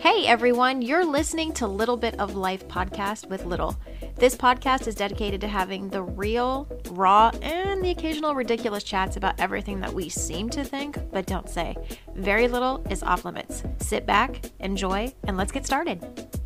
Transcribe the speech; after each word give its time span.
Hey 0.00 0.28
everyone, 0.28 0.80
you're 0.80 1.04
listening 1.04 1.52
to 1.54 1.66
Little 1.66 1.96
Bit 1.96 2.20
of 2.20 2.36
Life 2.36 2.68
podcast 2.68 3.28
with 3.28 3.44
Little. 3.44 3.76
This 4.14 4.36
podcast 4.36 4.86
is 4.86 4.94
dedicated 4.94 5.40
to 5.40 5.48
having 5.48 5.88
the 5.88 6.04
real, 6.04 6.68
raw, 6.90 7.32
and 7.42 7.84
the 7.84 7.90
occasional 7.90 8.36
ridiculous 8.36 8.84
chats 8.84 9.16
about 9.16 9.40
everything 9.40 9.80
that 9.80 9.92
we 9.92 10.08
seem 10.08 10.50
to 10.50 10.62
think 10.62 10.98
but 11.10 11.26
don't 11.26 11.48
say. 11.50 11.76
Very 12.14 12.46
little 12.46 12.86
is 12.88 13.02
off 13.02 13.24
limits. 13.24 13.64
Sit 13.78 14.06
back, 14.06 14.40
enjoy, 14.60 15.12
and 15.24 15.36
let's 15.36 15.50
get 15.50 15.66
started. 15.66 16.37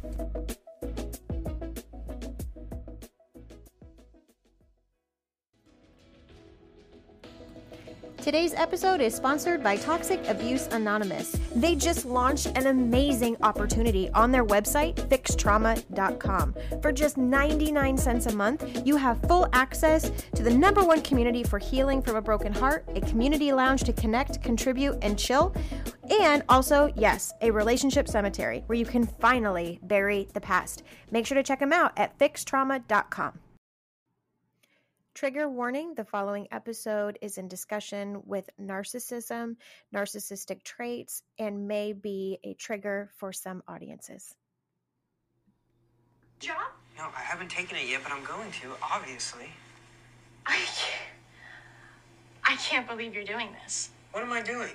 Today's 8.22 8.54
episode 8.54 9.00
is 9.00 9.16
sponsored 9.16 9.64
by 9.64 9.76
Toxic 9.76 10.24
Abuse 10.28 10.68
Anonymous. 10.68 11.32
They 11.56 11.74
just 11.74 12.04
launched 12.04 12.46
an 12.56 12.68
amazing 12.68 13.36
opportunity 13.42 14.10
on 14.10 14.30
their 14.30 14.44
website, 14.44 14.94
fixtrauma.com. 15.08 16.54
For 16.80 16.92
just 16.92 17.16
99 17.16 17.98
cents 17.98 18.26
a 18.26 18.36
month, 18.36 18.86
you 18.86 18.94
have 18.94 19.20
full 19.22 19.48
access 19.52 20.12
to 20.36 20.44
the 20.44 20.54
number 20.54 20.84
one 20.84 21.02
community 21.02 21.42
for 21.42 21.58
healing 21.58 22.00
from 22.00 22.14
a 22.14 22.22
broken 22.22 22.52
heart, 22.52 22.88
a 22.94 23.00
community 23.00 23.52
lounge 23.52 23.82
to 23.82 23.92
connect, 23.92 24.40
contribute, 24.40 24.96
and 25.02 25.18
chill, 25.18 25.52
and 26.20 26.44
also, 26.48 26.92
yes, 26.94 27.32
a 27.40 27.50
relationship 27.50 28.06
cemetery 28.06 28.62
where 28.66 28.78
you 28.78 28.86
can 28.86 29.04
finally 29.04 29.80
bury 29.82 30.28
the 30.32 30.40
past. 30.40 30.84
Make 31.10 31.26
sure 31.26 31.34
to 31.34 31.42
check 31.42 31.58
them 31.58 31.72
out 31.72 31.90
at 31.98 32.16
fixtrauma.com. 32.20 33.40
Trigger 35.14 35.48
warning 35.48 35.94
the 35.94 36.04
following 36.04 36.48
episode 36.52 37.18
is 37.20 37.36
in 37.36 37.46
discussion 37.46 38.22
with 38.24 38.48
narcissism, 38.60 39.56
narcissistic 39.94 40.62
traits, 40.62 41.22
and 41.38 41.68
may 41.68 41.92
be 41.92 42.38
a 42.44 42.54
trigger 42.54 43.10
for 43.18 43.32
some 43.32 43.62
audiences. 43.68 44.34
job? 46.40 46.56
No, 46.96 47.04
I 47.16 47.20
haven't 47.20 47.50
taken 47.50 47.76
it 47.76 47.88
yet, 47.88 48.00
but 48.02 48.10
I'm 48.12 48.24
going 48.24 48.50
to, 48.62 48.68
obviously. 48.82 49.46
I 50.46 50.56
can't, 50.56 51.02
I 52.44 52.56
can't 52.56 52.88
believe 52.88 53.14
you're 53.14 53.22
doing 53.24 53.48
this. 53.62 53.90
What 54.12 54.22
am 54.24 54.32
I 54.32 54.40
doing? 54.42 54.70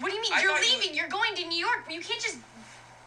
What 0.00 0.10
do 0.10 0.16
you 0.16 0.22
mean? 0.22 0.32
I 0.34 0.42
you're 0.42 0.50
thought 0.52 0.66
you- 0.66 0.78
leaving. 0.78 0.94
You're 0.96 1.08
going 1.08 1.34
to 1.36 1.46
New 1.46 1.58
York. 1.58 1.84
You 1.90 2.00
can't 2.00 2.20
just 2.22 2.38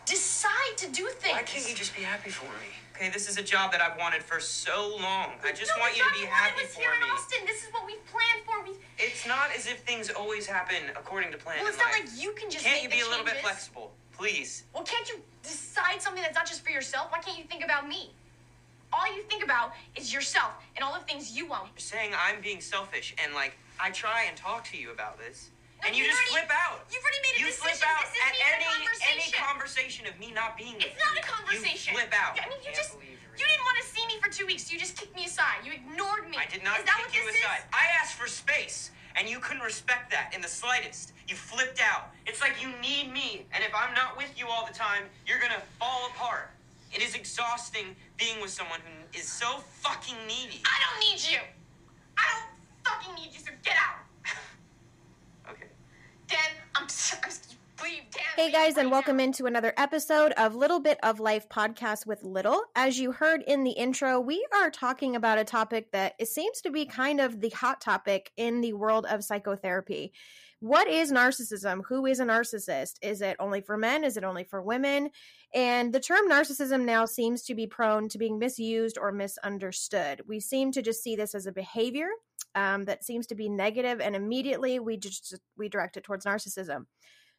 decide 0.06 0.78
to 0.78 0.88
do 0.90 1.08
things. 1.08 1.34
Why 1.34 1.44
can't 1.44 1.68
you 1.70 1.75
just 1.75 1.96
be 1.96 2.02
happy 2.03 2.30
for 2.30 2.46
me? 2.46 2.70
Okay, 3.02 3.09
this 3.09 3.27
is 3.27 3.39
a 3.39 3.41
job 3.41 3.71
that 3.71 3.81
I've 3.81 3.97
wanted 3.97 4.21
for 4.21 4.39
so 4.39 4.95
long. 5.02 5.31
I 5.44 5.52
just 5.53 5.71
No, 5.75 5.81
want 5.81 5.97
you 5.97 6.03
to 6.03 6.19
be 6.19 6.23
happy 6.27 6.66
for 6.67 6.81
here 6.81 6.91
me. 6.91 6.97
in 6.97 7.11
Austin. 7.11 7.39
This 7.47 7.63
is 7.66 7.73
what 7.73 7.83
we've 7.88 8.05
planned 8.05 8.45
for. 8.45 8.61
We. 8.61 8.77
It's 8.99 9.25
not 9.25 9.49
as 9.57 9.66
if 9.66 9.80
things 9.80 10.11
always 10.11 10.45
happen 10.45 10.83
according 10.95 11.31
to 11.31 11.38
plan. 11.39 11.57
Well, 11.61 11.67
it's 11.69 11.79
not 11.79 11.91
life. 11.91 12.02
like 12.02 12.22
you 12.22 12.33
can 12.33 12.52
just 12.52 12.63
Can't 12.63 12.75
make 12.75 12.94
you 12.94 13.02
be 13.02 13.03
a 13.03 13.09
little 13.09 13.25
bit 13.25 13.38
flexible, 13.38 13.91
please? 14.16 14.66
Well, 14.72 14.83
can't 14.83 15.09
you 15.09 15.19
decide 15.41 15.99
something 15.99 16.22
that's 16.22 16.35
not 16.35 16.45
just 16.45 16.63
for 16.63 16.69
yourself? 16.69 17.11
Why 17.11 17.17
can't 17.17 17.39
you 17.39 17.45
think 17.45 17.63
about 17.63 17.88
me? 17.88 18.11
All 18.94 19.11
you 19.16 19.23
think 19.23 19.44
about 19.44 19.73
is 19.95 20.13
yourself 20.13 20.52
and 20.75 20.83
all 20.85 20.94
the 20.94 21.03
things 21.05 21.35
you 21.35 21.47
want. 21.47 21.69
You're 21.73 21.79
saying 21.79 22.11
I'm 22.13 22.39
being 22.39 22.61
selfish, 22.61 23.16
and 23.17 23.33
like 23.33 23.57
I 23.79 23.89
try 23.89 24.25
and 24.27 24.38
talk 24.38 24.63
to 24.66 24.77
you 24.77 24.91
about 24.91 25.17
this, 25.17 25.49
and 25.86 25.96
you 25.96 26.04
you've 26.06 26.12
just 26.14 26.22
already- 26.32 26.48
flip 26.48 26.52
out. 26.54 26.86
you've 26.92 27.02
already 27.04 27.22
made 27.26 27.36
a 27.36 27.40
you 27.42 27.46
decision. 27.50 27.74
flip 27.74 27.82
out 27.90 28.06
This 28.06 28.14
isn't 28.14 28.28
at 28.28 28.34
even 28.36 28.46
a 28.46 28.56
any 28.56 28.62
any 28.62 29.32
conversation. 29.32 29.40
conversation 29.46 30.04
of 30.08 30.16
me 30.20 30.30
not 30.32 30.58
being. 30.58 30.78
It's 30.82 31.00
not 31.02 31.16
a 31.18 31.24
conversation. 31.26 31.94
You 31.94 32.00
flip 32.00 32.14
out. 32.14 32.38
I 32.40 32.46
mean, 32.50 32.62
you 32.64 32.72
just 32.74 32.94
believe 32.94 33.18
you're 33.18 33.36
you 33.38 33.46
didn't 33.48 33.66
want 33.66 33.78
to 33.82 33.86
see 33.90 34.06
me 34.08 34.16
for 34.22 34.30
two 34.30 34.46
weeks. 34.46 34.70
You 34.72 34.78
just 34.78 34.96
kicked 34.98 35.16
me 35.16 35.26
aside. 35.26 35.66
You 35.66 35.72
ignored 35.74 36.30
me. 36.30 36.38
I 36.38 36.46
did 36.46 36.64
not 36.64 36.80
Is 36.80 36.86
that 36.86 37.00
what 37.00 37.09
kick 37.12 37.22
you 37.24 37.32
this 37.32 37.42
aside. 37.42 37.66
is? 37.66 37.74
I 37.74 37.86
asked 38.02 38.14
for 38.20 38.28
space, 38.28 38.92
and 39.16 39.28
you 39.28 39.40
couldn't 39.40 39.64
respect 39.64 40.12
that 40.12 40.32
in 40.36 40.42
the 40.42 40.48
slightest. 40.52 41.14
You 41.28 41.36
flipped 41.36 41.80
out. 41.82 42.12
It's 42.28 42.42
like 42.42 42.62
you 42.62 42.70
need 42.82 43.12
me, 43.12 43.46
and 43.54 43.64
if 43.64 43.74
I'm 43.74 43.94
not 43.96 44.18
with 44.18 44.32
you 44.38 44.48
all 44.48 44.66
the 44.68 44.74
time, 44.74 45.09
you're 45.26 45.40
gonna 45.40 45.62
fall 45.80 46.08
apart. 46.14 46.52
It 46.94 47.02
is 47.02 47.16
exhausting 47.16 47.96
being 48.18 48.41
with 48.41 48.52
someone 48.52 48.81
who 48.81 49.18
is 49.18 49.25
so 49.31 49.64
fucking 49.80 50.18
needy. 50.28 50.62
I 50.66 50.78
don't 50.84 51.00
need 51.00 51.24
you. 51.24 51.40
I 52.18 52.24
don't 52.36 52.52
fucking 52.84 53.16
need 53.16 53.31
you. 53.34 53.40
So 53.40 53.52
get 53.64 53.78
out. 53.78 53.96
Okay. 54.28 54.28
Dan, 54.28 54.31
I'm. 54.31 54.36
s- 54.36 54.38
I'm 55.47 55.58
s- 55.58 55.70
leave. 55.72 56.21
Dan. 56.21 56.21
Hey 58.36 58.52
guys, 58.52 58.78
and 58.78 58.90
welcome 58.90 59.19
into 59.19 59.46
another 59.46 59.74
episode 59.78 60.31
of 60.34 60.56
Little 60.56 60.80
Bit 60.80 60.97
of 61.03 61.19
Life 61.19 61.50
podcast 61.50 62.06
with 62.06 62.24
Little. 62.24 62.64
As 62.75 63.00
you 63.00 63.12
heard 63.12 63.44
in 63.46 63.64
the 63.64 63.72
intro, 63.72 64.19
we 64.19 64.46
are 64.53 64.72
talking 64.72 65.16
about 65.16 65.38
a 65.38 65.44
topic 65.44 65.91
that 65.91 66.14
it 66.18 66.28
seems 66.28 66.62
to 66.62 66.72
be 66.72 66.86
kind 66.86 67.20
of 67.20 67.41
the 67.41 67.50
hot 67.50 67.81
topic 67.81 68.31
in 68.38 68.62
the 68.62 68.74
world 68.74 69.06
of 69.09 69.24
psychotherapy. 69.24 70.14
What 70.59 70.88
is 70.88 71.12
narcissism? 71.12 71.81
Who 71.88 72.06
is 72.06 72.20
a 72.20 72.25
narcissist? 72.25 72.94
Is 73.02 73.22
it 73.22 73.36
only 73.40 73.62
for 73.62 73.78
men? 73.78 74.03
Is 74.03 74.16
it 74.16 74.24
only 74.24 74.44
for 74.44 74.62
women? 74.62 75.09
And 75.53 75.94
the 75.94 76.00
term 76.00 76.29
narcissism 76.29 76.85
now 76.85 77.06
seems 77.06 77.44
to 77.44 77.56
be 77.56 77.67
prone 77.67 78.07
to 78.09 78.17
being 78.17 78.39
misused 78.39 78.97
or 78.97 79.12
misunderstood. 79.12 80.22
We 80.28 80.39
seem 80.39 80.72
to 80.72 80.81
just 80.81 81.03
see 81.03 81.16
this 81.16 81.35
as 81.35 81.45
a 81.45 81.51
behavior 81.51 82.07
um, 82.56 82.85
that 82.85 83.03
seems 83.03 83.28
to 83.28 83.35
be 83.35 83.50
negative, 83.50 84.00
and 84.00 84.16
immediately 84.16 84.79
we 84.79 84.97
just 84.97 85.35
we 85.57 85.69
direct 85.69 85.97
it 85.97 86.03
towards 86.03 86.25
narcissism. 86.25 86.85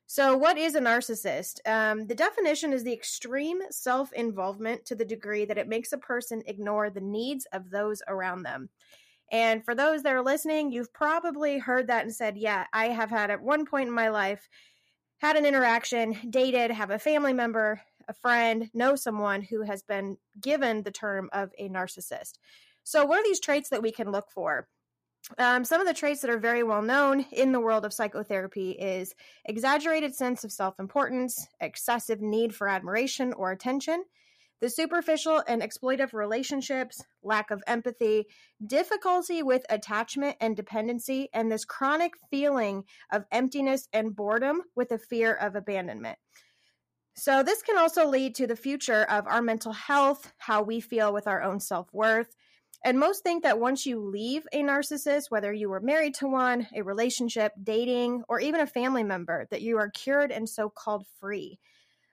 So, 0.07 0.37
what 0.37 0.59
is 0.59 0.75
a 0.75 0.81
narcissist? 0.81 1.61
Um, 1.67 2.07
the 2.07 2.15
definition 2.15 2.73
is 2.73 2.85
the 2.85 2.93
extreme 2.93 3.61
self 3.71 4.13
involvement 4.13 4.85
to 4.87 4.95
the 4.95 5.05
degree 5.05 5.47
that 5.47 5.59
it 5.59 5.69
makes 5.69 5.93
a 5.93 5.99
person 5.99 6.43
ignore 6.47 6.91
the 6.91 7.01
needs 7.01 7.47
of 7.53 7.71
those 7.71 8.03
around 8.09 8.43
them. 8.43 8.69
And 9.31 9.65
for 9.65 9.75
those 9.75 10.03
that 10.03 10.13
are 10.13 10.23
listening, 10.23 10.71
you've 10.71 10.93
probably 10.93 11.59
heard 11.59 11.87
that 11.87 12.05
and 12.05 12.15
said, 12.15 12.37
Yeah, 12.37 12.67
I 12.75 12.89
have 12.89 13.09
had 13.09 13.31
at 13.31 13.41
one 13.41 13.65
point 13.65 13.89
in 13.89 13.95
my 13.95 14.11
life 14.11 14.49
had 15.19 15.37
an 15.37 15.47
interaction, 15.47 16.17
dated, 16.29 16.71
have 16.73 16.91
a 16.91 16.99
family 16.99 17.33
member, 17.33 17.81
a 18.09 18.15
friend, 18.15 18.71
know 18.75 18.97
someone 18.97 19.43
who 19.43 19.63
has 19.63 19.83
been 19.83 20.17
given 20.41 20.83
the 20.83 20.91
term 20.91 21.29
of 21.33 21.51
a 21.59 21.69
narcissist. 21.69 22.35
So, 22.85 23.05
what 23.05 23.21
are 23.21 23.25
these 23.25 23.41
traits 23.41 23.69
that 23.71 23.83
we 23.83 23.93
can 23.93 24.11
look 24.11 24.31
for? 24.31 24.69
Um, 25.39 25.65
some 25.65 25.81
of 25.81 25.87
the 25.87 25.95
traits 25.95 26.21
that 26.23 26.31
are 26.31 26.39
very 26.39 26.65
well 26.65 26.83
known 26.83 27.25
in 27.31 27.53
the 27.53 27.61
world 27.61 27.85
of 27.85 27.93
psychotherapy 27.93 28.73
is 28.73 29.15
exaggerated 29.45 30.15
sense 30.15 30.43
of 30.43 30.51
self-importance, 30.51 31.47
excessive 31.61 32.21
need 32.21 32.55
for 32.55 32.69
admiration 32.69 33.33
or 33.35 33.53
attention, 33.53 34.05
the 34.61 34.69
superficial 34.71 35.43
and 35.47 35.63
exploitive 35.63 36.13
relationships, 36.13 37.05
lack 37.23 37.51
of 37.51 37.63
empathy, 37.67 38.27
difficulty 38.67 39.43
with 39.43 39.65
attachment 39.71 40.37
and 40.41 40.57
dependency, 40.57 41.29
and 41.35 41.51
this 41.51 41.65
chronic 41.65 42.13
feeling 42.31 42.85
of 43.13 43.25
emptiness 43.33 43.89
and 43.93 44.15
boredom 44.15 44.63
with 44.77 44.93
a 44.93 44.99
fear 44.99 45.35
of 45.35 45.57
abandonment. 45.57 46.17
So, 47.15 47.43
this 47.43 47.63
can 47.63 47.77
also 47.77 48.07
lead 48.07 48.35
to 48.37 48.47
the 48.47 48.57
future 48.57 49.05
of 49.05 49.27
our 49.27 49.43
mental 49.43 49.73
health, 49.73 50.33
how 50.39 50.63
we 50.63 50.81
feel 50.81 51.13
with 51.13 51.27
our 51.27 51.43
own 51.43 51.61
self 51.61 51.93
worth, 51.93 52.35
and 52.85 52.99
most 52.99 53.23
think 53.23 53.45
that 53.45 53.61
once 53.61 53.87
you 53.87 54.01
leave 54.01 54.45
a 54.53 54.63
narcissist, 54.63 55.31
whether 55.31 55.53
you 55.53 55.69
were 55.69 55.81
married 55.81 56.15
to 56.15 56.27
one, 56.27 56.67
a 56.75 56.83
relationship, 56.83 57.53
dating, 57.63 58.25
or 58.29 58.41
even 58.41 58.61
a 58.61 58.67
family 58.67 59.05
member, 59.05 59.47
that 59.51 59.63
you 59.63 59.79
are 59.79 59.91
cured 59.91 60.33
and 60.33 60.49
so 60.49 60.69
called 60.69 61.07
free. 61.21 61.59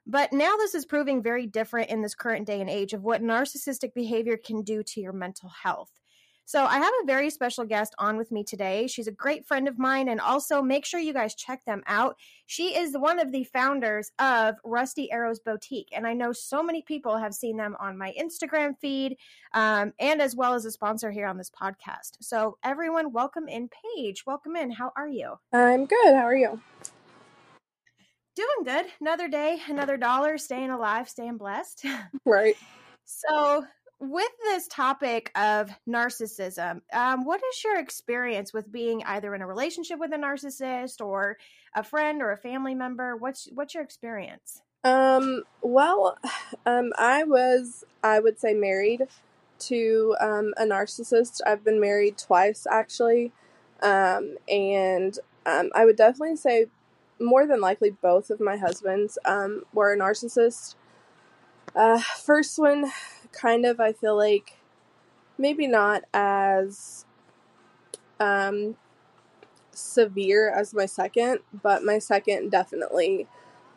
But 0.06 0.32
now 0.32 0.58
this 0.58 0.76
is 0.76 0.86
proving 0.86 1.24
very 1.24 1.48
different 1.48 1.90
in 1.90 2.02
this 2.02 2.16
current 2.16 2.46
day 2.46 2.62
and 2.62 2.70
age 2.70 2.94
of 2.94 3.04
what 3.04 3.22
narcissistic 3.22 3.94
behavior 3.94 4.38
can 4.38 4.64
do 4.64 4.84
to 4.84 5.02
your 5.02 5.14
mental 5.14 5.50
health. 5.50 5.92
So 6.50 6.66
I 6.66 6.80
have 6.80 6.94
a 7.04 7.06
very 7.06 7.30
special 7.30 7.64
guest 7.64 7.94
on 8.00 8.18
with 8.18 8.32
me 8.32 8.44
today. 8.44 8.88
She's 8.88 9.06
a 9.06 9.12
great 9.12 9.46
friend 9.46 9.68
of 9.68 9.78
mine, 9.78 10.10
and 10.10 10.20
also 10.20 10.64
make 10.64 10.84
sure 10.84 11.00
you 11.00 11.14
guys 11.14 11.36
check 11.36 11.64
them 11.64 11.84
out. 11.86 12.18
She 12.48 12.76
is 12.76 12.98
one 12.98 13.20
of 13.20 13.32
the 13.32 13.44
founders 13.44 14.12
of 14.18 14.56
Rusty 14.64 15.12
Arrows 15.12 15.40
Boutique, 15.40 15.90
and 15.92 16.08
I 16.08 16.14
know 16.14 16.32
so 16.32 16.64
many 16.64 16.82
people 16.82 17.20
have 17.20 17.36
seen 17.36 17.56
them 17.56 17.78
on 17.80 18.00
my 18.00 18.16
Instagram 18.20 18.76
feed, 18.82 19.18
um, 19.54 19.94
and 20.00 20.24
as 20.24 20.36
well 20.36 20.56
as 20.56 20.66
a 20.66 20.72
sponsor 20.72 21.12
here 21.12 21.28
on 21.28 21.38
this 21.38 21.52
podcast. 21.52 22.18
So 22.20 22.58
everyone, 22.64 23.14
welcome 23.14 23.48
in, 23.48 23.70
Paige. 23.70 24.26
Welcome 24.26 24.56
in. 24.56 24.72
How 24.72 24.92
are 24.98 25.08
you? 25.08 25.36
I'm 25.54 25.86
good. 25.86 26.16
How 26.16 26.26
are 26.26 26.36
you? 26.36 26.60
Doing 28.36 28.64
good. 28.66 28.88
Another 29.00 29.28
day, 29.28 29.60
another 29.68 29.98
dollar, 29.98 30.40
staying 30.40 30.72
alive, 30.72 31.10
staying 31.10 31.38
blessed. 31.38 31.86
Right. 32.26 32.56
So, 33.12 33.66
with 34.00 34.32
this 34.44 34.68
topic 34.68 35.32
of 35.36 35.70
narcissism, 35.88 36.82
um, 36.94 37.26
what 37.26 37.42
is 37.52 37.64
your 37.64 37.80
experience 37.80 38.54
with 38.54 38.72
being 38.72 39.04
either 39.06 39.36
in 39.36 39.42
a 39.42 39.48
relationship 39.48 40.00
with 40.00 40.14
a 40.14 40.18
narcissist 40.18 41.06
or 41.06 41.38
a 41.76 41.84
friend 41.84 42.22
or 42.22 42.32
a 42.32 42.38
family 42.38 42.76
member? 42.76 43.16
What's 43.16 43.50
what's 43.54 43.74
your 43.74 43.84
experience? 43.84 44.62
Um, 44.84 45.44
well, 45.62 46.18
um, 46.66 46.94
I 46.98 47.24
was, 47.24 47.84
I 48.04 48.20
would 48.20 48.40
say, 48.40 48.54
married 48.54 49.08
to 49.60 50.16
um, 50.22 50.54
a 50.58 50.64
narcissist. 50.64 51.42
I've 51.46 51.64
been 51.64 51.82
married 51.82 52.18
twice, 52.18 52.66
actually. 52.70 53.34
Um, 53.82 54.38
and 54.48 55.18
um, 55.46 55.70
I 55.74 55.86
would 55.86 55.98
definitely 55.98 56.38
say 56.38 56.68
more 57.20 57.46
than 57.46 57.60
likely 57.60 57.90
both 57.90 58.30
of 58.30 58.40
my 58.40 58.56
husbands 58.56 59.18
um, 59.26 59.64
were 59.74 59.94
a 59.94 59.98
narcissist. 59.98 60.76
Uh, 61.76 62.00
first 62.00 62.58
one, 62.58 62.92
kind 63.32 63.66
of, 63.66 63.80
I 63.80 63.94
feel 63.94 64.16
like 64.16 64.58
maybe 65.38 65.68
not 65.68 66.04
as 66.14 67.06
um, 68.20 68.76
severe 69.72 70.50
as 70.50 70.74
my 70.74 70.86
second, 70.86 71.40
but 71.54 71.84
my 71.84 72.00
second 72.00 72.52
definitely 72.52 73.28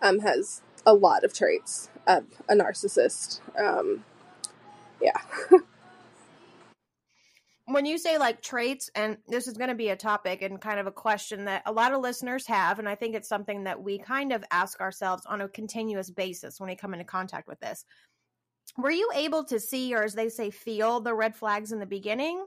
um, 0.00 0.20
has 0.20 0.62
a 0.84 0.94
lot 0.94 1.24
of 1.24 1.32
traits 1.32 1.88
of 2.06 2.24
a 2.48 2.54
narcissist. 2.54 3.40
Um, 3.58 4.04
yeah. 5.00 5.20
when 7.66 7.86
you 7.86 7.98
say 7.98 8.18
like 8.18 8.42
traits, 8.42 8.90
and 8.94 9.18
this 9.28 9.46
is 9.46 9.56
going 9.56 9.70
to 9.70 9.76
be 9.76 9.88
a 9.88 9.96
topic 9.96 10.42
and 10.42 10.60
kind 10.60 10.80
of 10.80 10.86
a 10.86 10.92
question 10.92 11.44
that 11.44 11.62
a 11.66 11.72
lot 11.72 11.92
of 11.92 12.00
listeners 12.00 12.46
have, 12.46 12.78
and 12.78 12.88
I 12.88 12.94
think 12.94 13.14
it's 13.14 13.28
something 13.28 13.64
that 13.64 13.82
we 13.82 13.98
kind 13.98 14.32
of 14.32 14.44
ask 14.50 14.80
ourselves 14.80 15.24
on 15.26 15.40
a 15.40 15.48
continuous 15.48 16.10
basis 16.10 16.58
when 16.58 16.68
we 16.68 16.76
come 16.76 16.92
into 16.92 17.04
contact 17.04 17.48
with 17.48 17.60
this. 17.60 17.84
Were 18.78 18.90
you 18.90 19.10
able 19.14 19.44
to 19.44 19.60
see, 19.60 19.94
or 19.94 20.02
as 20.02 20.14
they 20.14 20.28
say, 20.28 20.50
feel 20.50 21.00
the 21.00 21.14
red 21.14 21.36
flags 21.36 21.72
in 21.72 21.78
the 21.78 21.86
beginning? 21.86 22.46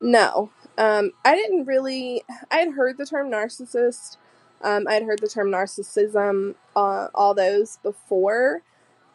No, 0.00 0.50
um, 0.78 1.12
I 1.24 1.34
didn't 1.34 1.66
really. 1.66 2.22
I 2.50 2.58
had 2.58 2.72
heard 2.72 2.96
the 2.96 3.04
term 3.04 3.30
narcissist. 3.30 4.16
Um, 4.62 4.86
I 4.88 4.94
had 4.94 5.02
heard 5.04 5.20
the 5.20 5.28
term 5.28 5.48
narcissism, 5.50 6.54
uh, 6.76 7.08
all 7.14 7.34
those 7.34 7.78
before, 7.82 8.62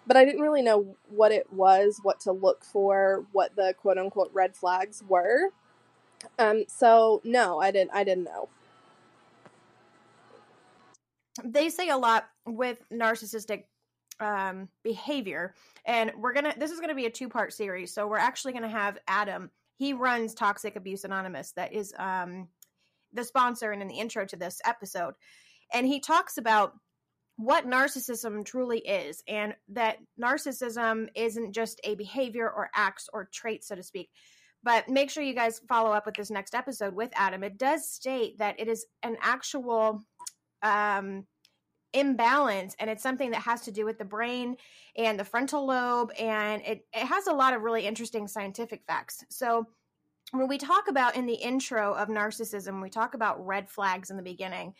but 0.07 0.17
I 0.17 0.25
didn't 0.25 0.41
really 0.41 0.61
know 0.61 0.95
what 1.09 1.31
it 1.31 1.51
was, 1.53 1.99
what 2.03 2.19
to 2.21 2.31
look 2.31 2.63
for, 2.63 3.25
what 3.31 3.55
the 3.55 3.73
quote 3.79 3.97
unquote 3.97 4.31
red 4.33 4.55
flags 4.55 5.03
were. 5.07 5.49
Um, 6.39 6.65
so 6.67 7.21
no, 7.23 7.59
I 7.59 7.71
didn't. 7.71 7.91
I 7.93 8.03
didn't 8.03 8.25
know. 8.25 8.49
They 11.43 11.69
say 11.69 11.89
a 11.89 11.97
lot 11.97 12.29
with 12.45 12.79
narcissistic 12.91 13.65
um, 14.19 14.69
behavior, 14.83 15.53
and 15.85 16.11
we're 16.17 16.33
gonna. 16.33 16.53
This 16.57 16.71
is 16.71 16.79
gonna 16.79 16.95
be 16.95 17.05
a 17.05 17.11
two 17.11 17.29
part 17.29 17.53
series, 17.53 17.93
so 17.93 18.07
we're 18.07 18.17
actually 18.17 18.53
gonna 18.53 18.69
have 18.69 18.97
Adam. 19.07 19.51
He 19.77 19.93
runs 19.93 20.33
Toxic 20.33 20.75
Abuse 20.75 21.03
Anonymous. 21.03 21.51
That 21.53 21.73
is 21.73 21.93
um, 21.97 22.47
the 23.13 23.23
sponsor 23.23 23.71
and 23.71 23.81
in 23.81 23.87
the 23.87 23.99
intro 23.99 24.25
to 24.25 24.35
this 24.35 24.61
episode, 24.65 25.15
and 25.73 25.85
he 25.85 25.99
talks 25.99 26.37
about 26.37 26.73
what 27.37 27.67
narcissism 27.67 28.45
truly 28.45 28.79
is 28.79 29.21
and 29.27 29.53
that 29.69 29.97
narcissism 30.21 31.07
isn't 31.15 31.51
just 31.51 31.81
a 31.83 31.95
behavior 31.95 32.49
or 32.49 32.69
acts 32.73 33.09
or 33.11 33.27
traits 33.33 33.67
so 33.67 33.75
to 33.75 33.83
speak 33.83 34.09
but 34.63 34.87
make 34.87 35.09
sure 35.09 35.21
you 35.21 35.35
guys 35.35 35.59
follow 35.67 35.91
up 35.91 36.05
with 36.05 36.15
this 36.15 36.31
next 36.31 36.55
episode 36.55 36.95
with 36.95 37.11
adam 37.13 37.43
it 37.43 37.57
does 37.57 37.89
state 37.89 38.37
that 38.37 38.57
it 38.57 38.69
is 38.69 38.85
an 39.03 39.17
actual 39.21 40.01
um, 40.63 41.25
imbalance 41.95 42.75
and 42.79 42.89
it's 42.89 43.03
something 43.03 43.31
that 43.31 43.41
has 43.41 43.61
to 43.61 43.71
do 43.71 43.85
with 43.85 43.97
the 43.97 44.05
brain 44.05 44.57
and 44.97 45.19
the 45.19 45.23
frontal 45.23 45.65
lobe 45.65 46.11
and 46.19 46.61
it, 46.63 46.85
it 46.93 47.05
has 47.05 47.27
a 47.27 47.33
lot 47.33 47.53
of 47.53 47.61
really 47.61 47.85
interesting 47.85 48.27
scientific 48.27 48.83
facts 48.85 49.23
so 49.29 49.65
when 50.31 50.47
we 50.47 50.57
talk 50.57 50.87
about 50.89 51.15
in 51.15 51.25
the 51.25 51.35
intro 51.35 51.93
of 51.93 52.09
narcissism 52.09 52.81
we 52.81 52.89
talk 52.89 53.13
about 53.13 53.45
red 53.45 53.69
flags 53.69 54.09
in 54.09 54.17
the 54.17 54.23
beginning 54.23 54.73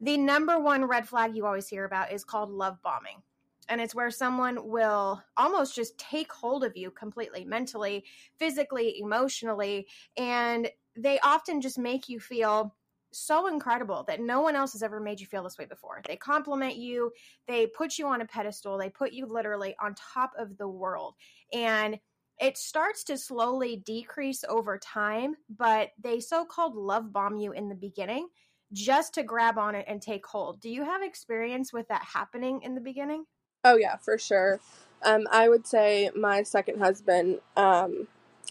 the 0.00 0.16
number 0.16 0.58
one 0.58 0.86
red 0.86 1.06
flag 1.06 1.36
you 1.36 1.44
always 1.44 1.68
hear 1.68 1.84
about 1.84 2.12
is 2.12 2.24
called 2.24 2.50
love 2.50 2.80
bombing. 2.82 3.22
And 3.68 3.80
it's 3.80 3.94
where 3.94 4.10
someone 4.10 4.68
will 4.68 5.22
almost 5.36 5.76
just 5.76 5.96
take 5.98 6.32
hold 6.32 6.64
of 6.64 6.76
you 6.76 6.90
completely, 6.90 7.44
mentally, 7.44 8.04
physically, 8.36 8.98
emotionally. 8.98 9.86
And 10.16 10.70
they 10.96 11.20
often 11.20 11.60
just 11.60 11.78
make 11.78 12.08
you 12.08 12.18
feel 12.18 12.74
so 13.12 13.46
incredible 13.46 14.04
that 14.08 14.20
no 14.20 14.40
one 14.40 14.56
else 14.56 14.72
has 14.72 14.82
ever 14.82 15.00
made 15.00 15.20
you 15.20 15.26
feel 15.26 15.42
this 15.42 15.58
way 15.58 15.66
before. 15.66 16.00
They 16.06 16.16
compliment 16.16 16.76
you, 16.76 17.12
they 17.46 17.66
put 17.66 17.98
you 17.98 18.06
on 18.06 18.20
a 18.20 18.26
pedestal, 18.26 18.78
they 18.78 18.90
put 18.90 19.12
you 19.12 19.26
literally 19.26 19.74
on 19.82 19.94
top 19.94 20.32
of 20.38 20.56
the 20.58 20.68
world. 20.68 21.14
And 21.52 21.98
it 22.40 22.56
starts 22.56 23.04
to 23.04 23.18
slowly 23.18 23.82
decrease 23.84 24.44
over 24.48 24.78
time, 24.78 25.34
but 25.50 25.90
they 26.02 26.20
so 26.20 26.44
called 26.44 26.74
love 26.74 27.12
bomb 27.12 27.36
you 27.36 27.52
in 27.52 27.68
the 27.68 27.74
beginning 27.74 28.28
just 28.72 29.14
to 29.14 29.22
grab 29.22 29.58
on 29.58 29.74
it 29.74 29.84
and 29.88 30.00
take 30.00 30.24
hold. 30.26 30.60
Do 30.60 30.70
you 30.70 30.84
have 30.84 31.02
experience 31.02 31.72
with 31.72 31.88
that 31.88 32.02
happening 32.02 32.62
in 32.62 32.74
the 32.74 32.80
beginning? 32.80 33.24
Oh 33.64 33.76
yeah, 33.76 33.96
for 33.96 34.16
sure. 34.16 34.60
Um, 35.02 35.26
I 35.30 35.48
would 35.48 35.66
say 35.66 36.10
my 36.14 36.42
second 36.42 36.78
husband. 36.78 37.40
Um, 37.56 38.08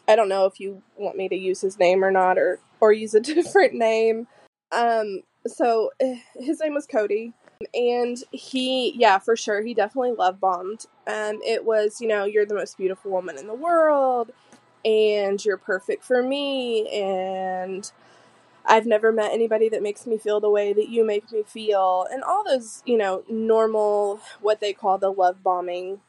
I 0.07 0.15
don't 0.15 0.29
know 0.29 0.45
if 0.45 0.59
you 0.59 0.81
want 0.97 1.17
me 1.17 1.29
to 1.29 1.35
use 1.35 1.61
his 1.61 1.79
name 1.79 2.03
or 2.03 2.11
not, 2.11 2.37
or 2.37 2.59
or 2.79 2.91
use 2.93 3.13
a 3.13 3.19
different 3.21 3.73
name. 3.73 4.27
Um, 4.71 5.21
so 5.47 5.91
his 6.35 6.59
name 6.59 6.73
was 6.73 6.85
Cody, 6.85 7.33
and 7.73 8.17
he, 8.31 8.93
yeah, 8.95 9.19
for 9.19 9.35
sure, 9.35 9.61
he 9.61 9.73
definitely 9.73 10.13
love 10.13 10.39
bombed. 10.39 10.85
Um, 11.07 11.39
it 11.45 11.65
was, 11.65 12.01
you 12.01 12.07
know, 12.07 12.25
you're 12.25 12.45
the 12.45 12.55
most 12.55 12.77
beautiful 12.77 13.11
woman 13.11 13.37
in 13.37 13.47
the 13.47 13.53
world, 13.53 14.31
and 14.85 15.43
you're 15.43 15.57
perfect 15.57 16.03
for 16.03 16.23
me, 16.23 16.87
and 16.89 17.91
I've 18.65 18.85
never 18.85 19.11
met 19.11 19.33
anybody 19.33 19.69
that 19.69 19.81
makes 19.81 20.05
me 20.05 20.17
feel 20.17 20.39
the 20.39 20.49
way 20.49 20.73
that 20.73 20.89
you 20.89 21.05
make 21.05 21.31
me 21.31 21.43
feel, 21.43 22.07
and 22.11 22.23
all 22.23 22.43
those, 22.43 22.83
you 22.85 22.97
know, 22.97 23.23
normal, 23.29 24.21
what 24.41 24.61
they 24.61 24.73
call 24.73 24.97
the 24.97 25.11
love 25.11 25.43
bombing 25.43 25.99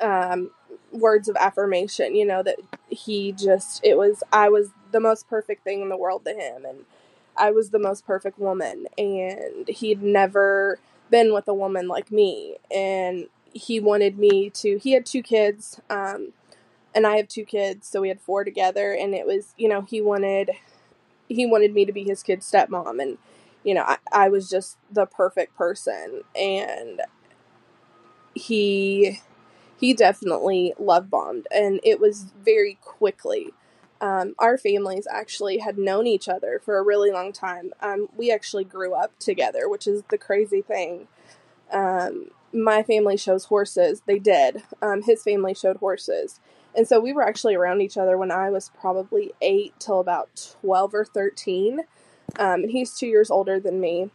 um, 0.00 0.50
words 0.92 1.28
of 1.28 1.36
affirmation, 1.36 2.14
you 2.14 2.24
know, 2.26 2.42
that 2.42 2.56
he 2.88 3.32
just, 3.32 3.80
it 3.84 3.98
was, 3.98 4.22
I 4.32 4.48
was 4.48 4.70
the 4.92 5.00
most 5.00 5.28
perfect 5.28 5.64
thing 5.64 5.82
in 5.82 5.88
the 5.88 5.96
world 5.96 6.24
to 6.24 6.32
him, 6.32 6.64
and 6.64 6.84
I 7.36 7.50
was 7.50 7.70
the 7.70 7.78
most 7.78 8.06
perfect 8.06 8.38
woman, 8.38 8.86
and 8.98 9.68
he'd 9.68 10.02
never 10.02 10.78
been 11.10 11.32
with 11.34 11.48
a 11.48 11.54
woman 11.54 11.88
like 11.88 12.10
me, 12.12 12.56
and 12.74 13.28
he 13.52 13.80
wanted 13.80 14.18
me 14.18 14.50
to, 14.50 14.78
he 14.78 14.92
had 14.92 15.06
two 15.06 15.22
kids, 15.22 15.80
um, 15.90 16.32
and 16.94 17.06
I 17.06 17.16
have 17.18 17.28
two 17.28 17.44
kids, 17.44 17.88
so 17.88 18.00
we 18.00 18.08
had 18.08 18.20
four 18.20 18.44
together, 18.44 18.92
and 18.92 19.14
it 19.14 19.26
was, 19.26 19.54
you 19.58 19.68
know, 19.68 19.82
he 19.82 20.00
wanted 20.00 20.50
he 21.28 21.46
wanted 21.46 21.72
me 21.74 21.84
to 21.84 21.92
be 21.92 22.04
his 22.04 22.22
kid's 22.22 22.50
stepmom 22.50 23.00
and 23.02 23.18
you 23.64 23.74
know 23.74 23.82
I, 23.82 23.98
I 24.12 24.28
was 24.28 24.48
just 24.48 24.78
the 24.92 25.06
perfect 25.06 25.56
person 25.56 26.22
and 26.36 27.00
he 28.34 29.20
he 29.78 29.94
definitely 29.94 30.74
love 30.78 31.10
bombed 31.10 31.46
and 31.54 31.80
it 31.84 32.00
was 32.00 32.26
very 32.44 32.78
quickly 32.82 33.52
um, 34.00 34.34
our 34.38 34.58
families 34.58 35.06
actually 35.10 35.58
had 35.58 35.78
known 35.78 36.06
each 36.06 36.28
other 36.28 36.60
for 36.64 36.78
a 36.78 36.82
really 36.82 37.10
long 37.10 37.32
time 37.32 37.72
um, 37.80 38.08
we 38.16 38.30
actually 38.30 38.64
grew 38.64 38.94
up 38.94 39.18
together 39.18 39.68
which 39.68 39.86
is 39.86 40.02
the 40.10 40.18
crazy 40.18 40.62
thing 40.62 41.08
um, 41.72 42.30
my 42.52 42.82
family 42.82 43.16
shows 43.16 43.46
horses 43.46 44.02
they 44.06 44.18
did 44.18 44.62
um, 44.82 45.02
his 45.02 45.22
family 45.22 45.54
showed 45.54 45.78
horses 45.78 46.40
and 46.74 46.88
so 46.88 46.98
we 46.98 47.12
were 47.12 47.26
actually 47.26 47.54
around 47.54 47.80
each 47.80 47.96
other 47.96 48.18
when 48.18 48.30
I 48.30 48.50
was 48.50 48.70
probably 48.80 49.32
eight 49.40 49.74
till 49.78 50.00
about 50.00 50.56
12 50.60 50.94
or 50.94 51.04
13. 51.04 51.80
Um, 52.38 52.62
and 52.64 52.70
he's 52.70 52.96
two 52.96 53.06
years 53.06 53.30
older 53.30 53.60
than 53.60 53.80
me. 53.80 54.10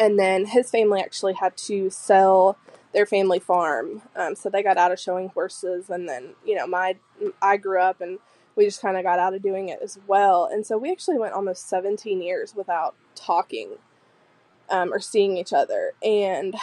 And 0.00 0.18
then 0.18 0.46
his 0.46 0.70
family 0.70 1.00
actually 1.00 1.34
had 1.34 1.56
to 1.58 1.90
sell 1.90 2.56
their 2.92 3.06
family 3.06 3.38
farm. 3.38 4.02
Um, 4.16 4.34
so 4.34 4.48
they 4.48 4.62
got 4.62 4.78
out 4.78 4.90
of 4.90 4.98
showing 4.98 5.28
horses. 5.28 5.90
And 5.90 6.08
then, 6.08 6.30
you 6.44 6.54
know, 6.56 6.66
my, 6.66 6.96
I 7.42 7.58
grew 7.58 7.80
up 7.80 8.00
and 8.00 8.18
we 8.56 8.64
just 8.64 8.80
kind 8.80 8.96
of 8.96 9.04
got 9.04 9.18
out 9.18 9.34
of 9.34 9.42
doing 9.42 9.68
it 9.68 9.80
as 9.82 9.98
well. 10.06 10.48
And 10.50 10.66
so 10.66 10.78
we 10.78 10.90
actually 10.90 11.18
went 11.18 11.34
almost 11.34 11.68
17 11.68 12.22
years 12.22 12.54
without 12.56 12.94
talking 13.14 13.72
um, 14.70 14.92
or 14.92 14.98
seeing 14.98 15.36
each 15.36 15.52
other. 15.52 15.92
And 16.02 16.56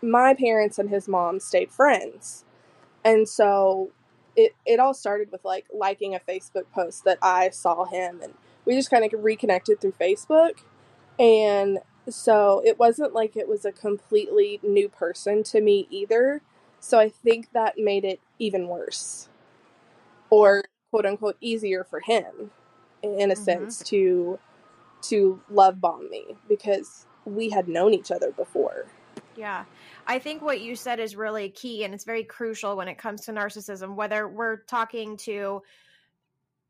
my 0.00 0.34
parents 0.34 0.78
and 0.78 0.88
his 0.88 1.08
mom 1.08 1.40
stayed 1.40 1.72
friends. 1.72 2.44
And 3.04 3.28
so 3.28 3.90
it, 4.36 4.52
it 4.64 4.78
all 4.78 4.94
started 4.94 5.32
with 5.32 5.44
like 5.44 5.66
liking 5.74 6.14
a 6.14 6.20
Facebook 6.20 6.70
post 6.72 7.04
that 7.04 7.18
I 7.20 7.50
saw 7.50 7.84
him 7.84 8.20
and 8.22 8.34
we 8.64 8.74
just 8.74 8.90
kind 8.90 9.04
of 9.04 9.24
reconnected 9.24 9.80
through 9.80 9.94
Facebook. 10.00 10.58
And 11.18 11.78
so 12.08 12.62
it 12.64 12.78
wasn't 12.78 13.12
like 13.12 13.36
it 13.36 13.48
was 13.48 13.64
a 13.64 13.72
completely 13.72 14.60
new 14.62 14.88
person 14.88 15.42
to 15.44 15.60
me 15.60 15.88
either. 15.90 16.42
So 16.78 16.98
I 16.98 17.08
think 17.08 17.52
that 17.52 17.78
made 17.78 18.04
it 18.04 18.20
even 18.38 18.68
worse 18.68 19.28
or 20.30 20.64
quote 20.96 21.04
unquote 21.04 21.36
easier 21.42 21.84
for 21.84 22.00
him 22.00 22.50
in 23.02 23.30
a 23.30 23.34
mm-hmm. 23.34 23.42
sense 23.44 23.80
to 23.80 24.38
to 25.02 25.38
love 25.50 25.78
bomb 25.78 26.08
me 26.08 26.24
because 26.48 27.04
we 27.26 27.50
had 27.50 27.68
known 27.68 27.92
each 27.92 28.10
other 28.10 28.30
before. 28.30 28.86
Yeah. 29.36 29.64
I 30.06 30.18
think 30.18 30.40
what 30.40 30.62
you 30.62 30.74
said 30.74 30.98
is 30.98 31.14
really 31.14 31.50
key 31.50 31.84
and 31.84 31.92
it's 31.92 32.04
very 32.04 32.24
crucial 32.24 32.76
when 32.76 32.88
it 32.88 32.96
comes 32.96 33.26
to 33.26 33.32
narcissism, 33.32 33.94
whether 33.94 34.26
we're 34.26 34.62
talking 34.62 35.18
to 35.18 35.62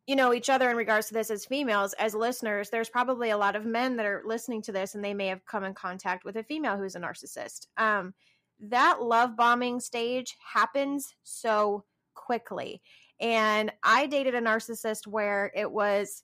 you 0.08 0.16
know 0.16 0.34
each 0.34 0.50
other 0.50 0.70
in 0.70 0.76
regards 0.76 1.06
to 1.06 1.14
this 1.14 1.30
as 1.30 1.44
females 1.44 1.92
as 1.94 2.14
listeners 2.14 2.70
there's 2.70 2.88
probably 2.88 3.30
a 3.30 3.36
lot 3.36 3.56
of 3.56 3.64
men 3.64 3.96
that 3.96 4.06
are 4.06 4.22
listening 4.24 4.62
to 4.62 4.70
this 4.70 4.94
and 4.94 5.04
they 5.04 5.14
may 5.14 5.26
have 5.26 5.44
come 5.46 5.64
in 5.64 5.74
contact 5.74 6.24
with 6.24 6.36
a 6.36 6.44
female 6.44 6.76
who's 6.76 6.94
a 6.94 7.00
narcissist 7.00 7.66
um, 7.76 8.14
that 8.60 9.02
love 9.02 9.36
bombing 9.36 9.80
stage 9.80 10.36
happens 10.54 11.16
so 11.24 11.84
quickly 12.14 12.80
and 13.20 13.72
i 13.82 14.06
dated 14.06 14.34
a 14.34 14.40
narcissist 14.40 15.06
where 15.06 15.50
it 15.54 15.70
was 15.70 16.22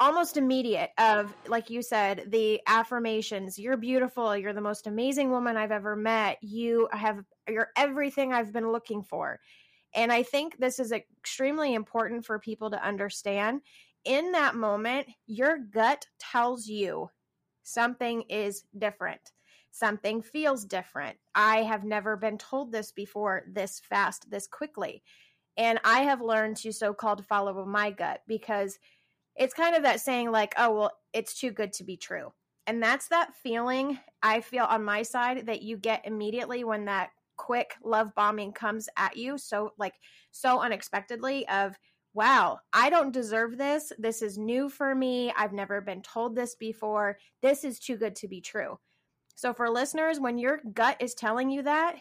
almost 0.00 0.36
immediate 0.36 0.90
of 0.98 1.34
like 1.46 1.70
you 1.70 1.80
said 1.80 2.24
the 2.28 2.60
affirmations 2.66 3.58
you're 3.58 3.76
beautiful 3.76 4.36
you're 4.36 4.52
the 4.52 4.60
most 4.60 4.86
amazing 4.86 5.30
woman 5.30 5.56
i've 5.56 5.70
ever 5.70 5.94
met 5.94 6.36
you 6.42 6.88
have 6.90 7.24
you're 7.48 7.70
everything 7.76 8.32
i've 8.32 8.52
been 8.52 8.72
looking 8.72 9.02
for 9.02 9.38
and 9.94 10.12
i 10.12 10.22
think 10.22 10.58
this 10.58 10.78
is 10.78 10.90
extremely 10.90 11.74
important 11.74 12.24
for 12.24 12.38
people 12.38 12.70
to 12.70 12.86
understand 12.86 13.60
in 14.04 14.32
that 14.32 14.56
moment 14.56 15.06
your 15.26 15.58
gut 15.58 16.06
tells 16.18 16.66
you 16.66 17.08
something 17.62 18.22
is 18.22 18.64
different 18.76 19.30
something 19.74 20.22
feels 20.22 20.64
different. 20.64 21.18
I 21.34 21.64
have 21.64 21.82
never 21.82 22.16
been 22.16 22.38
told 22.38 22.70
this 22.70 22.92
before 22.92 23.42
this 23.48 23.80
fast, 23.80 24.30
this 24.30 24.46
quickly. 24.46 25.02
And 25.56 25.78
I 25.84 26.00
have 26.00 26.20
learned 26.20 26.56
to 26.58 26.72
so 26.72 26.92
called 26.92 27.24
follow 27.26 27.64
my 27.64 27.90
gut 27.90 28.20
because 28.26 28.78
it's 29.36 29.54
kind 29.54 29.76
of 29.76 29.82
that 29.82 30.00
saying, 30.00 30.30
like, 30.30 30.54
oh, 30.58 30.74
well, 30.74 30.92
it's 31.12 31.38
too 31.38 31.50
good 31.50 31.72
to 31.74 31.84
be 31.84 31.96
true. 31.96 32.32
And 32.66 32.82
that's 32.82 33.08
that 33.08 33.34
feeling 33.34 33.98
I 34.22 34.40
feel 34.40 34.64
on 34.64 34.84
my 34.84 35.02
side 35.02 35.46
that 35.46 35.62
you 35.62 35.76
get 35.76 36.06
immediately 36.06 36.64
when 36.64 36.86
that 36.86 37.10
quick 37.36 37.74
love 37.82 38.14
bombing 38.14 38.52
comes 38.52 38.88
at 38.96 39.16
you 39.16 39.36
so 39.36 39.72
like 39.76 39.94
so 40.30 40.60
unexpectedly 40.60 41.46
of 41.48 41.74
wow 42.14 42.58
i 42.72 42.88
don't 42.88 43.12
deserve 43.12 43.58
this. 43.58 43.92
This 43.98 44.22
is 44.22 44.38
new 44.38 44.68
for 44.68 44.94
me. 44.94 45.32
I've 45.36 45.52
never 45.52 45.80
been 45.80 46.00
told 46.00 46.36
this 46.36 46.54
before. 46.54 47.18
This 47.42 47.64
is 47.64 47.78
too 47.80 47.96
good 47.96 48.14
to 48.16 48.28
be 48.28 48.40
true. 48.40 48.78
So 49.34 49.52
for 49.52 49.68
listeners 49.68 50.20
when 50.20 50.38
your 50.38 50.60
gut 50.72 50.96
is 51.00 51.14
telling 51.14 51.50
you 51.50 51.62
that 51.62 51.96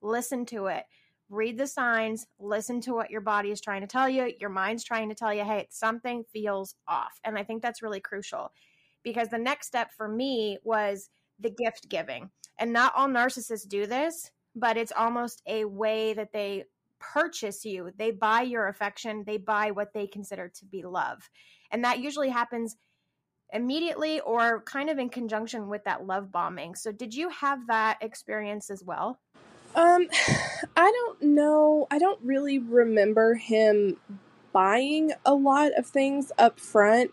listen 0.00 0.46
to 0.46 0.66
it 0.66 0.84
read 1.30 1.58
the 1.58 1.66
signs 1.66 2.26
listen 2.38 2.80
to 2.80 2.92
what 2.92 3.10
your 3.10 3.20
body 3.20 3.50
is 3.50 3.60
trying 3.60 3.80
to 3.80 3.86
tell 3.86 4.08
you 4.08 4.32
your 4.40 4.50
mind's 4.50 4.84
trying 4.84 5.08
to 5.08 5.14
tell 5.14 5.32
you 5.32 5.44
hey 5.44 5.66
something 5.70 6.22
feels 6.32 6.74
off 6.86 7.18
and 7.24 7.38
i 7.38 7.42
think 7.42 7.62
that's 7.62 7.82
really 7.82 8.00
crucial 8.00 8.52
because 9.02 9.28
the 9.28 9.38
next 9.38 9.66
step 9.66 9.90
for 9.96 10.08
me 10.08 10.58
was 10.64 11.10
the 11.40 11.50
gift 11.50 11.88
giving 11.88 12.30
and 12.58 12.72
not 12.72 12.92
all 12.94 13.08
narcissists 13.08 13.66
do 13.66 13.86
this 13.86 14.30
but 14.54 14.76
it's 14.76 14.92
almost 14.96 15.42
a 15.46 15.64
way 15.64 16.14
that 16.14 16.32
they 16.32 16.64
purchase 17.12 17.64
you. 17.64 17.90
They 17.96 18.10
buy 18.10 18.42
your 18.42 18.68
affection, 18.68 19.24
they 19.26 19.36
buy 19.36 19.70
what 19.70 19.92
they 19.92 20.06
consider 20.06 20.48
to 20.48 20.64
be 20.64 20.82
love. 20.82 21.28
And 21.70 21.84
that 21.84 22.00
usually 22.00 22.30
happens 22.30 22.76
immediately 23.52 24.20
or 24.20 24.62
kind 24.62 24.90
of 24.90 24.98
in 24.98 25.10
conjunction 25.10 25.68
with 25.68 25.84
that 25.84 26.06
love 26.06 26.32
bombing. 26.32 26.74
So 26.74 26.92
did 26.92 27.14
you 27.14 27.28
have 27.28 27.66
that 27.68 27.98
experience 28.00 28.70
as 28.70 28.82
well? 28.82 29.20
Um 29.74 30.08
I 30.76 30.90
don't 30.90 31.22
know. 31.22 31.86
I 31.90 31.98
don't 31.98 32.20
really 32.22 32.58
remember 32.58 33.34
him 33.34 33.96
buying 34.52 35.12
a 35.24 35.34
lot 35.34 35.72
of 35.76 35.86
things 35.86 36.32
up 36.38 36.58
front. 36.60 37.10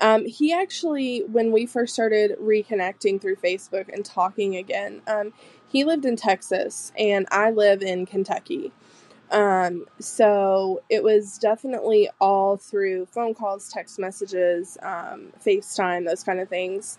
Um, 0.00 0.26
he 0.26 0.52
actually, 0.52 1.20
when 1.20 1.52
we 1.52 1.66
first 1.66 1.94
started 1.94 2.36
reconnecting 2.40 3.20
through 3.20 3.36
Facebook 3.36 3.92
and 3.92 4.04
talking 4.04 4.56
again, 4.56 5.02
um, 5.06 5.32
he 5.68 5.84
lived 5.84 6.04
in 6.04 6.16
Texas 6.16 6.92
and 6.98 7.26
I 7.30 7.50
live 7.50 7.82
in 7.82 8.06
Kentucky. 8.06 8.72
Um, 9.30 9.86
so 9.98 10.82
it 10.90 11.02
was 11.02 11.38
definitely 11.38 12.08
all 12.20 12.56
through 12.56 13.06
phone 13.06 13.34
calls, 13.34 13.68
text 13.68 13.98
messages, 13.98 14.78
um, 14.82 15.32
FaceTime, 15.44 16.06
those 16.06 16.22
kind 16.22 16.40
of 16.40 16.48
things. 16.48 16.98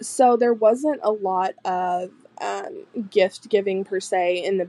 So 0.00 0.36
there 0.36 0.54
wasn't 0.54 1.00
a 1.02 1.10
lot 1.12 1.52
of 1.64 2.10
um, 2.40 2.84
gift 3.10 3.48
giving 3.48 3.84
per 3.84 4.00
se 4.00 4.44
in 4.44 4.58
the 4.58 4.68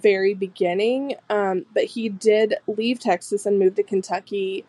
very 0.00 0.34
beginning, 0.34 1.14
um, 1.28 1.66
but 1.74 1.84
he 1.84 2.08
did 2.08 2.54
leave 2.66 2.98
Texas 2.98 3.46
and 3.46 3.58
move 3.58 3.74
to 3.76 3.82
Kentucky. 3.82 4.64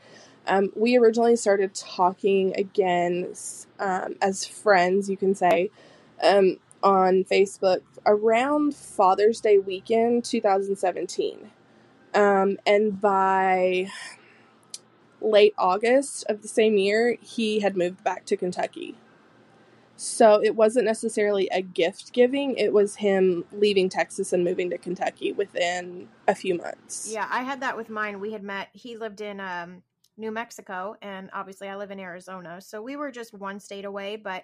Um, 0.48 0.72
we 0.76 0.98
originally 0.98 1.36
started 1.36 1.74
talking 1.74 2.54
again 2.58 3.34
um, 3.80 4.16
as 4.22 4.46
friends, 4.46 5.10
you 5.10 5.18
can 5.18 5.36
say, 5.36 5.72
um, 6.22 6.58
on 6.82 7.24
Facebook 7.24 7.82
around 8.06 8.76
Father's 8.76 9.40
Day 9.40 9.58
weekend 9.58 10.26
2017. 10.26 11.52
Um, 12.14 12.58
and 12.66 13.00
by 13.00 13.90
late 15.22 15.54
August 15.58 16.26
of 16.28 16.42
the 16.42 16.48
same 16.48 16.78
year, 16.78 17.18
he 17.22 17.62
had 17.62 17.78
moved 17.78 18.04
back 18.04 18.26
to 18.26 18.38
Kentucky. 18.38 18.96
So 19.96 20.44
it 20.44 20.56
wasn't 20.56 20.86
necessarily 20.86 21.48
a 21.52 21.62
gift 21.62 22.14
giving, 22.14 22.56
it 22.58 22.74
was 22.74 22.96
him 22.96 23.46
leaving 23.52 23.90
Texas 23.90 24.34
and 24.34 24.44
moving 24.44 24.70
to 24.72 24.78
Kentucky 24.78 25.32
within 25.32 26.10
a 26.28 26.36
few 26.36 26.56
months. 26.56 27.10
Yeah, 27.12 27.28
I 27.32 27.44
had 27.44 27.62
that 27.62 27.78
with 27.78 27.90
mine. 27.90 28.20
We 28.20 28.32
had 28.32 28.44
met, 28.44 28.70
he 28.74 28.98
lived 28.98 29.22
in 29.22 29.40
um, 29.40 29.84
New 30.18 30.32
Mexico, 30.32 30.96
and 31.02 31.30
obviously 31.34 31.70
I 31.70 31.76
live 31.76 31.92
in 31.92 32.00
Arizona. 32.00 32.60
So 32.60 32.82
we 32.82 32.96
were 32.96 33.12
just 33.12 33.34
one 33.34 33.60
state 33.60 33.86
away, 33.86 34.16
but 34.16 34.44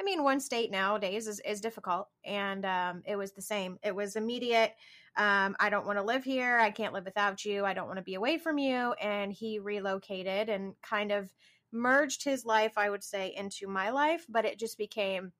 I 0.00 0.02
mean, 0.02 0.22
one 0.22 0.40
state 0.40 0.70
nowadays 0.70 1.26
is, 1.26 1.40
is 1.40 1.60
difficult. 1.60 2.08
And 2.24 2.64
um, 2.64 3.02
it 3.04 3.16
was 3.16 3.32
the 3.32 3.42
same. 3.42 3.78
It 3.82 3.94
was 3.94 4.16
immediate. 4.16 4.72
Um, 5.16 5.56
I 5.60 5.68
don't 5.68 5.84
want 5.84 5.98
to 5.98 6.02
live 6.04 6.24
here. 6.24 6.58
I 6.58 6.70
can't 6.70 6.94
live 6.94 7.04
without 7.04 7.44
you. 7.44 7.66
I 7.66 7.74
don't 7.74 7.86
want 7.86 7.98
to 7.98 8.02
be 8.02 8.14
away 8.14 8.38
from 8.38 8.56
you. 8.56 8.94
And 8.94 9.30
he 9.30 9.58
relocated 9.58 10.48
and 10.48 10.74
kind 10.82 11.12
of 11.12 11.30
merged 11.72 12.24
his 12.24 12.44
life, 12.44 12.72
I 12.76 12.90
would 12.90 13.04
say, 13.04 13.34
into 13.36 13.68
my 13.68 13.90
life. 13.90 14.24
But 14.28 14.44
it 14.44 14.58
just 14.58 14.78
became 14.78 15.32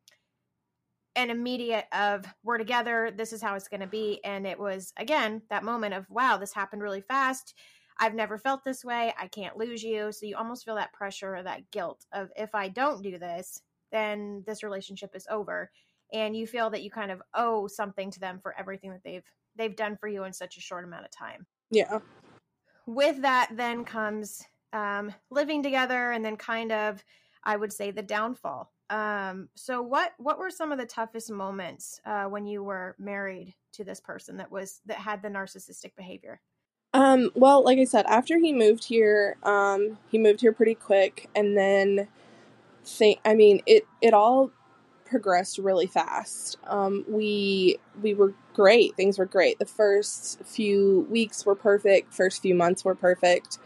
an 1.16 1.30
immediate 1.30 1.86
of 1.92 2.24
we're 2.44 2.58
together. 2.58 3.12
This 3.16 3.32
is 3.32 3.42
how 3.42 3.54
it's 3.54 3.68
going 3.68 3.80
to 3.80 3.86
be. 3.86 4.20
And 4.24 4.46
it 4.46 4.58
was, 4.58 4.92
again, 4.96 5.42
that 5.50 5.64
moment 5.64 5.94
of, 5.94 6.08
wow, 6.08 6.36
this 6.36 6.52
happened 6.52 6.82
really 6.82 7.00
fast. 7.02 7.54
I've 7.98 8.14
never 8.14 8.38
felt 8.38 8.64
this 8.64 8.84
way. 8.84 9.12
I 9.18 9.26
can't 9.26 9.56
lose 9.56 9.82
you. 9.82 10.12
So 10.12 10.24
you 10.24 10.36
almost 10.36 10.64
feel 10.64 10.76
that 10.76 10.92
pressure 10.92 11.34
or 11.36 11.42
that 11.42 11.70
guilt 11.70 12.06
of 12.12 12.30
if 12.36 12.54
I 12.54 12.68
don't 12.68 13.02
do 13.02 13.18
this, 13.18 13.60
then 13.92 14.44
this 14.46 14.62
relationship 14.62 15.10
is 15.14 15.26
over 15.30 15.70
and 16.12 16.36
you 16.36 16.46
feel 16.46 16.70
that 16.70 16.82
you 16.82 16.90
kind 16.90 17.10
of 17.10 17.22
owe 17.34 17.66
something 17.66 18.10
to 18.10 18.20
them 18.20 18.38
for 18.42 18.58
everything 18.58 18.90
that 18.90 19.02
they've 19.04 19.24
they've 19.56 19.76
done 19.76 19.96
for 19.96 20.08
you 20.08 20.24
in 20.24 20.32
such 20.32 20.56
a 20.56 20.60
short 20.60 20.84
amount 20.84 21.04
of 21.04 21.10
time 21.10 21.46
yeah 21.70 21.98
with 22.86 23.20
that 23.22 23.50
then 23.54 23.84
comes 23.84 24.42
um, 24.72 25.12
living 25.30 25.62
together 25.62 26.12
and 26.12 26.24
then 26.24 26.36
kind 26.36 26.72
of 26.72 27.02
i 27.44 27.56
would 27.56 27.72
say 27.72 27.90
the 27.90 28.02
downfall 28.02 28.72
um, 28.90 29.48
so 29.54 29.82
what 29.82 30.12
what 30.18 30.38
were 30.38 30.50
some 30.50 30.72
of 30.72 30.78
the 30.78 30.86
toughest 30.86 31.30
moments 31.30 32.00
uh, 32.04 32.24
when 32.24 32.44
you 32.44 32.64
were 32.64 32.96
married 32.98 33.54
to 33.72 33.84
this 33.84 34.00
person 34.00 34.36
that 34.38 34.50
was 34.50 34.80
that 34.86 34.98
had 34.98 35.22
the 35.22 35.28
narcissistic 35.28 35.94
behavior 35.96 36.40
um, 36.92 37.30
well 37.34 37.64
like 37.64 37.78
i 37.78 37.84
said 37.84 38.04
after 38.06 38.38
he 38.38 38.52
moved 38.52 38.84
here 38.84 39.36
um, 39.44 39.98
he 40.10 40.18
moved 40.18 40.40
here 40.40 40.52
pretty 40.52 40.74
quick 40.74 41.28
and 41.34 41.56
then 41.56 42.08
I 43.24 43.34
mean 43.34 43.62
it 43.66 43.86
it 44.00 44.14
all 44.14 44.50
progressed 45.04 45.58
really 45.58 45.86
fast. 45.86 46.56
Um, 46.66 47.04
we 47.08 47.78
we 48.02 48.14
were 48.14 48.34
great. 48.54 48.96
Things 48.96 49.18
were 49.18 49.26
great. 49.26 49.58
The 49.58 49.66
first 49.66 50.42
few 50.44 51.06
weeks 51.10 51.44
were 51.44 51.54
perfect. 51.54 52.14
First 52.14 52.42
few 52.42 52.54
months 52.54 52.84
were 52.84 52.94
perfect. 52.94 53.58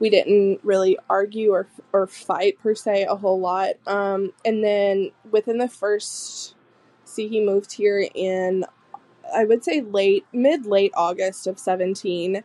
We 0.00 0.10
didn't 0.10 0.60
really 0.64 0.98
argue 1.08 1.52
or 1.52 1.68
or 1.92 2.06
fight 2.06 2.58
per 2.60 2.74
se 2.74 3.04
a 3.04 3.14
whole 3.14 3.38
lot. 3.38 3.74
Um, 3.86 4.32
and 4.44 4.64
then 4.64 5.10
within 5.30 5.58
the 5.58 5.68
first, 5.68 6.56
see, 7.04 7.28
he 7.28 7.40
moved 7.40 7.74
here 7.74 8.08
in, 8.14 8.64
I 9.34 9.44
would 9.44 9.62
say 9.62 9.82
late 9.82 10.24
mid 10.32 10.66
late 10.66 10.92
August 10.96 11.46
of 11.46 11.58
seventeen, 11.58 12.44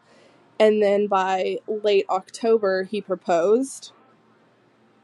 and 0.60 0.84
then 0.84 1.08
by 1.08 1.60
late 1.68 2.06
October 2.10 2.84
he 2.84 3.02
proposed. 3.02 3.94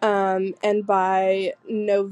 Um, 0.01 0.55
and 0.61 0.85
by 0.85 1.53
no 1.69 2.11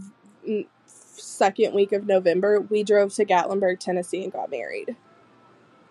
second 0.86 1.74
week 1.74 1.92
of 1.92 2.06
November, 2.06 2.62
we 2.62 2.84
drove 2.84 3.14
to 3.16 3.26
Gatlinburg, 3.26 3.80
Tennessee, 3.80 4.24
and 4.24 4.32
got 4.32 4.52
married. 4.52 4.96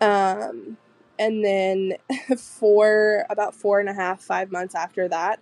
Um, 0.00 0.78
and 1.18 1.44
then 1.44 1.94
for 2.37 3.25
about 3.30 3.54
four 3.54 3.80
and 3.80 3.88
a 3.88 3.94
half, 3.94 4.20
five 4.20 4.50
months 4.50 4.75
after 4.75 5.08
that, 5.08 5.40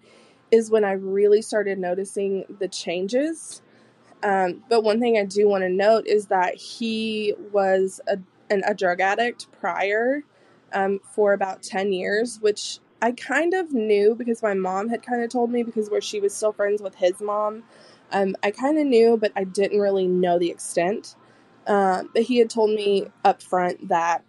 is 0.50 0.70
when 0.70 0.84
I 0.84 0.92
really 0.92 1.42
started 1.42 1.78
noticing 1.78 2.44
the 2.58 2.68
changes. 2.68 3.62
Um, 4.22 4.62
but 4.68 4.82
one 4.82 5.00
thing 5.00 5.18
I 5.18 5.24
do 5.24 5.48
want 5.48 5.62
to 5.62 5.68
note 5.68 6.06
is 6.06 6.26
that 6.26 6.54
he 6.54 7.34
was 7.52 8.00
a, 8.08 8.18
an, 8.50 8.62
a 8.66 8.74
drug 8.74 9.00
addict 9.00 9.50
prior 9.60 10.22
um, 10.72 11.00
for 11.14 11.32
about 11.32 11.62
10 11.62 11.92
years, 11.92 12.38
which 12.40 12.80
I 13.02 13.12
kind 13.12 13.54
of 13.54 13.72
knew 13.72 14.14
because 14.14 14.42
my 14.42 14.54
mom 14.54 14.88
had 14.88 15.02
kind 15.02 15.22
of 15.22 15.30
told 15.30 15.50
me 15.50 15.62
because 15.62 15.90
where 15.90 16.00
she 16.00 16.20
was 16.20 16.34
still 16.34 16.52
friends 16.52 16.80
with 16.80 16.94
his 16.94 17.20
mom. 17.20 17.64
Um, 18.10 18.36
I 18.42 18.50
kind 18.50 18.78
of 18.78 18.86
knew, 18.86 19.16
but 19.16 19.32
I 19.36 19.44
didn't 19.44 19.80
really 19.80 20.06
know 20.06 20.38
the 20.38 20.50
extent. 20.50 21.14
Um, 21.66 22.10
but 22.14 22.22
he 22.22 22.38
had 22.38 22.48
told 22.48 22.70
me 22.70 23.08
up 23.24 23.42
front 23.42 23.88
that 23.88 24.24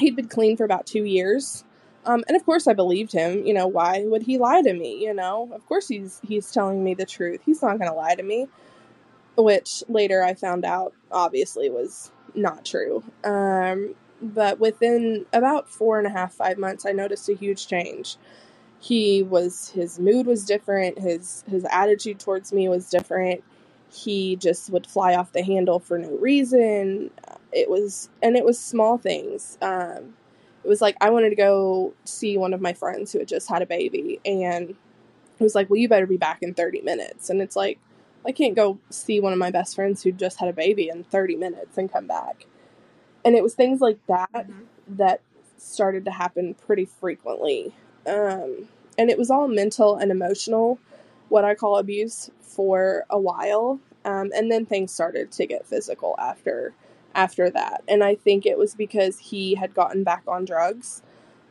he'd 0.00 0.16
been 0.16 0.28
clean 0.28 0.56
for 0.56 0.64
about 0.64 0.86
two 0.86 1.04
years. 1.04 1.64
Um, 2.06 2.24
and 2.28 2.36
of 2.36 2.44
course, 2.46 2.66
I 2.66 2.72
believed 2.72 3.12
him. 3.12 3.46
You 3.46 3.54
know, 3.54 3.66
why 3.66 4.04
would 4.06 4.22
he 4.22 4.38
lie 4.38 4.62
to 4.62 4.72
me? 4.72 5.02
You 5.02 5.14
know, 5.14 5.50
of 5.52 5.66
course 5.66 5.88
he's 5.88 6.20
he's 6.26 6.50
telling 6.50 6.82
me 6.82 6.94
the 6.94 7.06
truth. 7.06 7.42
He's 7.44 7.62
not 7.62 7.78
going 7.78 7.90
to 7.90 7.96
lie 7.96 8.14
to 8.14 8.22
me. 8.22 8.48
Which 9.36 9.84
later 9.88 10.22
I 10.22 10.34
found 10.34 10.64
out 10.64 10.92
obviously 11.10 11.70
was 11.70 12.10
not 12.34 12.64
true. 12.64 13.02
Um, 13.24 13.94
but 14.20 14.58
within 14.60 15.26
about 15.32 15.68
four 15.68 15.98
and 15.98 16.06
a 16.06 16.10
half, 16.10 16.34
five 16.34 16.58
months, 16.58 16.84
I 16.84 16.92
noticed 16.92 17.28
a 17.28 17.34
huge 17.34 17.66
change. 17.66 18.16
He 18.80 19.22
was 19.22 19.70
his 19.70 19.98
mood 19.98 20.26
was 20.26 20.44
different, 20.44 20.98
his 20.98 21.44
his 21.48 21.66
attitude 21.70 22.18
towards 22.18 22.52
me 22.52 22.68
was 22.68 22.88
different. 22.88 23.44
He 23.92 24.36
just 24.36 24.70
would 24.70 24.86
fly 24.86 25.16
off 25.16 25.32
the 25.32 25.42
handle 25.42 25.80
for 25.80 25.98
no 25.98 26.10
reason. 26.10 27.10
It 27.52 27.68
was 27.68 28.08
and 28.22 28.36
it 28.36 28.44
was 28.44 28.58
small 28.58 28.98
things. 28.98 29.58
Um, 29.62 30.14
it 30.64 30.68
was 30.68 30.80
like 30.80 30.96
I 31.00 31.10
wanted 31.10 31.30
to 31.30 31.36
go 31.36 31.94
see 32.04 32.36
one 32.36 32.54
of 32.54 32.60
my 32.60 32.72
friends 32.72 33.12
who 33.12 33.18
had 33.18 33.28
just 33.28 33.48
had 33.48 33.62
a 33.62 33.66
baby 33.66 34.20
and 34.24 34.70
it 34.70 35.42
was 35.42 35.54
like, 35.54 35.70
Well, 35.70 35.78
you 35.78 35.88
better 35.88 36.06
be 36.06 36.16
back 36.16 36.38
in 36.42 36.54
30 36.54 36.82
minutes. 36.82 37.30
And 37.30 37.40
it's 37.40 37.56
like, 37.56 37.78
I 38.26 38.32
can't 38.32 38.54
go 38.54 38.78
see 38.90 39.20
one 39.20 39.32
of 39.32 39.38
my 39.38 39.50
best 39.50 39.74
friends 39.74 40.02
who 40.02 40.12
just 40.12 40.38
had 40.38 40.48
a 40.48 40.52
baby 40.52 40.88
in 40.88 41.04
30 41.04 41.36
minutes 41.36 41.78
and 41.78 41.90
come 41.90 42.06
back. 42.06 42.46
And 43.24 43.34
it 43.34 43.42
was 43.42 43.54
things 43.54 43.80
like 43.80 43.98
that 44.06 44.30
Mhm. 44.32 44.66
that 44.88 45.20
started 45.56 46.04
to 46.06 46.10
happen 46.10 46.54
pretty 46.54 46.84
frequently. 46.84 47.74
Um, 48.06 48.68
and 48.98 49.10
it 49.10 49.18
was 49.18 49.30
all 49.30 49.48
mental 49.48 49.96
and 49.96 50.10
emotional, 50.10 50.78
what 51.28 51.44
I 51.44 51.54
call 51.54 51.78
abuse, 51.78 52.30
for 52.40 53.04
a 53.10 53.18
while. 53.18 53.80
Um, 54.04 54.30
and 54.34 54.50
then 54.50 54.66
things 54.66 54.92
started 54.92 55.30
to 55.32 55.46
get 55.46 55.66
physical 55.66 56.14
after 56.18 56.74
after 57.14 57.50
that. 57.50 57.82
And 57.88 58.02
I 58.04 58.14
think 58.14 58.46
it 58.46 58.58
was 58.58 58.74
because 58.74 59.18
he 59.18 59.54
had 59.54 59.74
gotten 59.74 60.04
back 60.04 60.22
on 60.26 60.44
drugs. 60.44 61.02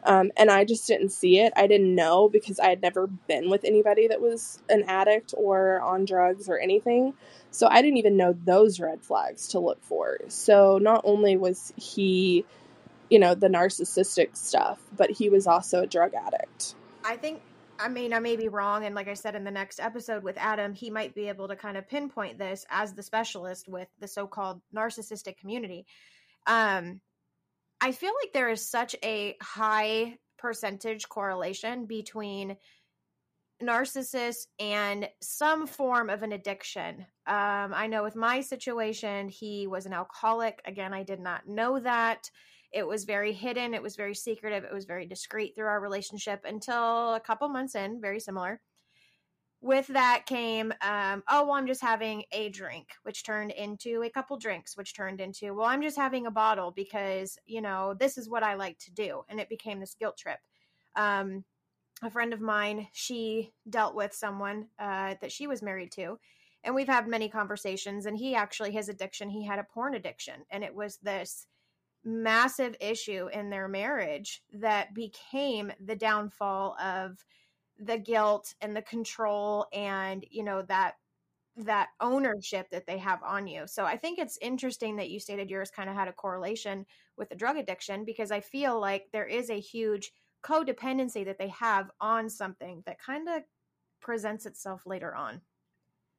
Um, 0.04 0.32
and 0.38 0.50
I 0.50 0.64
just 0.64 0.88
didn't 0.88 1.10
see 1.10 1.40
it. 1.40 1.52
I 1.58 1.68
didn't 1.68 1.94
know 1.94 2.30
because 2.30 2.60
I 2.60 2.70
had 2.70 2.82
never 2.82 3.08
been 3.08 3.50
with 3.50 3.66
anybody 3.66 4.08
that 4.08 4.22
was 4.22 4.62
an 4.70 4.84
addict 4.88 5.34
or 5.38 5.82
on 5.82 6.06
drugs 6.06 6.48
or 6.48 6.58
anything. 6.58 7.14
So 7.52 7.68
I 7.68 7.82
didn't 7.82 7.98
even 7.98 8.16
know 8.16 8.34
those 8.46 8.80
red 8.80 9.04
flags 9.04 9.50
to 9.50 9.60
look 9.60 9.84
for. 9.84 10.18
So 10.30 10.78
not 10.78 11.02
only 11.04 11.36
was 11.36 11.74
he, 11.76 12.46
you 13.10 13.20
know, 13.20 13.36
the 13.36 13.50
narcissistic 13.50 14.38
stuff, 14.38 14.80
but 14.96 15.12
he 15.12 15.30
was 15.30 15.48
also 15.48 15.82
a 15.82 15.88
drug 15.88 16.14
addict. 16.14 16.76
I 17.04 17.18
think 17.18 17.42
I 17.80 17.88
mean 17.88 18.14
I 18.14 18.20
may 18.20 18.36
be 18.36 18.50
wrong 18.50 18.86
and 18.86 18.94
like 18.94 19.08
I 19.08 19.14
said 19.14 19.36
in 19.36 19.44
the 19.44 19.52
next 19.52 19.80
episode 19.80 20.24
with 20.24 20.38
Adam, 20.38 20.74
he 20.74 20.90
might 20.90 21.16
be 21.16 21.30
able 21.30 21.48
to 21.48 21.56
kind 21.56 21.78
of 21.78 21.88
pinpoint 21.88 22.38
this 22.38 22.66
as 22.70 22.94
the 22.94 23.04
specialist 23.04 23.68
with 23.70 23.88
the 24.00 24.08
so-called 24.08 24.62
narcissistic 24.76 25.38
community. 25.38 25.86
Um 26.46 27.02
I 27.82 27.94
feel 27.94 28.12
like 28.22 28.34
there 28.34 28.50
is 28.50 28.70
such 28.70 28.96
a 29.04 29.38
high 29.42 30.18
percentage 30.38 31.08
correlation 31.08 31.86
between 31.86 32.58
narcissists 33.62 34.48
and 34.60 35.10
some 35.22 35.68
form 35.68 36.10
of 36.10 36.24
an 36.24 36.32
addiction. 36.32 37.06
Um, 37.28 37.74
I 37.74 37.88
know 37.88 38.04
with 38.04 38.16
my 38.16 38.42
situation, 38.42 39.30
he 39.30 39.68
was 39.68 39.86
an 39.86 39.94
alcoholic. 39.94 40.62
Again, 40.66 40.94
I 40.94 41.04
did 41.04 41.20
not 41.20 41.48
know 41.48 41.80
that. 41.80 42.30
It 42.72 42.88
was 42.88 43.06
very 43.06 43.34
hidden, 43.34 43.74
it 43.74 43.82
was 43.82 43.96
very 43.96 44.14
secretive, 44.14 44.64
it 44.64 44.74
was 44.74 44.86
very 44.86 45.06
discreet 45.06 45.56
through 45.56 45.68
our 45.68 45.80
relationship 45.82 46.42
until 46.46 47.16
a 47.16 47.20
couple 47.20 47.50
months 47.50 47.76
in, 47.76 48.00
very 48.00 48.20
similar. 48.20 48.62
With 49.62 49.88
that 49.88 50.26
came, 50.26 50.72
um, 50.82 51.22
oh, 51.28 51.44
well, 51.44 51.56
I'm 51.56 51.68
just 51.68 51.82
having 51.82 52.24
a 52.32 52.48
drink, 52.50 52.88
which 53.04 53.26
turned 53.26 53.52
into 53.52 54.04
a 54.04 54.10
couple 54.10 54.38
drinks, 54.38 54.78
which 54.78 54.96
turned 54.96 55.20
into, 55.20 55.54
well, 55.54 55.68
I'm 55.68 55.82
just 55.82 55.98
having 55.98 56.28
a 56.28 56.32
bottle 56.32 56.72
because, 56.72 57.38
you 57.46 57.62
know, 57.62 57.94
this 57.94 58.18
is 58.18 58.30
what 58.30 58.44
I 58.44 58.54
like 58.54 58.78
to 58.80 58.92
do. 58.92 59.24
And 59.28 59.38
it 59.38 59.50
became 59.50 59.82
this 59.82 59.96
guilt 60.00 60.18
trip. 60.18 60.40
Um, 60.96 61.44
a 62.02 62.10
friend 62.10 62.32
of 62.32 62.40
mine, 62.40 62.88
she 62.94 63.52
dealt 63.70 63.96
with 63.96 64.14
someone 64.14 64.68
uh, 64.80 65.16
that 65.20 65.32
she 65.32 65.46
was 65.46 65.62
married 65.62 65.92
to. 65.94 66.18
And 66.64 66.74
we've 66.74 66.88
had 66.88 67.08
many 67.08 67.28
conversations. 67.28 68.06
And 68.06 68.18
he 68.18 68.36
actually, 68.36 68.72
his 68.72 68.88
addiction, 68.88 69.30
he 69.30 69.46
had 69.46 69.60
a 69.60 69.68
porn 69.74 69.94
addiction. 69.94 70.46
And 70.50 70.64
it 70.64 70.74
was 70.74 70.98
this 70.98 71.48
massive 72.10 72.76
issue 72.80 73.28
in 73.28 73.50
their 73.50 73.68
marriage 73.68 74.44
that 74.54 74.94
became 74.94 75.72
the 75.80 75.96
downfall 75.96 76.80
of 76.80 77.26
the 77.78 77.98
guilt 77.98 78.56
and 78.62 78.76
the 78.76 78.82
control 78.82 79.68
and, 79.74 80.26
you 80.30 80.44
know, 80.44 80.62
that 80.64 80.96
that 81.56 81.90
ownership 82.00 82.70
that 82.70 82.86
they 82.88 82.98
have 82.98 83.22
on 83.24 83.46
you. 83.48 83.68
So 83.68 83.86
I 83.86 83.98
think 83.98 84.18
it's 84.18 84.38
interesting 84.42 84.96
that 84.96 85.10
you 85.10 85.20
stated 85.20 85.50
yours 85.50 85.72
kind 85.72 85.90
of 85.90 85.96
had 85.96 86.08
a 86.08 86.14
correlation 86.14 86.86
with 87.18 87.30
the 87.30 87.36
drug 87.36 87.58
addiction 87.58 88.06
because 88.06 88.32
I 88.32 88.40
feel 88.40 88.80
like 88.80 89.10
there 89.12 89.26
is 89.26 89.50
a 89.50 89.60
huge 89.60 90.14
codependency 90.42 91.26
that 91.26 91.38
they 91.38 91.50
have 91.50 91.92
on 92.00 92.30
something 92.30 92.84
that 92.86 93.00
kind 93.00 93.28
of 93.28 93.44
presents 94.00 94.46
itself 94.46 94.86
later 94.86 95.14
on. 95.14 95.42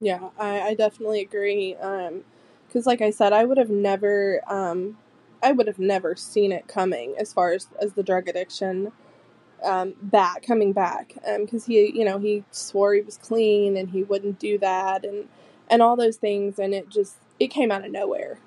Yeah, 0.00 0.30
I, 0.38 0.60
I 0.60 0.74
definitely 0.74 1.20
agree. 1.20 1.74
Um, 1.76 2.24
because 2.66 2.86
like 2.86 3.00
I 3.00 3.10
said, 3.10 3.32
I 3.32 3.44
would 3.44 3.58
have 3.58 3.70
never, 3.70 4.40
um, 4.46 4.96
I 5.42 5.52
would 5.52 5.66
have 5.66 5.78
never 5.78 6.16
seen 6.16 6.52
it 6.52 6.68
coming 6.68 7.14
as 7.18 7.32
far 7.32 7.52
as 7.52 7.68
as 7.80 7.92
the 7.94 8.02
drug 8.02 8.28
addiction, 8.28 8.92
um, 9.62 9.94
back 10.02 10.42
coming 10.42 10.72
back. 10.72 11.14
Um, 11.26 11.44
because 11.44 11.66
he, 11.66 11.92
you 11.96 12.04
know, 12.04 12.18
he 12.18 12.44
swore 12.50 12.94
he 12.94 13.00
was 13.00 13.16
clean 13.16 13.76
and 13.76 13.90
he 13.90 14.02
wouldn't 14.02 14.38
do 14.38 14.58
that 14.58 15.04
and 15.04 15.28
and 15.68 15.82
all 15.82 15.96
those 15.96 16.16
things, 16.16 16.58
and 16.58 16.74
it 16.74 16.88
just 16.88 17.16
it 17.38 17.48
came 17.48 17.70
out 17.70 17.84
of 17.84 17.92
nowhere. 17.92 18.38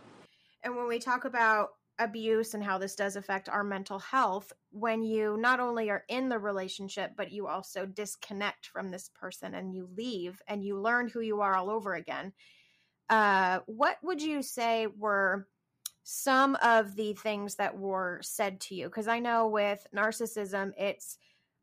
And 0.64 0.76
when 0.76 0.88
we 0.88 1.00
talk 1.00 1.26
about 1.26 1.72
abuse 2.00 2.54
and 2.54 2.64
how 2.64 2.78
this 2.78 2.96
does 2.96 3.16
affect 3.16 3.50
our 3.50 3.64
mental 3.64 4.00
health, 4.00 4.52
when 4.72 5.04
you 5.04 5.38
not 5.38 5.60
only 5.60 5.90
are 5.90 6.04
in 6.10 6.30
the 6.30 6.40
relationship, 6.40 7.12
but 7.16 7.32
you 7.32 7.48
also 7.48 7.86
disconnect 7.86 8.68
from 8.68 8.90
this 8.90 9.10
person 9.14 9.54
and 9.54 9.74
you 9.74 9.88
leave 9.96 10.42
and 10.48 10.64
you 10.64 10.80
learn 10.80 11.08
who 11.08 11.22
you 11.22 11.42
are 11.42 11.56
all 11.56 11.70
over 11.70 11.94
again, 11.94 12.34
uh, 13.10 13.60
what 13.68 13.98
would 14.04 14.22
you 14.22 14.42
say 14.42 14.88
were 14.88 15.48
some 16.04 16.56
of 16.62 16.96
the 16.96 17.14
things 17.14 17.56
that 17.56 17.78
were 17.78 18.20
said 18.22 18.60
to 18.62 18.76
you? 18.76 18.86
Because 18.86 19.08
I 19.08 19.20
know 19.20 19.48
with 19.48 19.86
narcissism, 19.96 20.72
it's 20.78 21.18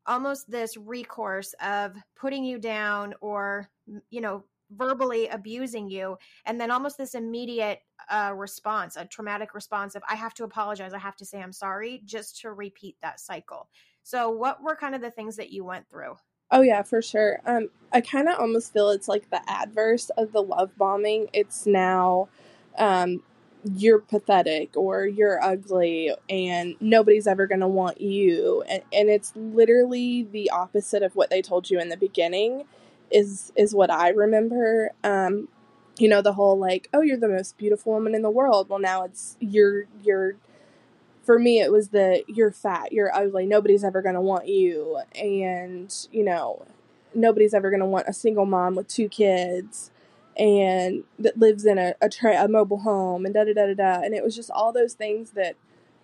almost 0.05 0.49
this 0.49 0.77
recourse 0.77 1.53
of 1.61 1.95
putting 2.15 2.43
you 2.43 2.57
down 2.57 3.13
or, 3.21 3.69
you 4.09 4.21
know, 4.21 4.43
verbally 4.71 5.27
abusing 5.27 5.89
you 5.89 6.17
and 6.45 6.59
then 6.59 6.71
almost 6.71 6.97
this 6.97 7.13
immediate 7.13 7.79
uh, 8.09 8.31
response 8.33 8.95
a 8.95 9.03
traumatic 9.03 9.53
response 9.53 9.95
of 9.95 10.03
i 10.09 10.15
have 10.15 10.33
to 10.33 10.45
apologize 10.45 10.93
i 10.93 10.97
have 10.97 11.17
to 11.17 11.25
say 11.25 11.41
i'm 11.41 11.51
sorry 11.51 12.01
just 12.05 12.39
to 12.39 12.53
repeat 12.53 12.95
that 13.01 13.19
cycle 13.19 13.67
so 14.03 14.29
what 14.29 14.63
were 14.63 14.73
kind 14.73 14.95
of 14.95 15.01
the 15.01 15.11
things 15.11 15.35
that 15.35 15.51
you 15.51 15.65
went 15.65 15.89
through 15.89 16.15
Oh 16.51 16.61
yeah, 16.61 16.83
for 16.83 17.01
sure. 17.01 17.39
Um, 17.45 17.69
I 17.93 18.01
kind 18.01 18.27
of 18.27 18.37
almost 18.37 18.73
feel 18.73 18.89
it's 18.89 19.07
like 19.07 19.29
the 19.29 19.41
adverse 19.49 20.09
of 20.17 20.33
the 20.33 20.43
love 20.43 20.77
bombing. 20.77 21.29
It's 21.31 21.65
now, 21.65 22.27
um, 22.77 23.23
you're 23.63 23.99
pathetic 23.99 24.75
or 24.75 25.05
you're 25.05 25.43
ugly 25.43 26.13
and 26.29 26.75
nobody's 26.79 27.27
ever 27.27 27.47
gonna 27.47 27.67
want 27.67 28.01
you, 28.01 28.63
and 28.67 28.83
and 28.93 29.09
it's 29.09 29.33
literally 29.35 30.23
the 30.23 30.49
opposite 30.49 31.03
of 31.03 31.15
what 31.15 31.29
they 31.29 31.41
told 31.41 31.69
you 31.69 31.79
in 31.79 31.89
the 31.89 31.97
beginning. 31.97 32.65
Is 33.11 33.51
is 33.55 33.75
what 33.75 33.91
I 33.91 34.09
remember. 34.09 34.91
Um, 35.03 35.47
you 35.97 36.07
know 36.09 36.21
the 36.21 36.33
whole 36.33 36.57
like, 36.57 36.89
oh, 36.93 37.01
you're 37.01 37.17
the 37.17 37.27
most 37.27 37.57
beautiful 37.57 37.93
woman 37.93 38.15
in 38.15 38.21
the 38.21 38.29
world. 38.29 38.69
Well, 38.69 38.79
now 38.79 39.03
it's 39.03 39.37
you're 39.39 39.85
you're 40.03 40.35
for 41.23 41.37
me 41.39 41.59
it 41.59 41.71
was 41.71 41.89
the 41.89 42.23
you're 42.27 42.51
fat 42.51 42.91
you're 42.91 43.15
ugly 43.15 43.45
nobody's 43.45 43.83
ever 43.83 44.01
going 44.01 44.15
to 44.15 44.21
want 44.21 44.47
you 44.47 44.99
and 45.15 46.07
you 46.11 46.23
know 46.23 46.65
nobody's 47.13 47.53
ever 47.53 47.69
going 47.69 47.79
to 47.79 47.85
want 47.85 48.07
a 48.07 48.13
single 48.13 48.45
mom 48.45 48.75
with 48.75 48.87
two 48.87 49.07
kids 49.07 49.91
and 50.37 51.03
that 51.19 51.37
lives 51.37 51.65
in 51.65 51.77
a 51.77 51.93
a, 52.01 52.09
tra- 52.09 52.43
a 52.43 52.47
mobile 52.47 52.79
home 52.79 53.25
and 53.25 53.33
da 53.33 53.43
da 53.43 53.53
da 53.53 53.67
da 53.67 53.73
da 53.73 54.01
and 54.01 54.13
it 54.13 54.23
was 54.23 54.35
just 54.35 54.51
all 54.51 54.71
those 54.71 54.93
things 54.93 55.31
that 55.31 55.55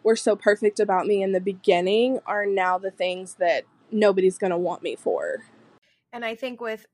were 0.04 0.16
so 0.16 0.36
perfect 0.36 0.80
about 0.80 1.06
me 1.06 1.22
in 1.22 1.32
the 1.32 1.42
beginning 1.42 2.20
are 2.26 2.46
now 2.46 2.78
the 2.78 2.92
things 2.92 3.36
that 3.36 3.64
nobody's 3.92 4.38
going 4.38 4.52
to 4.52 4.58
want 4.58 4.84
me 4.84 4.96
for 4.96 5.44
and 6.12 6.26
i 6.26 6.36
think 6.36 6.60
with 6.60 6.86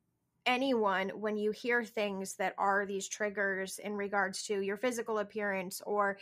anyone 0.45 1.09
when 1.09 1.37
you 1.37 1.51
hear 1.51 1.83
things 1.83 2.35
that 2.35 2.53
are 2.57 2.85
these 2.85 3.07
triggers 3.07 3.79
in 3.79 3.93
regards 3.93 4.43
to 4.43 4.61
your 4.61 4.77
physical 4.77 5.19
appearance 5.19 5.81
or 5.85 6.17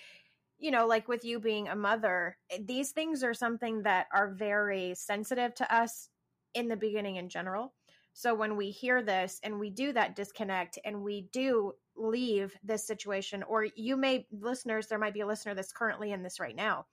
you 0.61 0.69
know, 0.69 0.85
like 0.85 1.07
with 1.07 1.25
you 1.25 1.39
being 1.39 1.67
a 1.67 1.75
mother, 1.75 2.37
eh, 2.51 2.59
these 2.63 2.91
things 2.91 3.23
are 3.23 3.33
something 3.33 3.81
that 3.81 4.05
are 4.13 4.29
very 4.29 4.93
sensitive 4.95 5.53
to 5.55 5.75
us 5.75 6.07
in 6.53 6.67
the 6.67 6.75
beginning 6.75 7.15
in 7.15 7.27
general. 7.27 7.73
So 8.13 8.35
when 8.35 8.57
we 8.57 8.71
hear 8.71 9.01
this 9.01 9.39
and 9.43 9.59
we 9.59 9.69
do 9.69 9.93
that 9.93 10.15
disconnect 10.15 10.77
and 10.83 11.01
we 11.01 11.29
do 11.31 11.73
leave 11.95 12.55
this 12.63 12.85
situation, 12.85 13.43
or 13.43 13.67
you 13.75 13.95
may, 13.95 14.27
listeners, 14.31 14.87
there 14.87 14.99
might 14.99 15.13
be 15.13 15.21
a 15.21 15.27
listener 15.27 15.55
that's 15.55 15.71
currently 15.71 16.11
in 16.11 16.23
this 16.23 16.39
right 16.39 16.55
now. 16.55 16.85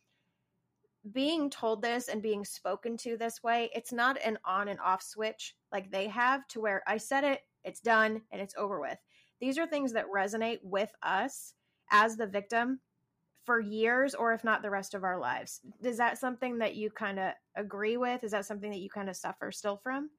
Being 1.13 1.49
told 1.51 1.83
this 1.83 2.09
and 2.09 2.23
being 2.23 2.45
spoken 2.45 2.97
to 2.99 3.17
this 3.17 3.43
way, 3.43 3.71
it's 3.75 3.93
not 3.93 4.19
an 4.25 4.39
on 4.45 4.69
and 4.69 4.81
off 4.81 5.03
switch 5.03 5.57
like 5.73 5.91
they 5.91 6.09
have 6.09 6.47
to 6.49 6.61
where 6.61 6.83
I 6.87 6.99
said 6.99 7.25
it, 7.25 7.41
it's 7.65 7.81
done, 7.81 8.23
and 8.31 8.41
it's 8.41 8.55
over 8.57 8.81
with. 8.81 8.99
These 9.41 9.59
are 9.59 9.67
things 9.67 9.93
that 9.93 10.07
resonate 10.15 10.59
with 10.63 10.91
us 11.03 11.55
as 11.91 12.17
the 12.17 12.27
victim 12.27 12.81
for 13.45 13.61
years 13.61 14.15
or 14.15 14.35
if 14.35 14.45
not 14.45 14.63
the 14.63 14.71
rest 14.71 14.95
of 14.95 15.05
our 15.05 15.19
lives. 15.19 15.61
Is 15.83 15.97
that 15.97 16.19
something 16.19 16.59
that 16.59 16.75
you 16.75 16.91
kind 16.91 17.19
of 17.19 17.33
agree 17.57 17.97
with? 17.97 18.23
Is 18.23 18.33
that 18.33 18.45
something 18.45 18.71
that 18.71 18.81
you 18.81 18.91
kind 18.91 19.09
of 19.09 19.17
suffer 19.17 19.51
still 19.51 19.79
from? 19.79 20.11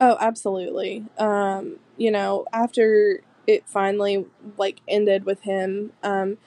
Oh, 0.00 0.16
absolutely. 0.18 1.04
Um, 1.18 1.76
you 1.96 2.10
know, 2.10 2.46
after 2.52 3.20
it 3.46 3.68
finally 3.68 4.26
like 4.56 4.80
ended 4.88 5.24
with 5.24 5.42
him, 5.42 5.92
um, 6.02 6.38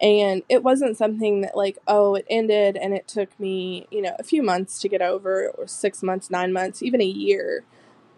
and 0.00 0.42
it 0.48 0.62
wasn't 0.62 0.96
something 0.96 1.40
that 1.42 1.56
like, 1.56 1.78
oh, 1.86 2.14
it 2.14 2.24
ended 2.30 2.76
and 2.76 2.94
it 2.94 3.06
took 3.08 3.38
me, 3.40 3.86
you 3.90 4.00
know, 4.00 4.14
a 4.18 4.22
few 4.22 4.42
months 4.42 4.78
to 4.80 4.88
get 4.88 5.02
over, 5.02 5.50
or 5.50 5.66
six 5.66 6.02
months, 6.02 6.30
nine 6.30 6.52
months, 6.52 6.82
even 6.82 7.00
a 7.00 7.04
year. 7.04 7.64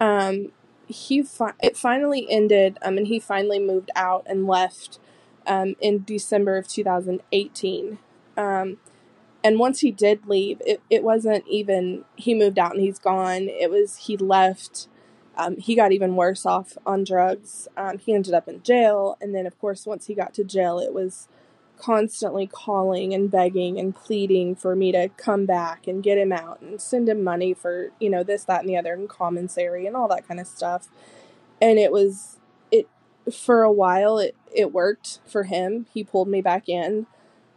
Um, 0.01 0.53
he 0.87 1.23
fi- 1.23 1.55
it 1.63 1.77
finally 1.77 2.27
ended, 2.31 2.79
um, 2.83 2.99
and 2.99 3.07
he 3.07 3.19
finally 3.21 3.59
moved 3.59 3.91
out 3.97 4.25
and 4.29 4.47
left 4.47 4.99
um, 5.47 5.75
in 5.81 6.05
December 6.05 6.57
of 6.59 6.69
2018. 6.69 7.99
Um, 8.37 8.79
and 9.45 9.59
once 9.59 9.81
he 9.81 9.91
did 9.91 10.27
leave, 10.27 10.61
it, 10.67 10.81
it 10.91 11.03
wasn't 11.03 11.47
even 11.49 12.05
he 12.17 12.35
moved 12.35 12.59
out 12.59 12.73
and 12.73 12.81
he's 12.81 12.99
gone. 12.99 13.49
It 13.49 13.71
was 13.71 13.97
he 13.97 14.17
left 14.17 14.89
Um, 15.35 15.57
he 15.57 15.75
got 15.75 15.93
even 15.93 16.15
worse 16.15 16.45
off 16.45 16.77
on 16.85 17.05
drugs. 17.05 17.67
Um, 17.77 17.97
he 17.99 18.13
ended 18.13 18.35
up 18.35 18.49
in 18.49 18.63
jail. 18.63 19.17
And 19.21 19.35
then, 19.35 19.47
of 19.47 19.59
course, 19.59 19.87
once 19.87 20.07
he 20.07 20.15
got 20.15 20.35
to 20.35 20.45
jail, 20.45 20.79
it 20.79 20.93
was 20.93 21.27
constantly 21.79 22.47
calling 22.47 23.15
and 23.15 23.31
begging 23.31 23.81
and 23.81 23.95
pleading 23.95 24.55
for 24.55 24.77
me 24.77 24.93
to 24.93 25.09
come 25.17 25.47
back 25.47 25.87
and 25.87 26.03
get 26.03 26.19
him 26.19 26.33
out 26.33 26.61
and 26.61 26.81
send 26.81 27.09
him 27.09 27.25
money 27.25 27.55
for, 27.55 27.93
you 27.99 28.11
know, 28.11 28.23
this, 28.23 28.45
that, 28.45 28.61
and 28.61 28.69
the 28.69 28.77
other, 28.77 28.93
and 28.93 29.09
commissary 29.09 29.87
and 29.87 29.97
all 29.97 30.07
that 30.07 30.29
kind 30.29 30.39
of 30.39 30.47
stuff. 30.47 30.89
And 31.63 31.79
it 31.79 31.91
was, 31.91 32.39
it, 32.71 32.87
for 33.33 33.63
a 33.63 33.73
while, 33.73 34.19
it, 34.19 34.37
it 34.55 34.71
worked 34.71 35.21
for 35.27 35.45
him. 35.45 35.87
He 35.95 36.05
pulled 36.05 36.29
me 36.29 36.43
back 36.43 36.69
in 36.69 37.07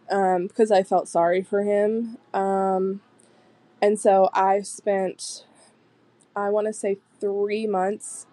um, 0.10 0.48
because 0.48 0.72
I 0.72 0.84
felt 0.84 1.08
sorry 1.08 1.42
for 1.42 1.64
him. 1.64 2.18
Um, 2.34 3.02
and 3.82 4.00
so 4.00 4.30
I 4.34 4.62
spent, 4.62 5.46
I 6.36 6.50
want 6.50 6.68
to 6.68 6.74
say, 6.74 6.98
three 7.20 7.68
months 7.68 8.28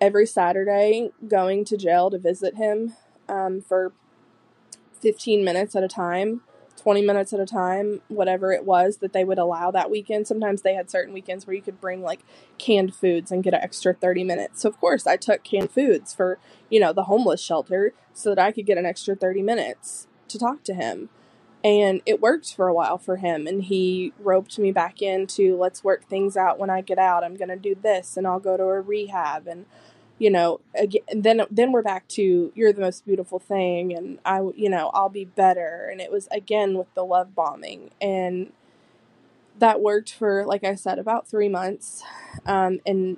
every 0.00 0.26
Saturday 0.26 1.10
going 1.26 1.64
to 1.66 1.76
jail 1.76 2.10
to 2.10 2.18
visit 2.18 2.56
him 2.56 2.94
um, 3.28 3.60
for 3.60 3.92
15 5.00 5.44
minutes 5.44 5.74
at 5.76 5.82
a 5.82 5.88
time, 5.88 6.42
20 6.76 7.02
minutes 7.02 7.32
at 7.32 7.40
a 7.40 7.46
time, 7.46 8.00
whatever 8.08 8.52
it 8.52 8.64
was 8.64 8.98
that 8.98 9.12
they 9.12 9.24
would 9.24 9.38
allow 9.38 9.70
that 9.70 9.90
weekend. 9.90 10.26
Sometimes 10.26 10.62
they 10.62 10.74
had 10.74 10.90
certain 10.90 11.12
weekends 11.12 11.46
where 11.46 11.54
you 11.54 11.62
could 11.62 11.80
bring 11.80 12.02
like 12.02 12.20
canned 12.58 12.94
foods 12.94 13.30
and 13.30 13.42
get 13.42 13.54
an 13.54 13.60
extra 13.62 13.92
30 13.92 14.24
minutes. 14.24 14.62
So, 14.62 14.68
of 14.68 14.80
course, 14.80 15.06
I 15.06 15.16
took 15.16 15.44
canned 15.44 15.70
foods 15.70 16.14
for, 16.14 16.38
you 16.70 16.80
know, 16.80 16.92
the 16.92 17.04
homeless 17.04 17.42
shelter 17.42 17.92
so 18.14 18.34
that 18.34 18.44
I 18.44 18.52
could 18.52 18.66
get 18.66 18.78
an 18.78 18.86
extra 18.86 19.14
30 19.14 19.42
minutes 19.42 20.06
to 20.30 20.38
talk 20.38 20.64
to 20.64 20.74
him. 20.74 21.08
And 21.62 22.00
it 22.06 22.22
worked 22.22 22.54
for 22.54 22.68
a 22.68 22.74
while 22.74 22.96
for 22.96 23.16
him. 23.16 23.46
And 23.46 23.64
he 23.64 24.14
roped 24.18 24.58
me 24.58 24.72
back 24.72 25.02
into 25.02 25.56
let's 25.56 25.84
work 25.84 26.06
things 26.06 26.36
out 26.36 26.58
when 26.58 26.70
I 26.70 26.80
get 26.80 26.98
out. 26.98 27.22
I'm 27.22 27.36
going 27.36 27.50
to 27.50 27.56
do 27.56 27.74
this 27.74 28.16
and 28.16 28.26
I'll 28.26 28.40
go 28.40 28.56
to 28.56 28.64
a 28.64 28.80
rehab. 28.80 29.46
And 29.46 29.66
you 30.20 30.30
know, 30.30 30.60
again, 30.74 31.02
then 31.14 31.42
then 31.50 31.72
we're 31.72 31.82
back 31.82 32.06
to 32.08 32.52
you're 32.54 32.74
the 32.74 32.82
most 32.82 33.06
beautiful 33.06 33.38
thing, 33.38 33.94
and 33.96 34.18
I, 34.22 34.42
you 34.54 34.68
know, 34.68 34.90
I'll 34.92 35.08
be 35.08 35.24
better. 35.24 35.88
And 35.90 35.98
it 35.98 36.12
was 36.12 36.28
again 36.30 36.76
with 36.76 36.92
the 36.94 37.06
love 37.06 37.34
bombing, 37.34 37.90
and 38.02 38.52
that 39.58 39.80
worked 39.80 40.12
for, 40.12 40.44
like 40.44 40.62
I 40.62 40.74
said, 40.74 40.98
about 40.98 41.26
three 41.26 41.48
months, 41.48 42.02
um, 42.44 42.80
and 42.84 43.16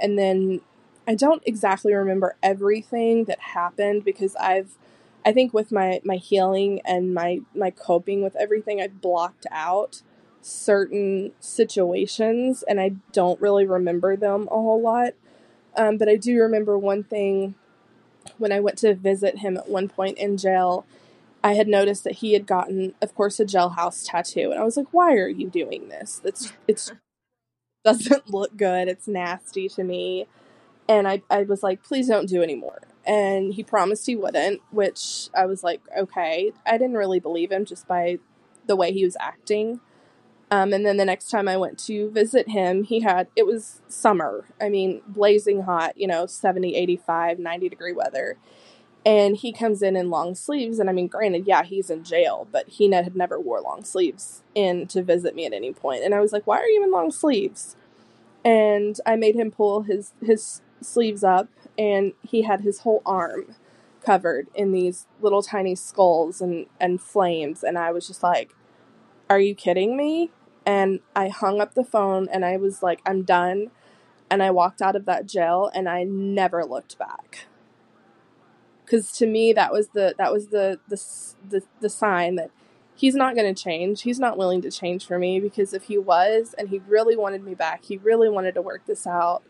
and 0.00 0.18
then 0.18 0.62
I 1.06 1.14
don't 1.14 1.42
exactly 1.44 1.92
remember 1.92 2.36
everything 2.42 3.24
that 3.24 3.40
happened 3.40 4.04
because 4.04 4.34
I've, 4.36 4.76
I 5.24 5.32
think 5.32 5.52
with 5.52 5.72
my 5.72 6.00
my 6.04 6.16
healing 6.16 6.80
and 6.84 7.14
my 7.14 7.40
my 7.54 7.70
coping 7.70 8.22
with 8.22 8.36
everything, 8.36 8.80
I've 8.80 9.00
blocked 9.00 9.46
out 9.50 10.02
certain 10.40 11.32
situations, 11.40 12.62
and 12.68 12.80
I 12.80 12.92
don't 13.12 13.40
really 13.40 13.66
remember 13.66 14.16
them 14.16 14.48
a 14.50 14.54
whole 14.54 14.80
lot 14.80 15.14
um, 15.78 15.96
but 15.96 16.08
I 16.08 16.16
do 16.16 16.40
remember 16.40 16.76
one 16.76 17.04
thing 17.04 17.54
when 18.36 18.52
I 18.52 18.60
went 18.60 18.78
to 18.78 18.94
visit 18.94 19.38
him 19.38 19.56
at 19.56 19.68
one 19.68 19.88
point 19.88 20.18
in 20.18 20.36
jail. 20.36 20.84
I 21.42 21.54
had 21.54 21.68
noticed 21.68 22.02
that 22.04 22.14
he 22.16 22.32
had 22.32 22.46
gotten, 22.46 22.94
of 23.00 23.14
course, 23.14 23.38
a 23.38 23.44
jailhouse 23.44 24.04
tattoo, 24.04 24.50
and 24.50 24.60
I 24.60 24.64
was 24.64 24.76
like, 24.76 24.92
"Why 24.92 25.14
are 25.14 25.28
you 25.28 25.48
doing 25.48 25.88
this? 25.88 26.20
That's 26.22 26.52
it's 26.66 26.92
doesn't 27.84 28.28
look 28.28 28.56
good. 28.56 28.88
It's 28.88 29.06
nasty 29.06 29.68
to 29.70 29.84
me." 29.84 30.26
And 30.88 31.06
I, 31.06 31.22
I 31.30 31.44
was 31.44 31.62
like, 31.62 31.84
"Please 31.84 32.08
don't 32.08 32.28
do 32.28 32.42
anymore." 32.42 32.80
And 33.08 33.54
he 33.54 33.64
promised 33.64 34.06
he 34.06 34.14
wouldn't, 34.14 34.60
which 34.70 35.30
I 35.34 35.46
was 35.46 35.64
like, 35.64 35.80
"Okay." 35.96 36.52
I 36.64 36.78
didn't 36.78 36.96
really 36.96 37.18
believe 37.20 37.50
him 37.50 37.64
just 37.64 37.88
by 37.88 38.18
the 38.66 38.76
way 38.76 38.92
he 38.92 39.04
was 39.04 39.16
acting. 39.18 39.80
Um, 40.50 40.72
and 40.72 40.86
then 40.86 40.96
the 40.96 41.04
next 41.04 41.30
time 41.30 41.46
I 41.46 41.56
went 41.56 41.78
to 41.80 42.10
visit 42.10 42.48
him, 42.48 42.84
he 42.84 43.00
had, 43.00 43.28
it 43.36 43.46
was 43.46 43.82
summer. 43.88 44.46
I 44.60 44.68
mean, 44.70 45.02
blazing 45.06 45.62
hot, 45.62 45.98
you 45.98 46.06
know, 46.06 46.26
70, 46.26 46.74
85, 46.74 47.38
90 47.38 47.68
degree 47.68 47.92
weather. 47.92 48.38
And 49.04 49.36
he 49.36 49.52
comes 49.52 49.82
in 49.82 49.94
in 49.94 50.10
long 50.10 50.34
sleeves. 50.34 50.78
And 50.78 50.88
I 50.88 50.92
mean, 50.92 51.06
granted, 51.06 51.46
yeah, 51.46 51.64
he's 51.64 51.90
in 51.90 52.02
jail, 52.02 52.48
but 52.50 52.68
he 52.68 52.90
had 52.90 53.14
never 53.14 53.38
wore 53.38 53.60
long 53.60 53.84
sleeves 53.84 54.42
in 54.54 54.86
to 54.88 55.02
visit 55.02 55.34
me 55.34 55.44
at 55.44 55.52
any 55.52 55.72
point. 55.72 56.02
And 56.02 56.14
I 56.14 56.20
was 56.20 56.32
like, 56.32 56.46
why 56.46 56.58
are 56.58 56.66
you 56.66 56.82
in 56.82 56.90
long 56.90 57.10
sleeves? 57.10 57.76
And 58.44 58.98
I 59.04 59.16
made 59.16 59.34
him 59.34 59.50
pull 59.50 59.82
his, 59.82 60.12
his 60.24 60.62
sleeves 60.80 61.22
up, 61.22 61.48
and 61.78 62.12
he 62.22 62.42
had 62.42 62.62
his 62.62 62.80
whole 62.80 63.02
arm 63.06 63.54
covered 64.04 64.48
in 64.54 64.72
these 64.72 65.06
little 65.20 65.42
tiny 65.42 65.74
skulls 65.74 66.40
and, 66.40 66.66
and 66.80 67.00
flames. 67.00 67.62
And 67.62 67.78
I 67.78 67.92
was 67.92 68.06
just 68.06 68.22
like, 68.22 68.54
are 69.30 69.40
you 69.40 69.54
kidding 69.54 69.96
me? 69.96 70.30
And 70.66 71.00
I 71.14 71.28
hung 71.28 71.60
up 71.60 71.74
the 71.74 71.84
phone 71.84 72.28
and 72.30 72.44
I 72.44 72.56
was 72.56 72.82
like, 72.82 73.00
I'm 73.06 73.22
done. 73.22 73.70
And 74.30 74.42
I 74.42 74.50
walked 74.50 74.82
out 74.82 74.96
of 74.96 75.06
that 75.06 75.26
jail 75.26 75.70
and 75.74 75.88
I 75.88 76.04
never 76.04 76.64
looked 76.64 76.98
back. 76.98 77.46
Cause 78.86 79.12
to 79.12 79.26
me 79.26 79.52
that 79.52 79.70
was 79.70 79.88
the 79.88 80.14
that 80.16 80.32
was 80.32 80.46
the 80.46 80.80
the 80.88 80.98
the, 81.46 81.62
the 81.80 81.90
sign 81.90 82.36
that 82.36 82.50
he's 82.94 83.14
not 83.14 83.34
going 83.34 83.54
to 83.54 83.62
change. 83.62 84.02
He's 84.02 84.18
not 84.18 84.38
willing 84.38 84.62
to 84.62 84.70
change 84.70 85.06
for 85.06 85.18
me 85.18 85.40
because 85.40 85.74
if 85.74 85.84
he 85.84 85.98
was 85.98 86.54
and 86.58 86.70
he 86.70 86.80
really 86.88 87.14
wanted 87.16 87.44
me 87.44 87.54
back, 87.54 87.84
he 87.84 87.98
really 87.98 88.30
wanted 88.30 88.54
to 88.54 88.62
work 88.62 88.86
this 88.86 89.06
out, 89.06 89.42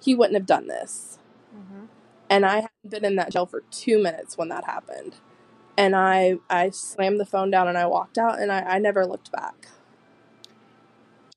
he 0.00 0.14
wouldn't 0.14 0.36
have 0.36 0.46
done 0.46 0.68
this. 0.68 1.19
And 2.30 2.46
I 2.46 2.54
hadn't 2.54 2.88
been 2.88 3.04
in 3.04 3.16
that 3.16 3.32
jail 3.32 3.44
for 3.44 3.62
two 3.70 4.02
minutes 4.02 4.38
when 4.38 4.48
that 4.48 4.64
happened. 4.64 5.16
And 5.76 5.94
I 5.96 6.36
I 6.48 6.70
slammed 6.70 7.20
the 7.20 7.26
phone 7.26 7.50
down 7.50 7.68
and 7.68 7.76
I 7.76 7.86
walked 7.86 8.16
out 8.16 8.40
and 8.40 8.50
I, 8.52 8.60
I 8.60 8.78
never 8.78 9.04
looked 9.04 9.32
back. 9.32 9.68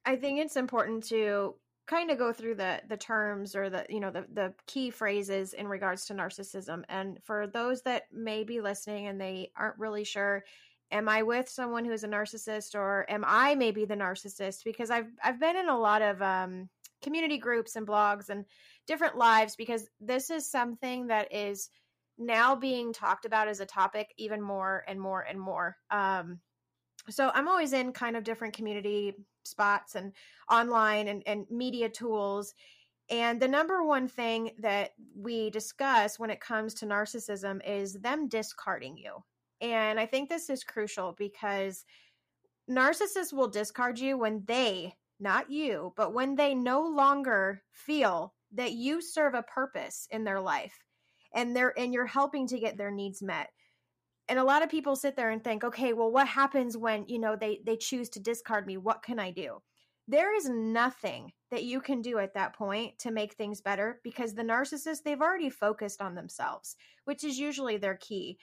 I 0.05 0.15
think 0.15 0.39
it's 0.39 0.55
important 0.55 1.03
to 1.05 1.55
kind 1.85 2.11
of 2.11 2.17
go 2.17 2.31
through 2.31 2.55
the 2.55 2.81
the 2.87 2.97
terms 2.97 3.55
or 3.55 3.69
the 3.69 3.85
you 3.89 3.99
know 3.99 4.11
the 4.11 4.25
the 4.33 4.53
key 4.67 4.89
phrases 4.89 5.53
in 5.53 5.67
regards 5.67 6.05
to 6.05 6.13
narcissism 6.13 6.83
and 6.87 7.19
for 7.23 7.47
those 7.47 7.81
that 7.81 8.03
may 8.11 8.43
be 8.43 8.61
listening 8.61 9.07
and 9.07 9.19
they 9.19 9.51
aren't 9.57 9.77
really 9.77 10.05
sure 10.05 10.45
am 10.91 11.09
i 11.09 11.21
with 11.21 11.49
someone 11.49 11.83
who 11.83 11.91
is 11.91 12.05
a 12.05 12.07
narcissist 12.07 12.73
or 12.73 13.05
am 13.09 13.25
i 13.27 13.53
maybe 13.53 13.83
the 13.83 13.95
narcissist 13.95 14.63
because 14.63 14.89
i've 14.89 15.11
i've 15.25 15.41
been 15.41 15.57
in 15.57 15.67
a 15.67 15.77
lot 15.77 16.01
of 16.01 16.21
um 16.21 16.69
community 17.01 17.37
groups 17.37 17.75
and 17.75 17.85
blogs 17.85 18.29
and 18.29 18.45
different 18.87 19.17
lives 19.17 19.55
because 19.55 19.87
this 19.99 20.29
is 20.29 20.49
something 20.49 21.07
that 21.07 21.33
is 21.33 21.69
now 22.17 22.55
being 22.55 22.93
talked 22.93 23.25
about 23.25 23.47
as 23.47 23.59
a 23.59 23.65
topic 23.65 24.13
even 24.17 24.41
more 24.41 24.83
and 24.87 24.99
more 24.99 25.21
and 25.21 25.39
more. 25.39 25.77
Um 25.89 26.39
so 27.09 27.29
i'm 27.33 27.49
always 27.49 27.73
in 27.73 27.91
kind 27.91 28.15
of 28.15 28.23
different 28.23 28.55
community 28.55 29.13
spots 29.43 29.95
and 29.95 30.13
online 30.49 31.07
and, 31.07 31.23
and 31.25 31.45
media 31.49 31.89
tools. 31.89 32.53
And 33.09 33.41
the 33.41 33.47
number 33.47 33.83
one 33.83 34.07
thing 34.07 34.51
that 34.59 34.91
we 35.13 35.49
discuss 35.49 36.17
when 36.17 36.29
it 36.29 36.39
comes 36.39 36.73
to 36.75 36.85
narcissism 36.85 37.59
is 37.67 37.95
them 37.95 38.29
discarding 38.29 38.97
you. 38.97 39.23
And 39.59 39.99
i 39.99 40.05
think 40.05 40.29
this 40.29 40.49
is 40.49 40.63
crucial 40.63 41.15
because 41.17 41.85
narcissists 42.69 43.33
will 43.33 43.49
discard 43.49 43.99
you 43.99 44.17
when 44.17 44.43
they 44.45 44.93
not 45.19 45.49
you 45.49 45.93
but 45.95 46.13
when 46.13 46.35
they 46.35 46.55
no 46.55 46.81
longer 46.81 47.61
feel 47.71 48.33
that 48.53 48.73
you 48.73 49.01
serve 49.01 49.33
a 49.33 49.43
purpose 49.43 50.07
in 50.11 50.23
their 50.23 50.39
life 50.39 50.77
and 51.33 51.55
they're 51.55 51.77
and 51.77 51.93
you're 51.93 52.05
helping 52.05 52.47
to 52.47 52.59
get 52.59 52.77
their 52.77 52.91
needs 52.91 53.21
met. 53.21 53.49
And 54.29 54.39
a 54.39 54.43
lot 54.43 54.63
of 54.63 54.69
people 54.69 54.95
sit 54.95 55.15
there 55.15 55.31
and 55.31 55.43
think 55.43 55.63
okay 55.63 55.93
well 55.93 56.11
what 56.11 56.27
happens 56.27 56.77
when 56.77 57.05
you 57.07 57.19
know 57.19 57.35
they 57.35 57.59
they 57.65 57.77
choose 57.77 58.09
to 58.09 58.19
discard 58.19 58.67
me? 58.67 58.77
What 58.77 59.03
can 59.03 59.19
i 59.19 59.31
do? 59.31 59.59
There 60.07 60.35
is 60.35 60.49
nothing 60.49 61.31
that 61.49 61.63
you 61.63 61.79
can 61.79 62.01
do 62.01 62.19
at 62.19 62.33
that 62.33 62.55
point 62.55 62.99
to 62.99 63.11
make 63.11 63.35
things 63.35 63.61
better 63.61 64.01
because 64.03 64.33
the 64.33 64.43
narcissist 64.43 65.03
they've 65.03 65.21
already 65.21 65.49
focused 65.49 66.01
on 66.01 66.15
themselves 66.15 66.75
which 67.05 67.23
is 67.23 67.37
usually 67.37 67.77
their 67.77 67.97
key 67.97 68.37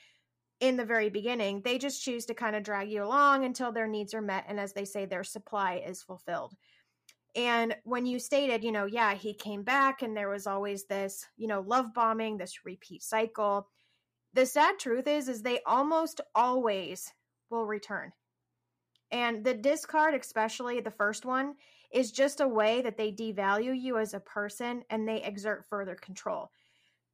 in 0.60 0.76
the 0.76 0.84
very 0.84 1.08
beginning. 1.08 1.62
They 1.64 1.78
just 1.78 2.02
choose 2.04 2.26
to 2.26 2.34
kind 2.34 2.54
of 2.54 2.62
drag 2.62 2.90
you 2.90 3.02
along 3.02 3.46
until 3.46 3.72
their 3.72 3.88
needs 3.88 4.12
are 4.12 4.20
met 4.20 4.44
and 4.46 4.60
as 4.60 4.74
they 4.74 4.84
say 4.84 5.06
their 5.06 5.24
supply 5.24 5.82
is 5.86 6.02
fulfilled 6.02 6.54
and 7.36 7.76
when 7.84 8.06
you 8.06 8.18
stated 8.18 8.64
you 8.64 8.72
know 8.72 8.86
yeah 8.86 9.14
he 9.14 9.32
came 9.32 9.62
back 9.62 10.02
and 10.02 10.16
there 10.16 10.28
was 10.28 10.46
always 10.46 10.84
this 10.84 11.26
you 11.36 11.46
know 11.46 11.60
love 11.66 11.92
bombing 11.94 12.36
this 12.36 12.64
repeat 12.64 13.02
cycle 13.02 13.68
the 14.32 14.46
sad 14.46 14.78
truth 14.78 15.06
is 15.06 15.28
is 15.28 15.42
they 15.42 15.60
almost 15.66 16.20
always 16.34 17.12
will 17.50 17.66
return. 17.66 18.12
And 19.10 19.44
the 19.44 19.54
discard 19.54 20.14
especially 20.14 20.80
the 20.80 20.90
first 20.90 21.24
one 21.24 21.54
is 21.92 22.12
just 22.12 22.40
a 22.40 22.46
way 22.46 22.80
that 22.82 22.96
they 22.96 23.10
devalue 23.10 23.78
you 23.78 23.98
as 23.98 24.14
a 24.14 24.20
person 24.20 24.84
and 24.88 25.08
they 25.08 25.22
exert 25.22 25.66
further 25.68 25.96
control. 25.96 26.50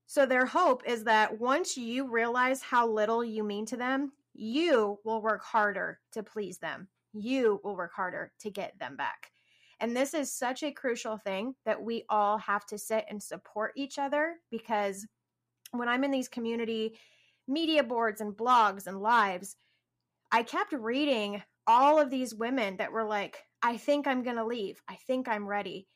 So 0.06 0.26
their 0.26 0.44
hope 0.44 0.82
is 0.86 1.04
that 1.04 1.40
once 1.40 1.76
you 1.76 2.10
realize 2.10 2.60
how 2.60 2.86
little 2.86 3.24
you 3.24 3.42
mean 3.42 3.66
to 3.66 3.76
them 3.76 4.12
you 4.34 4.98
will 5.02 5.22
work 5.22 5.42
harder 5.42 5.98
to 6.12 6.22
please 6.22 6.58
them. 6.58 6.88
You 7.14 7.58
will 7.64 7.74
work 7.74 7.94
harder 7.94 8.32
to 8.40 8.50
get 8.50 8.78
them 8.78 8.94
back 8.94 9.30
and 9.80 9.96
this 9.96 10.14
is 10.14 10.32
such 10.32 10.62
a 10.62 10.72
crucial 10.72 11.18
thing 11.18 11.54
that 11.64 11.82
we 11.82 12.04
all 12.08 12.38
have 12.38 12.66
to 12.66 12.78
sit 12.78 13.04
and 13.10 13.22
support 13.22 13.72
each 13.76 13.98
other 13.98 14.36
because 14.50 15.06
when 15.72 15.88
I'm 15.88 16.04
in 16.04 16.10
these 16.10 16.28
community 16.28 16.98
media 17.48 17.82
boards 17.84 18.20
and 18.20 18.36
blogs 18.36 18.86
and 18.86 19.00
lives, 19.02 19.56
I 20.32 20.42
kept 20.44 20.72
reading 20.72 21.42
all 21.66 21.98
of 22.00 22.10
these 22.10 22.34
women 22.34 22.76
that 22.78 22.92
were 22.92 23.04
like, 23.04 23.42
I 23.62 23.76
think 23.76 24.06
I'm 24.06 24.22
going 24.22 24.36
to 24.36 24.44
leave. 24.46 24.80
I 24.88 24.96
think 25.06 25.28
I'm 25.28 25.46
ready. 25.48 25.88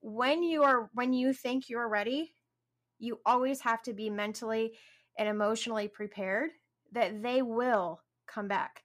when 0.00 0.42
you 0.42 0.62
are 0.62 0.90
when 0.94 1.12
you 1.12 1.32
think 1.32 1.68
you're 1.68 1.88
ready, 1.88 2.32
you 2.98 3.20
always 3.26 3.60
have 3.60 3.82
to 3.82 3.92
be 3.94 4.10
mentally 4.10 4.72
and 5.18 5.28
emotionally 5.28 5.88
prepared 5.88 6.50
that 6.92 7.22
they 7.22 7.42
will 7.42 8.00
come 8.26 8.48
back. 8.48 8.82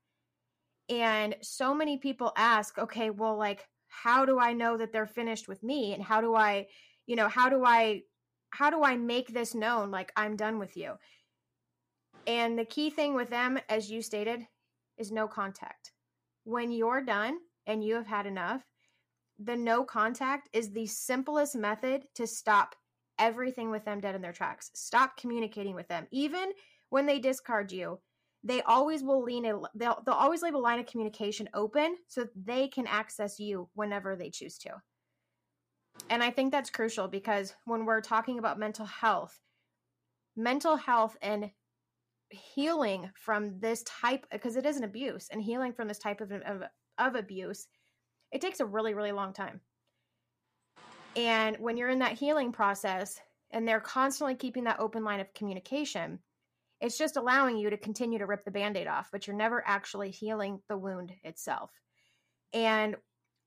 And 0.89 1.35
so 1.41 1.73
many 1.73 1.97
people 1.97 2.31
ask, 2.37 2.77
okay, 2.77 3.09
well, 3.09 3.37
like, 3.37 3.67
how 4.03 4.25
do 4.25 4.39
I 4.39 4.53
know 4.53 4.77
that 4.77 4.91
they're 4.91 5.05
finished 5.05 5.47
with 5.47 5.63
me? 5.63 5.93
And 5.93 6.03
how 6.03 6.21
do 6.21 6.35
I, 6.35 6.67
you 7.07 7.15
know, 7.15 7.27
how 7.27 7.49
do 7.49 7.63
I, 7.65 8.01
how 8.51 8.69
do 8.69 8.83
I 8.83 8.95
make 8.97 9.33
this 9.33 9.55
known? 9.55 9.91
Like, 9.91 10.11
I'm 10.15 10.35
done 10.35 10.59
with 10.59 10.75
you. 10.77 10.93
And 12.27 12.57
the 12.57 12.65
key 12.65 12.89
thing 12.89 13.13
with 13.13 13.29
them, 13.29 13.59
as 13.69 13.89
you 13.89 14.01
stated, 14.01 14.47
is 14.97 15.11
no 15.11 15.27
contact. 15.27 15.91
When 16.43 16.71
you're 16.71 17.01
done 17.01 17.37
and 17.67 17.83
you 17.83 17.95
have 17.95 18.07
had 18.07 18.25
enough, 18.25 18.63
the 19.39 19.55
no 19.55 19.83
contact 19.83 20.49
is 20.53 20.71
the 20.71 20.87
simplest 20.87 21.55
method 21.55 22.05
to 22.15 22.25
stop 22.25 22.75
everything 23.19 23.69
with 23.69 23.85
them 23.85 23.99
dead 23.99 24.15
in 24.15 24.21
their 24.21 24.31
tracks. 24.31 24.71
Stop 24.73 25.17
communicating 25.17 25.75
with 25.75 25.87
them. 25.87 26.07
Even 26.11 26.51
when 26.89 27.05
they 27.05 27.19
discard 27.19 27.71
you, 27.71 27.99
they 28.45 28.61
always 28.61 29.03
will 29.03 29.23
lean 29.23 29.45
a 29.45 29.59
they'll, 29.73 30.01
they'll 30.05 30.15
always 30.15 30.43
leave 30.43 30.53
a 30.53 30.59
line 30.59 30.79
of 30.79 30.85
communication 30.85 31.49
open 31.53 31.97
so 32.07 32.27
they 32.35 32.67
can 32.67 32.85
access 32.87 33.39
you 33.39 33.67
whenever 33.73 34.15
they 34.15 34.29
choose 34.29 34.57
to. 34.59 34.69
And 36.09 36.23
I 36.23 36.29
think 36.29 36.51
that's 36.51 36.69
crucial 36.69 37.07
because 37.07 37.55
when 37.65 37.85
we're 37.85 38.01
talking 38.01 38.37
about 38.37 38.59
mental 38.59 38.85
health, 38.85 39.39
mental 40.35 40.75
health 40.75 41.17
and 41.21 41.49
healing 42.29 43.09
from 43.15 43.59
this 43.59 43.83
type 43.83 44.25
because 44.31 44.55
it 44.55 44.65
is 44.65 44.77
an 44.77 44.83
abuse 44.83 45.27
and 45.31 45.41
healing 45.41 45.73
from 45.73 45.87
this 45.87 45.99
type 45.99 46.21
of, 46.21 46.31
of, 46.31 46.63
of 46.97 47.15
abuse 47.15 47.67
it 48.31 48.41
takes 48.41 48.59
a 48.59 48.65
really 48.65 48.93
really 48.93 49.11
long 49.11 49.31
time 49.31 49.61
and 51.15 51.55
when 51.57 51.77
you're 51.77 51.89
in 51.89 51.99
that 51.99 52.13
healing 52.13 52.51
process 52.51 53.19
and 53.51 53.67
they're 53.67 53.79
constantly 53.79 54.35
keeping 54.35 54.63
that 54.63 54.79
open 54.79 55.03
line 55.03 55.19
of 55.19 55.33
communication 55.33 56.19
it's 56.85 56.97
just 56.97 57.17
allowing 57.17 57.57
you 57.57 57.69
to 57.69 57.77
continue 57.77 58.19
to 58.19 58.25
rip 58.25 58.45
the 58.45 58.51
band-aid 58.51 58.87
off 58.87 59.09
but 59.11 59.27
you're 59.27 59.35
never 59.35 59.63
actually 59.65 60.11
healing 60.11 60.59
the 60.69 60.77
wound 60.77 61.11
itself 61.23 61.71
and 62.53 62.95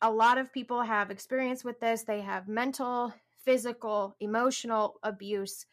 a 0.02 0.10
lot 0.10 0.38
of 0.38 0.52
people 0.52 0.82
have 0.82 1.10
experience 1.10 1.64
with 1.64 1.78
this 1.80 2.02
they 2.02 2.20
have 2.20 2.48
mental 2.48 3.12
physical 3.44 4.16
emotional 4.20 4.98
abuse 5.02 5.66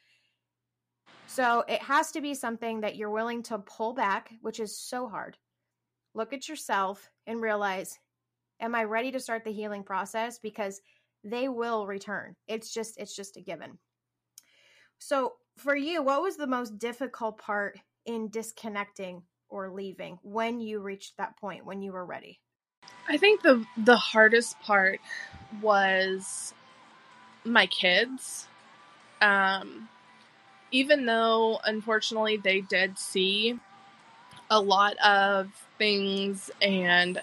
so 1.28 1.64
it 1.68 1.82
has 1.82 2.12
to 2.12 2.22
be 2.22 2.34
something 2.34 2.82
that 2.82 2.96
you're 2.96 3.10
willing 3.10 3.44
to 3.44 3.60
pull 3.60 3.94
back, 3.94 4.32
which 4.42 4.60
is 4.60 4.78
so 4.78 5.08
hard. 5.08 5.38
Look 6.14 6.34
at 6.34 6.48
yourself 6.48 7.10
and 7.28 7.42
realize, 7.42 8.00
am 8.60 8.76
I 8.76 8.84
ready 8.84 9.12
to 9.12 9.20
start 9.20 9.44
the 9.44 9.52
healing 9.52 9.84
process? 9.84 10.40
Because 10.40 10.82
they 11.24 11.50
will 11.50 11.88
return. 11.88 12.36
It's 12.48 12.74
just, 12.74 12.98
it's 12.98 13.16
just 13.16 13.38
a 13.38 13.42
given. 13.42 13.78
So 15.00 15.34
for 15.58 15.76
you, 15.76 16.02
what 16.02 16.22
was 16.22 16.38
the 16.38 16.48
most 16.48 16.78
difficult 16.78 17.38
part 17.38 17.80
in 18.06 18.30
disconnecting 18.30 19.24
or 19.50 19.70
leaving 19.72 20.20
when 20.22 20.60
you 20.60 20.80
reached 20.80 21.18
that 21.18 21.38
point, 21.38 21.66
when 21.66 21.82
you 21.82 21.92
were 21.92 22.06
ready? 22.06 22.40
I 23.08 23.18
think 23.18 23.42
the 23.42 23.66
the 23.78 23.98
hardest 23.98 24.60
part 24.62 25.00
was 25.62 26.54
my 27.44 27.68
kids. 27.68 28.48
Um, 29.22 29.88
even 30.72 31.06
though 31.06 31.60
unfortunately 31.64 32.38
they 32.38 32.62
did 32.62 32.98
see 32.98 33.60
a 34.50 34.60
lot 34.60 34.98
of 34.98 35.48
things 35.78 36.52
and 36.62 37.22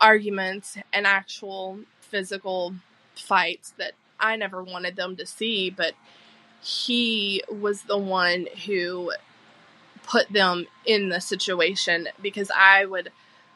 arguments 0.00 0.76
and 0.92 1.06
actual 1.06 1.80
physical 2.00 2.74
fights 3.14 3.74
that 3.78 3.92
I 4.18 4.36
never 4.36 4.62
wanted 4.62 4.96
them 4.96 5.16
to 5.16 5.26
see, 5.26 5.70
but 5.70 5.92
he 6.66 7.44
was 7.48 7.82
the 7.82 7.96
one 7.98 8.48
who 8.66 9.12
put 10.04 10.28
them 10.32 10.66
in 10.84 11.10
the 11.10 11.20
situation 11.20 12.08
because 12.20 12.50
I 12.54 12.84
would 12.84 13.12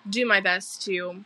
do 0.08 0.24
my 0.24 0.40
best 0.40 0.82
to 0.82 1.24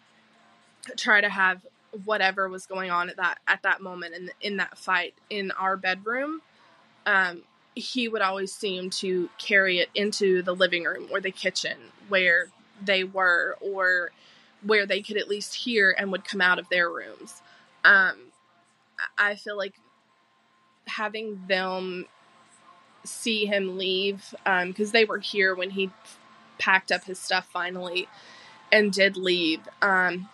try 0.97 1.21
to 1.21 1.29
have 1.29 1.67
whatever 2.05 2.49
was 2.49 2.67
going 2.67 2.91
on 2.91 3.11
at 3.11 3.17
that 3.17 3.39
at 3.47 3.63
that 3.63 3.83
moment 3.83 4.15
in 4.15 4.31
in 4.41 4.57
that 4.57 4.79
fight 4.79 5.15
in 5.31 5.51
our 5.53 5.77
bedroom 5.77 6.41
um, 7.07 7.43
he 7.75 8.09
would 8.09 8.23
always 8.23 8.53
seem 8.53 8.91
to 8.91 9.29
carry 9.39 9.79
it 9.79 9.91
into 9.95 10.43
the 10.43 10.55
living 10.55 10.85
room 10.85 11.09
or 11.11 11.21
the 11.21 11.31
kitchen 11.31 11.77
where 12.09 12.49
they 12.83 13.05
were 13.05 13.57
or 13.61 14.11
where 14.63 14.87
they 14.87 15.03
could 15.03 15.17
at 15.17 15.29
least 15.29 15.55
hear 15.55 15.95
and 15.99 16.11
would 16.13 16.25
come 16.25 16.41
out 16.41 16.59
of 16.59 16.69
their 16.69 16.89
rooms. 16.89 17.43
Um, 17.85 18.17
I 19.19 19.35
feel 19.35 19.57
like 19.57 19.75
having 20.87 21.41
them 21.49 22.07
see 23.05 23.47
him 23.47 23.77
leave 23.77 24.35
because 24.45 24.89
um, 24.89 24.93
they 24.93 25.05
were 25.05 25.19
here 25.19 25.55
when 25.55 25.71
he 25.71 25.91
packed 26.59 26.91
up 26.91 27.05
his 27.05 27.19
stuff 27.19 27.47
finally 27.53 28.09
and 28.73 28.93
did 28.93 29.17
leave. 29.17 29.61
Um, 29.83 30.29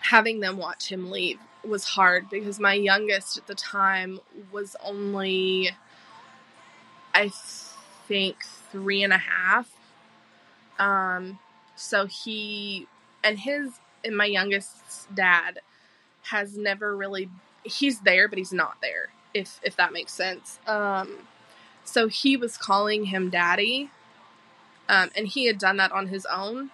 having 0.00 0.40
them 0.40 0.56
watch 0.56 0.90
him 0.90 1.10
leave 1.10 1.38
was 1.64 1.84
hard 1.84 2.28
because 2.28 2.58
my 2.58 2.74
youngest 2.74 3.38
at 3.38 3.46
the 3.46 3.54
time 3.54 4.20
was 4.50 4.76
only 4.84 5.70
I 7.14 7.30
think 8.08 8.44
three 8.70 9.02
and 9.02 9.12
a 9.12 9.18
half. 9.18 9.70
Um, 10.78 11.38
so 11.76 12.06
he 12.06 12.88
and 13.22 13.38
his 13.38 13.72
and 14.04 14.16
my 14.16 14.24
youngest's 14.24 15.06
dad 15.14 15.60
has 16.24 16.56
never 16.56 16.96
really 16.96 17.28
he's 17.64 18.00
there 18.00 18.28
but 18.28 18.38
he's 18.38 18.52
not 18.52 18.76
there 18.80 19.10
if 19.34 19.60
if 19.62 19.76
that 19.76 19.92
makes 19.92 20.12
sense. 20.12 20.58
Um, 20.66 21.28
so 21.84 22.08
he 22.08 22.36
was 22.36 22.56
calling 22.56 23.06
him 23.06 23.30
daddy, 23.30 23.90
um, 24.88 25.10
and 25.16 25.26
he 25.26 25.46
had 25.46 25.58
done 25.58 25.76
that 25.78 25.92
on 25.92 26.08
his 26.08 26.26
own. 26.26 26.70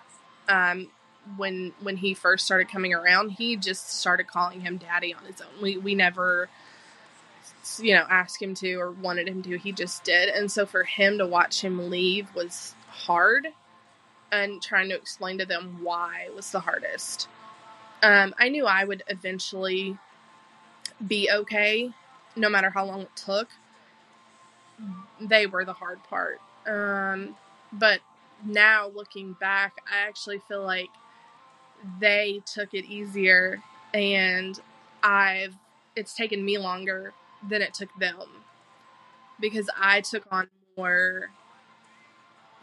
Um, 0.49 0.89
when 1.37 1.73
when 1.81 1.99
he 1.99 2.15
first 2.15 2.47
started 2.47 2.69
coming 2.69 2.95
around, 2.95 3.31
he 3.31 3.57
just 3.57 3.91
started 3.91 4.27
calling 4.27 4.63
him 4.63 4.79
daddy 4.79 5.15
on 5.15 5.25
his 5.25 5.41
own. 5.41 5.63
We 5.63 5.77
we 5.77 5.95
never 5.95 6.49
you 7.79 7.95
know, 7.95 8.07
ask 8.09 8.41
him 8.41 8.55
to 8.55 8.75
or 8.77 8.91
wanted 8.91 9.29
him 9.29 9.43
to. 9.43 9.59
He 9.59 9.73
just 9.73 10.05
did. 10.05 10.29
And 10.29 10.51
so 10.51 10.65
for 10.65 10.85
him 10.85 11.19
to 11.19 11.27
watch 11.27 11.61
him 11.63 11.91
leave 11.91 12.35
was 12.35 12.75
hard 12.89 13.49
and 14.33 14.63
trying 14.63 14.89
to 14.89 14.95
explain 14.95 15.39
to 15.39 15.47
them 15.47 15.81
why 15.83 16.29
was 16.35 16.51
the 16.51 16.61
hardest. 16.61 17.29
Um, 18.03 18.35
I 18.39 18.49
knew 18.49 18.67
I 18.67 18.85
would 18.85 19.03
eventually 19.09 19.99
be 21.05 21.31
okay, 21.31 21.93
no 22.37 22.49
matter 22.49 22.71
how 22.71 22.85
long 22.85 23.03
it 23.03 23.17
took. 23.17 23.49
They 25.21 25.47
were 25.47 25.65
the 25.65 25.73
hard 25.73 26.03
part. 26.05 26.41
Um, 26.67 27.37
but 27.73 28.01
now 28.45 28.89
looking 28.95 29.33
back, 29.35 29.75
I 29.91 30.07
actually 30.07 30.39
feel 30.49 30.63
like 30.63 30.91
they 32.01 32.43
took 32.47 32.75
it 32.75 32.85
easier 32.85 33.63
and 33.95 34.59
I've 35.03 35.55
it's 35.97 36.15
taken 36.15 36.45
me 36.45 36.59
longer 36.59 37.13
than 37.49 37.63
it 37.63 37.75
took 37.75 37.89
them 37.99 38.45
because 39.41 39.69
I 39.77 40.01
took 40.01 40.25
on 40.31 40.49
more 40.77 41.31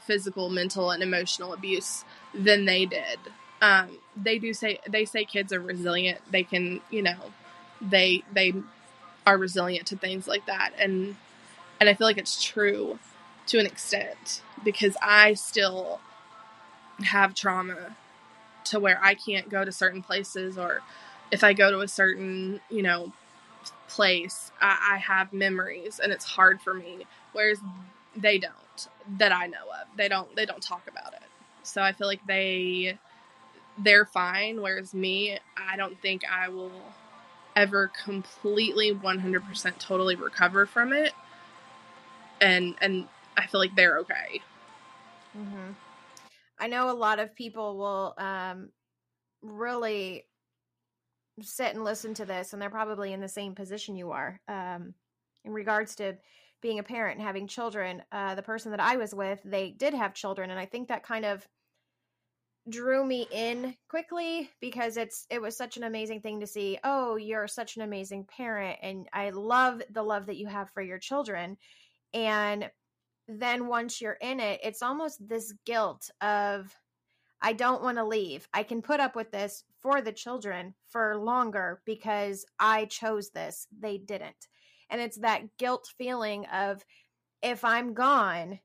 physical, 0.01 0.49
mental, 0.49 0.91
and 0.91 1.01
emotional 1.03 1.53
abuse 1.53 2.05
than 2.33 2.65
they 2.65 2.85
did. 2.85 3.19
Um, 3.61 3.97
they 4.15 4.37
do 4.37 4.53
say 4.53 4.79
they 4.87 5.05
say 5.05 5.25
kids 5.25 5.51
are 5.51 5.59
resilient. 5.61 6.19
They 6.29 6.43
can, 6.43 6.81
you 6.89 7.01
know, 7.01 7.17
they 7.81 8.23
they 8.31 8.53
are 9.25 9.37
resilient 9.37 9.87
to 9.87 9.97
things 9.97 10.27
like 10.27 10.45
that, 10.45 10.71
and 10.79 11.15
and 11.79 11.89
I 11.89 11.93
feel 11.93 12.07
like 12.07 12.17
it's 12.17 12.43
true 12.43 12.99
to 13.47 13.59
an 13.59 13.65
extent 13.65 14.41
because 14.63 14.95
I 15.01 15.33
still 15.33 15.99
have 17.03 17.35
trauma 17.35 17.95
to 18.65 18.79
where 18.79 18.99
I 19.03 19.13
can't 19.13 19.49
go 19.49 19.63
to 19.63 19.71
certain 19.71 20.01
places 20.01 20.57
or 20.57 20.81
if 21.31 21.43
I 21.43 21.53
go 21.53 21.71
to 21.71 21.79
a 21.79 21.87
certain, 21.87 22.61
you 22.69 22.81
know, 22.81 23.11
place, 23.87 24.51
I, 24.61 24.93
I 24.93 24.97
have 24.97 25.33
memories 25.33 25.99
and 26.01 26.11
it's 26.11 26.25
hard 26.25 26.61
for 26.61 26.73
me. 26.73 27.05
Whereas 27.33 27.59
they 28.15 28.37
don't 28.37 28.53
that 29.17 29.31
I 29.31 29.47
know 29.47 29.57
of. 29.81 29.97
They 29.97 30.07
don't 30.07 30.33
they 30.35 30.45
don't 30.45 30.61
talk 30.61 30.87
about 30.87 31.13
it. 31.13 31.23
So 31.63 31.81
I 31.81 31.91
feel 31.91 32.07
like 32.07 32.25
they 32.25 32.97
they're 33.77 34.05
fine 34.05 34.61
whereas 34.61 34.93
me, 34.93 35.37
I 35.57 35.75
don't 35.75 35.99
think 36.01 36.23
I 36.29 36.49
will 36.49 36.71
ever 37.55 37.91
completely 38.03 38.93
100% 38.93 39.79
totally 39.79 40.15
recover 40.15 40.65
from 40.65 40.93
it. 40.93 41.13
And 42.41 42.75
and 42.81 43.07
I 43.37 43.47
feel 43.47 43.59
like 43.59 43.75
they're 43.75 43.99
okay. 43.99 44.41
hmm 45.33 45.71
I 46.57 46.67
know 46.67 46.89
a 46.89 46.93
lot 46.93 47.19
of 47.19 47.35
people 47.35 47.77
will 47.77 48.13
um 48.17 48.69
really 49.41 50.25
sit 51.41 51.73
and 51.75 51.83
listen 51.83 52.13
to 52.13 52.25
this 52.25 52.53
and 52.53 52.61
they're 52.61 52.69
probably 52.69 53.11
in 53.13 53.19
the 53.19 53.27
same 53.27 53.55
position 53.55 53.95
you 53.95 54.11
are 54.11 54.39
um, 54.47 54.93
in 55.43 55.51
regards 55.51 55.95
to 55.95 56.15
being 56.61 56.79
a 56.79 56.83
parent 56.83 57.17
and 57.17 57.27
having 57.27 57.47
children 57.47 58.01
uh, 58.11 58.35
the 58.35 58.41
person 58.41 58.71
that 58.71 58.79
i 58.79 58.95
was 58.95 59.13
with 59.13 59.41
they 59.43 59.71
did 59.71 59.93
have 59.93 60.13
children 60.13 60.49
and 60.49 60.59
i 60.59 60.65
think 60.65 60.87
that 60.87 61.03
kind 61.03 61.25
of 61.25 61.45
drew 62.69 63.05
me 63.05 63.27
in 63.31 63.75
quickly 63.89 64.49
because 64.59 64.97
it's 64.97 65.27
it 65.29 65.41
was 65.41 65.55
such 65.55 65.77
an 65.77 65.83
amazing 65.83 66.21
thing 66.21 66.39
to 66.39 66.47
see 66.47 66.79
oh 66.83 67.15
you're 67.15 67.47
such 67.47 67.75
an 67.75 67.83
amazing 67.83 68.25
parent 68.25 68.79
and 68.81 69.07
i 69.13 69.29
love 69.29 69.81
the 69.91 70.01
love 70.01 70.25
that 70.25 70.37
you 70.37 70.47
have 70.47 70.69
for 70.71 70.81
your 70.81 70.99
children. 70.99 71.57
And 72.13 72.69
then 73.27 73.67
once 73.67 74.01
you're 74.01 74.17
in 74.21 74.39
it 74.39 74.59
it's 74.63 74.81
almost 74.81 75.27
this 75.27 75.53
guilt 75.65 76.09
of 76.21 76.73
i 77.41 77.53
don't 77.53 77.83
want 77.83 77.97
to 77.97 78.05
leave. 78.05 78.47
I 78.53 78.63
can 78.63 78.81
put 78.81 78.99
up 78.99 79.15
with 79.15 79.31
this 79.31 79.63
for 79.81 80.01
the 80.01 80.11
children 80.11 80.73
for 80.89 81.17
longer 81.17 81.81
because 81.85 82.45
i 82.59 82.85
chose 82.85 83.29
this. 83.29 83.67
They 83.79 83.97
didn't. 83.99 84.47
And 84.89 85.01
it's 85.01 85.17
that 85.17 85.57
guilt 85.57 85.91
feeling 85.97 86.45
of 86.47 86.83
if 87.43 87.63
i'm 87.63 87.93
gone 87.93 88.59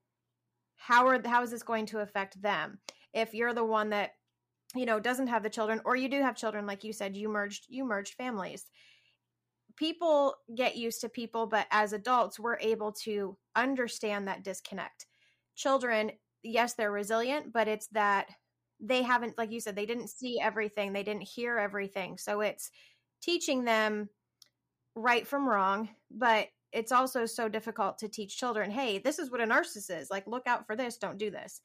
how 0.76 1.06
are 1.06 1.20
how 1.26 1.42
is 1.42 1.50
this 1.50 1.62
going 1.62 1.84
to 1.84 1.98
affect 1.98 2.40
them 2.40 2.78
if 3.12 3.34
you're 3.34 3.54
the 3.54 3.64
one 3.64 3.90
that 3.90 4.12
you 4.74 4.86
know 4.86 5.00
doesn't 5.00 5.26
have 5.26 5.42
the 5.42 5.50
children 5.50 5.80
or 5.84 5.96
you 5.96 6.08
do 6.08 6.22
have 6.22 6.36
children 6.36 6.66
like 6.66 6.84
you 6.84 6.92
said 6.92 7.16
you 7.16 7.28
merged 7.28 7.66
you 7.68 7.84
merged 7.84 8.14
families. 8.14 8.66
People 9.76 10.34
get 10.54 10.76
used 10.76 11.00
to 11.00 11.08
people 11.08 11.46
but 11.46 11.66
as 11.70 11.92
adults 11.92 12.38
we're 12.38 12.58
able 12.58 12.92
to 12.92 13.36
understand 13.56 14.28
that 14.28 14.44
disconnect. 14.44 15.06
Children 15.56 16.12
yes 16.42 16.74
they're 16.74 16.92
resilient 16.92 17.52
but 17.52 17.68
it's 17.68 17.88
that 17.88 18.28
they 18.80 19.02
haven't 19.02 19.36
like 19.36 19.50
you 19.50 19.60
said 19.60 19.76
they 19.76 19.86
didn't 19.86 20.08
see 20.08 20.40
everything 20.40 20.92
they 20.92 21.02
didn't 21.02 21.22
hear 21.22 21.58
everything. 21.58 22.16
So 22.18 22.40
it's 22.40 22.70
teaching 23.20 23.64
them 23.64 24.08
right 24.94 25.26
from 25.26 25.48
wrong 25.48 25.88
but 26.10 26.48
it's 26.72 26.92
also 26.92 27.26
so 27.26 27.48
difficult 27.48 27.98
to 27.98 28.08
teach 28.08 28.36
children 28.38 28.70
hey 28.70 28.98
this 28.98 29.18
is 29.18 29.30
what 29.30 29.40
a 29.40 29.44
narcissist 29.44 30.00
is 30.00 30.10
like 30.10 30.26
look 30.26 30.46
out 30.46 30.66
for 30.66 30.76
this 30.76 30.98
don't 30.98 31.18
do 31.18 31.30
this 31.30 31.60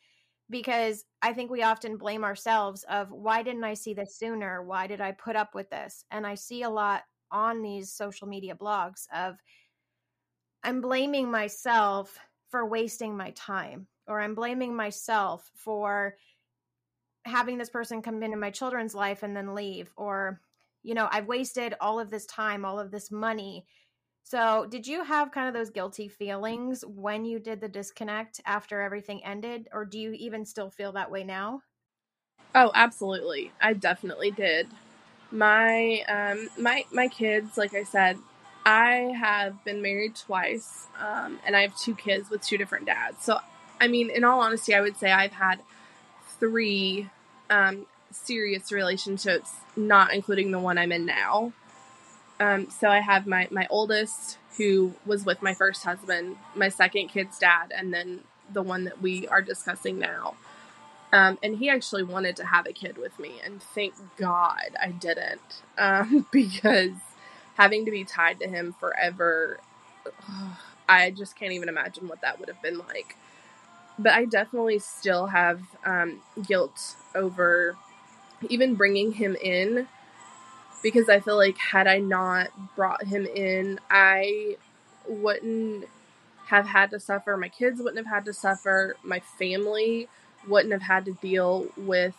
because 0.49 1.05
I 1.21 1.33
think 1.33 1.49
we 1.49 1.63
often 1.63 1.97
blame 1.97 2.23
ourselves 2.23 2.83
of 2.89 3.11
why 3.11 3.41
didn't 3.43 3.63
I 3.63 3.73
see 3.73 3.93
this 3.93 4.17
sooner? 4.17 4.63
Why 4.63 4.87
did 4.87 5.01
I 5.01 5.11
put 5.11 5.35
up 5.35 5.55
with 5.55 5.69
this? 5.69 6.05
And 6.11 6.25
I 6.25 6.35
see 6.35 6.63
a 6.63 6.69
lot 6.69 7.03
on 7.31 7.61
these 7.61 7.91
social 7.91 8.27
media 8.27 8.55
blogs 8.55 9.07
of 9.13 9.35
I'm 10.63 10.81
blaming 10.81 11.29
myself 11.29 12.17
for 12.49 12.65
wasting 12.65 13.17
my 13.17 13.31
time 13.31 13.87
or 14.07 14.21
I'm 14.21 14.35
blaming 14.35 14.75
myself 14.75 15.49
for 15.55 16.15
having 17.25 17.57
this 17.57 17.69
person 17.69 18.03
come 18.03 18.21
into 18.21 18.37
my 18.37 18.51
children's 18.51 18.93
life 18.93 19.23
and 19.23 19.35
then 19.35 19.55
leave 19.55 19.91
or 19.95 20.41
you 20.83 20.93
know, 20.93 21.09
I've 21.11 21.25
wasted 21.25 21.73
all 21.81 21.99
of 21.99 22.11
this 22.11 22.27
time, 22.27 22.63
all 22.63 22.79
of 22.79 22.91
this 22.91 23.09
money 23.09 23.65
so, 24.27 24.65
did 24.67 24.87
you 24.87 25.03
have 25.03 25.31
kind 25.31 25.47
of 25.47 25.53
those 25.53 25.69
guilty 25.69 26.07
feelings 26.07 26.83
when 26.83 27.25
you 27.25 27.37
did 27.37 27.61
the 27.61 27.69
disconnect 27.69 28.41
after 28.43 28.81
everything 28.81 29.23
ended, 29.23 29.69
or 29.71 29.85
do 29.85 29.99
you 29.99 30.13
even 30.13 30.45
still 30.45 30.71
feel 30.71 30.93
that 30.93 31.11
way 31.11 31.23
now? 31.23 31.61
Oh, 32.55 32.71
absolutely. 32.73 33.51
I 33.61 33.73
definitely 33.73 34.31
did. 34.31 34.67
My 35.29 36.03
um 36.07 36.49
my 36.57 36.85
my 36.91 37.07
kids, 37.07 37.55
like 37.55 37.75
I 37.75 37.83
said, 37.83 38.17
I 38.65 39.13
have 39.15 39.63
been 39.63 39.83
married 39.83 40.15
twice, 40.15 40.87
um, 40.99 41.39
and 41.45 41.55
I 41.55 41.61
have 41.61 41.77
two 41.77 41.93
kids 41.93 42.31
with 42.31 42.41
two 42.41 42.57
different 42.57 42.87
dads. 42.87 43.23
So, 43.23 43.37
I 43.79 43.87
mean, 43.87 44.09
in 44.09 44.23
all 44.23 44.39
honesty, 44.39 44.73
I 44.73 44.81
would 44.81 44.97
say 44.97 45.11
I've 45.11 45.33
had 45.33 45.61
three 46.39 47.11
um, 47.51 47.85
serious 48.09 48.71
relationships, 48.71 49.51
not 49.75 50.15
including 50.15 50.49
the 50.49 50.59
one 50.59 50.79
I'm 50.79 50.91
in 50.91 51.05
now. 51.05 51.53
Um, 52.39 52.69
so 52.69 52.89
I 52.89 52.99
have 52.99 53.27
my 53.27 53.47
my 53.51 53.67
oldest 53.69 54.37
who 54.57 54.93
was 55.05 55.25
with 55.25 55.41
my 55.41 55.53
first 55.53 55.83
husband, 55.83 56.37
my 56.55 56.69
second 56.69 57.09
kid's 57.09 57.37
dad, 57.39 57.71
and 57.75 57.93
then 57.93 58.21
the 58.51 58.61
one 58.61 58.85
that 58.85 59.01
we 59.01 59.27
are 59.27 59.41
discussing 59.41 59.99
now. 59.99 60.35
Um, 61.11 61.37
and 61.43 61.57
he 61.57 61.69
actually 61.69 62.03
wanted 62.03 62.35
to 62.37 62.45
have 62.45 62.65
a 62.67 62.73
kid 62.73 62.97
with 62.97 63.17
me, 63.19 63.33
and 63.43 63.61
thank 63.61 63.93
God 64.17 64.75
I 64.81 64.91
didn't, 64.91 65.61
um, 65.77 66.25
because 66.31 66.91
having 67.55 67.85
to 67.85 67.91
be 67.91 68.03
tied 68.03 68.39
to 68.39 68.47
him 68.47 68.75
forever, 68.79 69.59
I 70.89 71.11
just 71.11 71.37
can't 71.37 71.53
even 71.53 71.69
imagine 71.69 72.07
what 72.07 72.21
that 72.21 72.39
would 72.39 72.49
have 72.49 72.61
been 72.61 72.77
like. 72.77 73.15
But 73.97 74.13
I 74.13 74.25
definitely 74.25 74.79
still 74.79 75.27
have 75.27 75.61
um, 75.85 76.21
guilt 76.45 76.95
over 77.13 77.77
even 78.49 78.75
bringing 78.75 79.13
him 79.13 79.35
in 79.41 79.87
because 80.85 81.09
I 81.09 81.19
feel 81.19 81.35
like 81.35 81.57
had 81.57 81.87
I 81.87 81.97
not 81.97 82.49
brought 82.75 83.03
him 83.03 83.25
in, 83.25 83.79
I 83.89 84.55
wouldn't 85.07 85.85
have 86.45 86.67
had 86.67 86.91
to 86.91 86.99
suffer. 86.99 87.35
My 87.37 87.49
kids 87.49 87.79
wouldn't 87.79 87.97
have 87.97 88.05
had 88.05 88.25
to 88.25 88.33
suffer. 88.33 88.95
My 89.01 89.19
family 89.39 90.07
wouldn't 90.47 90.73
have 90.73 90.83
had 90.83 91.05
to 91.05 91.13
deal 91.13 91.65
with 91.75 92.13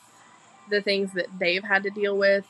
the 0.69 0.83
things 0.83 1.13
that 1.13 1.27
they've 1.39 1.63
had 1.63 1.85
to 1.85 1.91
deal 1.91 2.19
with. 2.19 2.45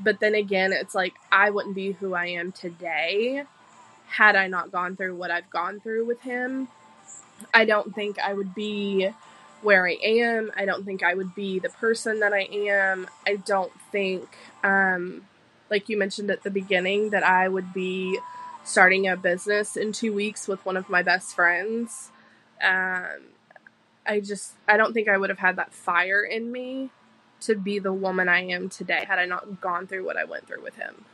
But 0.00 0.18
then 0.18 0.34
again, 0.34 0.72
it's 0.72 0.94
like 0.94 1.12
I 1.30 1.50
wouldn't 1.50 1.74
be 1.74 1.92
who 1.92 2.14
I 2.14 2.28
am 2.28 2.50
today 2.50 3.44
had 4.06 4.36
I 4.36 4.46
not 4.46 4.72
gone 4.72 4.96
through 4.96 5.14
what 5.14 5.30
I've 5.30 5.50
gone 5.50 5.78
through 5.78 6.06
with 6.06 6.22
him. 6.22 6.68
I 7.52 7.66
don't 7.66 7.94
think 7.94 8.18
I 8.18 8.32
would 8.32 8.54
be 8.54 9.10
where 9.60 9.86
I 9.86 9.98
am. 10.02 10.52
I 10.56 10.64
don't 10.64 10.86
think 10.86 11.02
I 11.02 11.12
would 11.12 11.34
be 11.34 11.58
the 11.58 11.68
person 11.68 12.20
that 12.20 12.32
I 12.32 12.48
am. 12.50 13.08
I 13.26 13.36
don't 13.36 13.72
think 13.92 14.26
um, 14.62 15.26
like 15.74 15.88
you 15.88 15.98
mentioned 15.98 16.30
at 16.30 16.44
the 16.44 16.50
beginning, 16.50 17.10
that 17.10 17.24
I 17.24 17.48
would 17.48 17.74
be 17.74 18.16
starting 18.62 19.08
a 19.08 19.16
business 19.16 19.76
in 19.76 19.90
two 19.90 20.12
weeks 20.12 20.46
with 20.46 20.64
one 20.64 20.76
of 20.76 20.88
my 20.88 21.02
best 21.02 21.34
friends. 21.34 22.12
Um, 22.62 23.32
I 24.06 24.20
just, 24.20 24.52
I 24.68 24.76
don't 24.76 24.94
think 24.94 25.08
I 25.08 25.18
would 25.18 25.30
have 25.30 25.40
had 25.40 25.56
that 25.56 25.74
fire 25.74 26.22
in 26.22 26.52
me 26.52 26.90
to 27.40 27.56
be 27.56 27.80
the 27.80 27.92
woman 27.92 28.28
I 28.28 28.42
am 28.42 28.68
today 28.68 29.04
had 29.04 29.18
I 29.18 29.26
not 29.26 29.60
gone 29.60 29.88
through 29.88 30.04
what 30.04 30.16
I 30.16 30.22
went 30.22 30.46
through 30.46 30.62
with 30.62 30.76
him. 30.76 31.04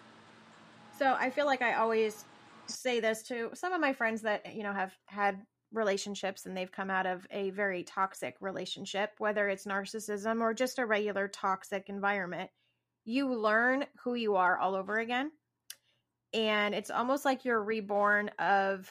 So 0.99 1.17
I 1.19 1.31
feel 1.31 1.47
like 1.47 1.63
I 1.63 1.77
always 1.77 2.27
say 2.67 3.01
this 3.01 3.23
to 3.29 3.49
some 3.55 3.73
of 3.73 3.81
my 3.81 3.95
friends 3.95 4.21
that, 4.23 4.55
you 4.55 4.63
know, 4.63 4.75
have 4.75 4.93
had 5.07 5.41
relationships 5.73 6.45
and 6.45 6.55
they've 6.55 6.71
come 6.71 6.91
out 6.91 7.07
of 7.07 7.27
a 7.31 7.49
very 7.49 7.83
toxic 7.83 8.37
relationship, 8.41 9.13
whether 9.17 9.49
it's 9.49 9.65
narcissism 9.65 10.43
or 10.43 10.53
just 10.53 10.79
a 10.79 10.85
regular 10.85 11.29
toxic 11.29 11.89
environment 11.89 12.51
you 13.05 13.35
learn 13.35 13.85
who 14.05 14.15
you 14.15 14.37
are 14.37 14.59
all 14.59 14.75
over 14.75 14.99
again. 14.99 15.31
And 16.33 16.75
it's 16.75 16.91
almost 16.91 17.25
like 17.25 17.45
you're 17.45 17.63
reborn 17.63 18.31
of 18.39 18.89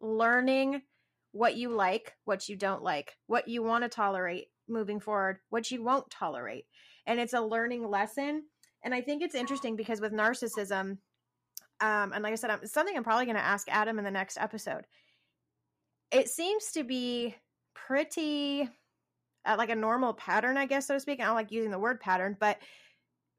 learning 0.00 0.82
what 1.32 1.56
you 1.56 1.70
like, 1.70 2.14
what 2.24 2.48
you 2.48 2.56
don't 2.56 2.82
like, 2.82 3.16
what 3.26 3.48
you 3.48 3.62
want 3.62 3.84
to 3.84 3.88
tolerate 3.88 4.48
moving 4.68 5.00
forward, 5.00 5.38
what 5.48 5.70
you 5.70 5.82
won't 5.82 6.10
tolerate. 6.10 6.64
And 7.06 7.20
it's 7.20 7.34
a 7.34 7.40
learning 7.40 7.88
lesson. 7.88 8.44
And 8.82 8.94
I 8.94 9.00
think 9.00 9.22
it's 9.22 9.34
interesting 9.34 9.76
because 9.76 10.00
with 10.00 10.12
narcissism, 10.12 10.98
um, 11.80 12.12
and 12.12 12.22
like 12.22 12.32
I 12.32 12.36
said, 12.36 12.50
it's 12.62 12.72
something 12.72 12.96
I'm 12.96 13.04
probably 13.04 13.26
going 13.26 13.36
to 13.36 13.44
ask 13.44 13.66
Adam 13.70 13.98
in 13.98 14.04
the 14.04 14.10
next 14.10 14.38
episode. 14.38 14.86
It 16.10 16.28
seems 16.28 16.72
to 16.72 16.84
be 16.84 17.34
pretty 17.74 18.68
uh, 19.44 19.56
like 19.58 19.70
a 19.70 19.76
normal 19.76 20.14
pattern, 20.14 20.56
I 20.56 20.66
guess, 20.66 20.86
so 20.86 20.94
to 20.94 21.00
speak. 21.00 21.20
I 21.20 21.24
don't 21.24 21.34
like 21.34 21.52
using 21.52 21.70
the 21.70 21.78
word 21.78 22.00
pattern, 22.00 22.36
but 22.38 22.58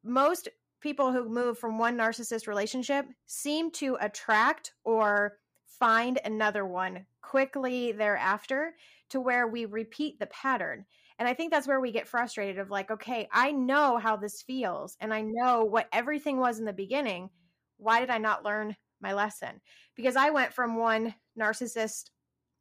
most 0.07 0.49
people 0.81 1.11
who 1.11 1.29
move 1.29 1.57
from 1.57 1.77
one 1.77 1.97
narcissist 1.97 2.47
relationship 2.47 3.05
seem 3.25 3.71
to 3.71 3.97
attract 3.99 4.73
or 4.83 5.37
find 5.65 6.19
another 6.23 6.65
one 6.65 7.05
quickly 7.21 7.91
thereafter 7.91 8.73
to 9.09 9.19
where 9.19 9.47
we 9.47 9.65
repeat 9.65 10.19
the 10.19 10.27
pattern. 10.27 10.85
And 11.19 11.27
I 11.27 11.33
think 11.33 11.51
that's 11.51 11.67
where 11.67 11.81
we 11.81 11.91
get 11.91 12.07
frustrated 12.07 12.59
of 12.59 12.69
like, 12.69 12.91
okay, 12.91 13.27
I 13.31 13.51
know 13.51 13.97
how 13.97 14.17
this 14.17 14.41
feels 14.41 14.95
and 14.99 15.13
I 15.13 15.21
know 15.21 15.63
what 15.63 15.89
everything 15.91 16.37
was 16.37 16.59
in 16.59 16.65
the 16.65 16.73
beginning. 16.73 17.29
Why 17.77 17.99
did 17.99 18.09
I 18.09 18.17
not 18.17 18.45
learn 18.45 18.75
my 19.01 19.13
lesson? 19.13 19.61
Because 19.95 20.15
I 20.15 20.29
went 20.29 20.53
from 20.53 20.77
one 20.77 21.15
narcissist 21.39 22.11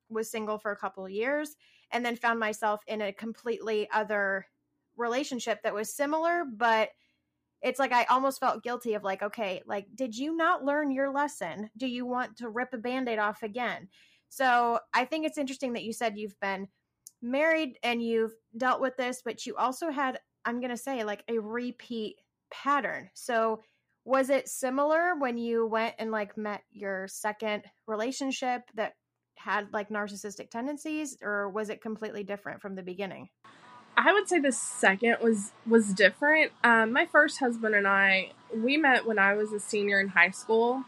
was 0.08 0.30
single 0.30 0.58
for 0.58 0.72
a 0.72 0.76
couple 0.76 1.08
years 1.08 1.56
and 1.90 2.04
then 2.04 2.16
found 2.16 2.38
myself 2.38 2.80
in 2.86 3.02
a 3.02 3.12
completely 3.12 3.88
other 3.90 4.46
relationship 4.96 5.62
that 5.62 5.74
was 5.74 5.92
similar 5.92 6.44
but 6.44 6.90
it's 7.66 7.80
like 7.80 7.90
I 7.90 8.04
almost 8.04 8.38
felt 8.38 8.62
guilty 8.62 8.94
of 8.94 9.02
like, 9.02 9.24
okay, 9.24 9.60
like, 9.66 9.88
did 9.92 10.16
you 10.16 10.36
not 10.36 10.64
learn 10.64 10.92
your 10.92 11.12
lesson? 11.12 11.68
Do 11.76 11.88
you 11.88 12.06
want 12.06 12.36
to 12.36 12.48
rip 12.48 12.72
a 12.72 12.78
band 12.78 13.08
aid 13.08 13.18
off 13.18 13.42
again? 13.42 13.88
So 14.28 14.78
I 14.94 15.04
think 15.04 15.26
it's 15.26 15.36
interesting 15.36 15.72
that 15.72 15.82
you 15.82 15.92
said 15.92 16.16
you've 16.16 16.38
been 16.40 16.68
married 17.20 17.76
and 17.82 18.00
you've 18.00 18.30
dealt 18.56 18.80
with 18.80 18.96
this, 18.96 19.20
but 19.24 19.44
you 19.46 19.56
also 19.56 19.90
had, 19.90 20.20
I'm 20.44 20.60
going 20.60 20.70
to 20.70 20.76
say, 20.76 21.02
like 21.02 21.24
a 21.28 21.40
repeat 21.40 22.20
pattern. 22.52 23.10
So 23.14 23.62
was 24.04 24.30
it 24.30 24.48
similar 24.48 25.16
when 25.18 25.36
you 25.36 25.66
went 25.66 25.96
and 25.98 26.12
like 26.12 26.38
met 26.38 26.62
your 26.70 27.08
second 27.08 27.64
relationship 27.88 28.62
that 28.74 28.92
had 29.34 29.72
like 29.72 29.88
narcissistic 29.88 30.50
tendencies, 30.50 31.18
or 31.20 31.50
was 31.50 31.68
it 31.68 31.82
completely 31.82 32.22
different 32.22 32.62
from 32.62 32.76
the 32.76 32.82
beginning? 32.84 33.28
I 33.96 34.12
would 34.12 34.28
say 34.28 34.38
the 34.38 34.52
second 34.52 35.16
was 35.22 35.52
was 35.66 35.92
different. 35.94 36.52
Um, 36.62 36.92
my 36.92 37.06
first 37.06 37.38
husband 37.38 37.74
and 37.74 37.86
I 37.86 38.32
we 38.54 38.76
met 38.76 39.06
when 39.06 39.18
I 39.18 39.34
was 39.34 39.52
a 39.52 39.60
senior 39.60 40.00
in 40.00 40.08
high 40.08 40.30
school, 40.30 40.84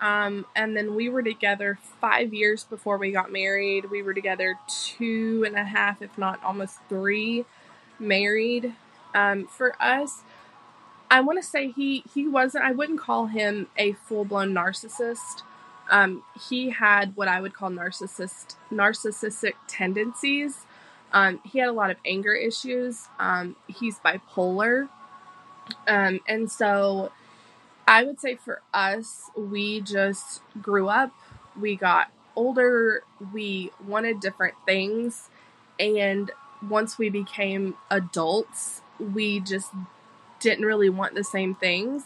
um, 0.00 0.44
and 0.54 0.76
then 0.76 0.94
we 0.94 1.08
were 1.08 1.22
together 1.22 1.78
five 2.00 2.34
years 2.34 2.64
before 2.64 2.98
we 2.98 3.10
got 3.10 3.32
married. 3.32 3.90
We 3.90 4.02
were 4.02 4.12
together 4.12 4.58
two 4.68 5.44
and 5.46 5.56
a 5.56 5.64
half, 5.64 6.02
if 6.02 6.18
not 6.18 6.42
almost 6.44 6.78
three, 6.88 7.46
married. 7.98 8.74
Um, 9.14 9.46
for 9.46 9.74
us, 9.82 10.22
I 11.10 11.20
want 11.20 11.42
to 11.42 11.48
say 11.48 11.70
he 11.70 12.04
he 12.12 12.28
wasn't. 12.28 12.64
I 12.64 12.72
wouldn't 12.72 13.00
call 13.00 13.26
him 13.26 13.68
a 13.78 13.92
full 13.92 14.24
blown 14.26 14.52
narcissist. 14.52 15.42
Um, 15.90 16.22
he 16.48 16.70
had 16.70 17.16
what 17.16 17.28
I 17.28 17.40
would 17.40 17.54
call 17.54 17.70
narcissist 17.70 18.56
narcissistic 18.70 19.54
tendencies. 19.68 20.66
Um, 21.12 21.40
he 21.44 21.58
had 21.58 21.68
a 21.68 21.72
lot 21.72 21.90
of 21.90 21.96
anger 22.04 22.34
issues. 22.34 23.08
Um, 23.18 23.56
he's 23.66 23.98
bipolar, 23.98 24.88
um, 25.86 26.20
and 26.28 26.50
so 26.50 27.12
I 27.86 28.04
would 28.04 28.20
say 28.20 28.36
for 28.36 28.62
us, 28.74 29.30
we 29.36 29.80
just 29.80 30.42
grew 30.60 30.88
up. 30.88 31.12
We 31.60 31.76
got 31.76 32.08
older. 32.36 33.04
We 33.32 33.70
wanted 33.86 34.20
different 34.20 34.54
things, 34.66 35.28
and 35.78 36.30
once 36.68 36.98
we 36.98 37.10
became 37.10 37.76
adults, 37.90 38.82
we 38.98 39.40
just 39.40 39.70
didn't 40.40 40.64
really 40.64 40.90
want 40.90 41.14
the 41.14 41.24
same 41.24 41.54
things 41.54 42.04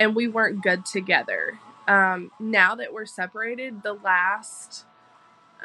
and 0.00 0.14
we 0.14 0.28
weren't 0.28 0.62
good 0.62 0.84
together. 0.86 1.58
Um, 1.88 2.30
now 2.38 2.74
that 2.76 2.92
we're 2.92 3.06
separated, 3.06 3.82
the 3.82 3.92
last, 3.94 4.84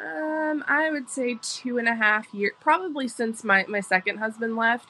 um, 0.00 0.64
I 0.66 0.90
would 0.90 1.10
say 1.10 1.38
two 1.42 1.78
and 1.78 1.88
a 1.88 1.94
half 1.94 2.32
years, 2.32 2.54
probably 2.60 3.08
since 3.08 3.44
my, 3.44 3.64
my 3.68 3.80
second 3.80 4.18
husband 4.18 4.56
left, 4.56 4.88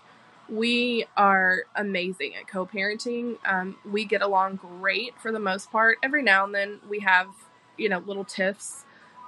we 0.49 1.07
are 1.17 1.65
amazing 1.77 2.35
at 2.37 2.49
co 2.49 2.67
parenting. 2.67 3.37
Um, 3.45 3.77
we 3.91 4.05
get 4.05 4.23
along 4.23 4.57
great 4.57 5.15
for 5.21 5.33
the 5.33 5.39
most 5.41 5.71
part. 5.71 5.99
Every 6.03 6.23
now 6.23 6.45
and 6.45 6.55
then 6.55 6.81
we 6.89 7.01
have, 7.01 7.29
you 7.77 7.89
know, 7.89 7.99
little 7.99 8.25
tiffs 8.25 8.85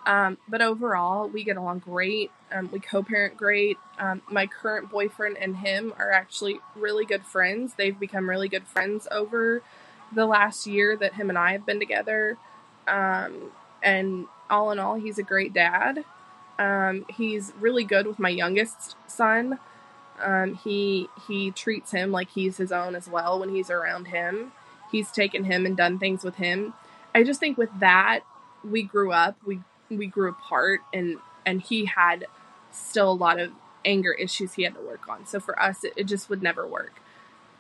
um, 0.07 0.39
but 0.49 0.63
overall, 0.63 1.29
we 1.29 1.45
get 1.45 1.57
along 1.57 1.81
great. 1.81 2.31
Um, 2.53 2.71
we 2.73 2.81
co 2.81 3.03
parent 3.03 3.37
great. 3.37 3.79
Um, 3.99 4.23
my 4.31 4.47
current 4.47 4.91
boyfriend 4.91 5.37
and 5.39 5.59
him 5.59 5.93
are 5.99 6.11
actually 6.11 6.61
really 6.75 7.05
good 7.05 7.25
friends. 7.25 7.75
They've 7.75 7.99
become 7.99 8.29
really 8.29 8.49
good 8.49 8.67
friends 8.67 9.07
over 9.11 9.63
the 10.13 10.27
last 10.27 10.67
year 10.67 10.97
that 10.97 11.15
him 11.15 11.29
and 11.29 11.39
I 11.39 11.53
have 11.53 11.67
been 11.67 11.79
together. 11.79 12.39
Um, 12.89 13.53
and 13.83 14.27
all 14.51 14.71
in 14.71 14.79
all, 14.79 14.97
he's 14.97 15.19
a 15.19 15.23
great 15.23 15.53
dad. 15.53 16.05
Um, 16.59 17.07
he's 17.09 17.53
really 17.59 17.85
good 17.85 18.07
with 18.07 18.19
my 18.19 18.29
youngest 18.29 18.97
son. 19.07 19.59
Um, 20.23 20.55
he 20.55 21.09
he 21.27 21.51
treats 21.51 21.93
him 21.93 22.13
like 22.13 22.31
he's 22.31 22.59
his 22.59 22.71
own 22.71 22.95
as 22.95 23.09
well 23.09 23.41
when 23.41 23.49
he's 23.49 23.71
around 23.71 24.09
him. 24.09 24.53
He's 24.93 25.11
taken 25.11 25.45
him 25.45 25.65
and 25.65 25.77
done 25.77 25.99
things 25.99 26.25
with 26.25 26.37
him. 26.37 26.75
I 27.15 27.23
just 27.23 27.41
think 27.41 27.57
with 27.57 27.71
that, 27.81 28.21
we 28.63 28.83
grew 28.83 29.13
up. 29.13 29.37
We 29.47 29.61
we 29.89 30.07
grew 30.07 30.29
apart 30.29 30.81
and 30.93 31.19
and 31.47 31.63
he 31.63 31.87
had 31.87 32.27
still 32.71 33.11
a 33.11 33.15
lot 33.15 33.41
of 33.41 33.53
anger 33.85 34.13
issues 34.13 34.55
he 34.55 34.65
had 34.65 34.75
to 34.75 34.81
work 34.81 35.09
on. 35.09 35.27
So 35.27 35.41
for 35.41 35.61
us, 35.61 35.85
it, 35.85 35.95
it 35.97 36.05
just 36.05 36.29
would 36.29 36.43
never 36.43 36.67
work. 36.67 37.01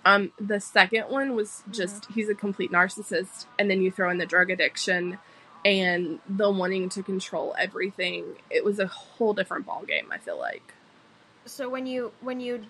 Um, 0.05 0.33
the 0.39 0.61
second 0.61 1.05
one 1.05 1.35
was 1.35 1.49
mm-hmm. 1.49 1.73
just 1.73 2.03
mm-hmm. 2.03 2.13
he's 2.15 2.29
a 2.29 2.35
complete 2.35 2.71
narcissist, 2.71 3.47
and 3.59 3.71
then 3.71 3.83
you 3.83 3.91
throw 3.91 4.11
in 4.11 4.19
the 4.19 4.27
drug 4.27 4.51
addiction 4.51 5.19
and 5.65 6.19
the 6.29 6.51
wanting 6.51 6.89
to 6.91 7.03
control 7.03 7.55
everything. 7.59 8.25
It 8.51 8.65
was 8.65 8.79
a 8.79 8.87
whole 8.87 9.35
different 9.35 9.67
ball 9.67 9.85
game. 9.87 10.09
I 10.11 10.19
feel 10.19 10.39
like. 10.39 10.75
So 11.47 11.69
when 11.69 11.87
you 11.87 12.13
when 12.21 12.41
you 12.41 12.65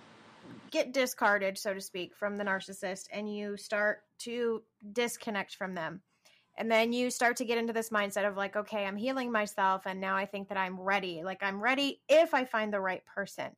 get 0.71 0.93
discarded, 0.93 1.59
so 1.59 1.75
to 1.75 1.81
speak, 1.81 2.15
from 2.15 2.37
the 2.37 2.45
narcissist, 2.45 3.07
and 3.13 3.35
you 3.35 3.57
start 3.57 4.03
to 4.21 4.63
disconnect 4.93 5.57
from 5.57 5.75
them, 5.75 6.01
and 6.57 6.71
then 6.71 6.93
you 6.93 7.11
start 7.11 7.37
to 7.39 7.45
get 7.45 7.59
into 7.59 7.73
this 7.73 7.91
mindset 7.91 8.29
of 8.29 8.37
like, 8.37 8.57
okay, 8.57 8.85
I'm 8.85 8.97
healing 8.97 9.33
myself. 9.33 9.83
And 9.87 10.01
now 10.01 10.17
I 10.17 10.27
think 10.27 10.49
that 10.49 10.59
I'm 10.59 10.79
ready. 10.79 11.23
Like, 11.25 11.43
I'm 11.43 11.63
ready 11.63 12.01
if 12.09 12.35
I 12.35 12.45
find 12.45 12.73
the 12.73 12.81
right 12.81 13.03
person. 13.07 13.51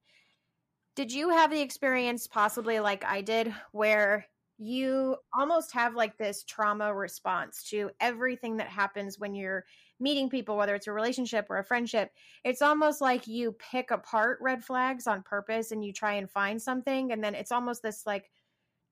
Did 0.94 1.12
you 1.12 1.30
have 1.30 1.50
the 1.50 1.60
experience, 1.60 2.26
possibly 2.26 2.78
like 2.80 3.04
I 3.04 3.22
did, 3.22 3.52
where 3.72 4.26
you 4.62 5.16
almost 5.36 5.72
have 5.72 5.94
like 5.94 6.16
this 6.16 6.44
trauma 6.44 6.94
response 6.94 7.64
to 7.70 7.90
everything 8.00 8.56
that 8.58 8.68
happens 8.68 9.18
when 9.18 9.34
you're 9.34 9.64
meeting 9.98 10.30
people, 10.30 10.56
whether 10.56 10.74
it's 10.74 10.86
a 10.86 10.92
relationship 10.92 11.46
or 11.50 11.58
a 11.58 11.64
friendship. 11.64 12.10
It's 12.44 12.62
almost 12.62 13.00
like 13.00 13.26
you 13.26 13.52
pick 13.52 13.90
apart 13.90 14.38
red 14.40 14.64
flags 14.64 15.06
on 15.06 15.22
purpose 15.22 15.72
and 15.72 15.84
you 15.84 15.92
try 15.92 16.14
and 16.14 16.30
find 16.30 16.60
something. 16.60 17.12
And 17.12 17.22
then 17.22 17.34
it's 17.34 17.52
almost 17.52 17.82
this 17.82 18.06
like 18.06 18.30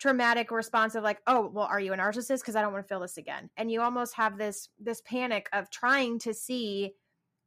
traumatic 0.01 0.51
response 0.51 0.95
of 0.95 1.05
like 1.05 1.21
oh 1.27 1.51
well 1.53 1.67
are 1.67 1.79
you 1.79 1.93
a 1.93 1.97
narcissist 1.97 2.41
because 2.41 2.57
i 2.57 2.63
don't 2.63 2.73
want 2.73 2.83
to 2.83 2.89
feel 2.89 3.01
this 3.01 3.19
again 3.19 3.51
and 3.59 3.71
you 3.71 3.83
almost 3.83 4.15
have 4.15 4.39
this 4.39 4.71
this 4.79 5.03
panic 5.03 5.47
of 5.53 5.69
trying 5.71 6.19
to 6.19 6.33
see 6.33 6.95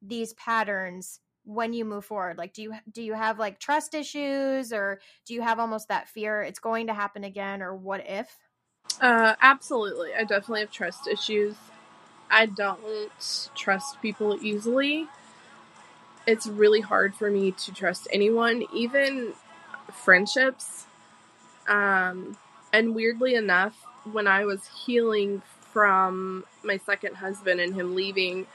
these 0.04 0.34
patterns 0.34 1.20
when 1.46 1.74
you 1.74 1.86
move 1.86 2.06
forward? 2.06 2.38
Like 2.38 2.54
do 2.54 2.62
you 2.62 2.74
do 2.92 3.02
you 3.02 3.14
have 3.14 3.40
like 3.40 3.60
trust 3.60 3.94
issues 3.94 4.74
or 4.74 5.00
do 5.26 5.34
you 5.34 5.42
have 5.42 5.60
almost 5.60 5.90
that 5.90 6.08
fear 6.10 6.42
it's 6.42 6.60
going 6.60 6.88
to 6.88 6.94
happen 6.94 7.24
again 7.24 7.62
or 7.62 7.76
what 7.76 8.04
if? 8.08 8.38
Uh 9.02 9.36
absolutely. 9.42 10.14
I 10.14 10.24
definitely 10.24 10.62
have 10.62 10.72
trust 10.72 11.08
issues. 11.08 11.56
I 12.30 12.46
don't 12.48 12.82
trust 13.56 14.02
people 14.02 14.38
easily. 14.44 15.08
It's 16.26 16.48
really 16.48 16.82
hard 16.82 17.16
for 17.16 17.30
me 17.30 17.52
to 17.52 17.74
trust 17.74 18.08
anyone 18.12 18.64
even 18.74 19.34
friendships. 19.92 20.86
Um 21.68 22.38
and 22.72 22.96
weirdly 22.96 23.36
enough, 23.36 23.76
when 24.12 24.28
I 24.28 24.46
was 24.46 24.68
healing 24.86 25.42
from 25.72 26.46
my 26.64 26.78
second 26.78 27.16
husband 27.16 27.60
and 27.60 27.74
him 27.76 27.96
leaving, 27.96 28.48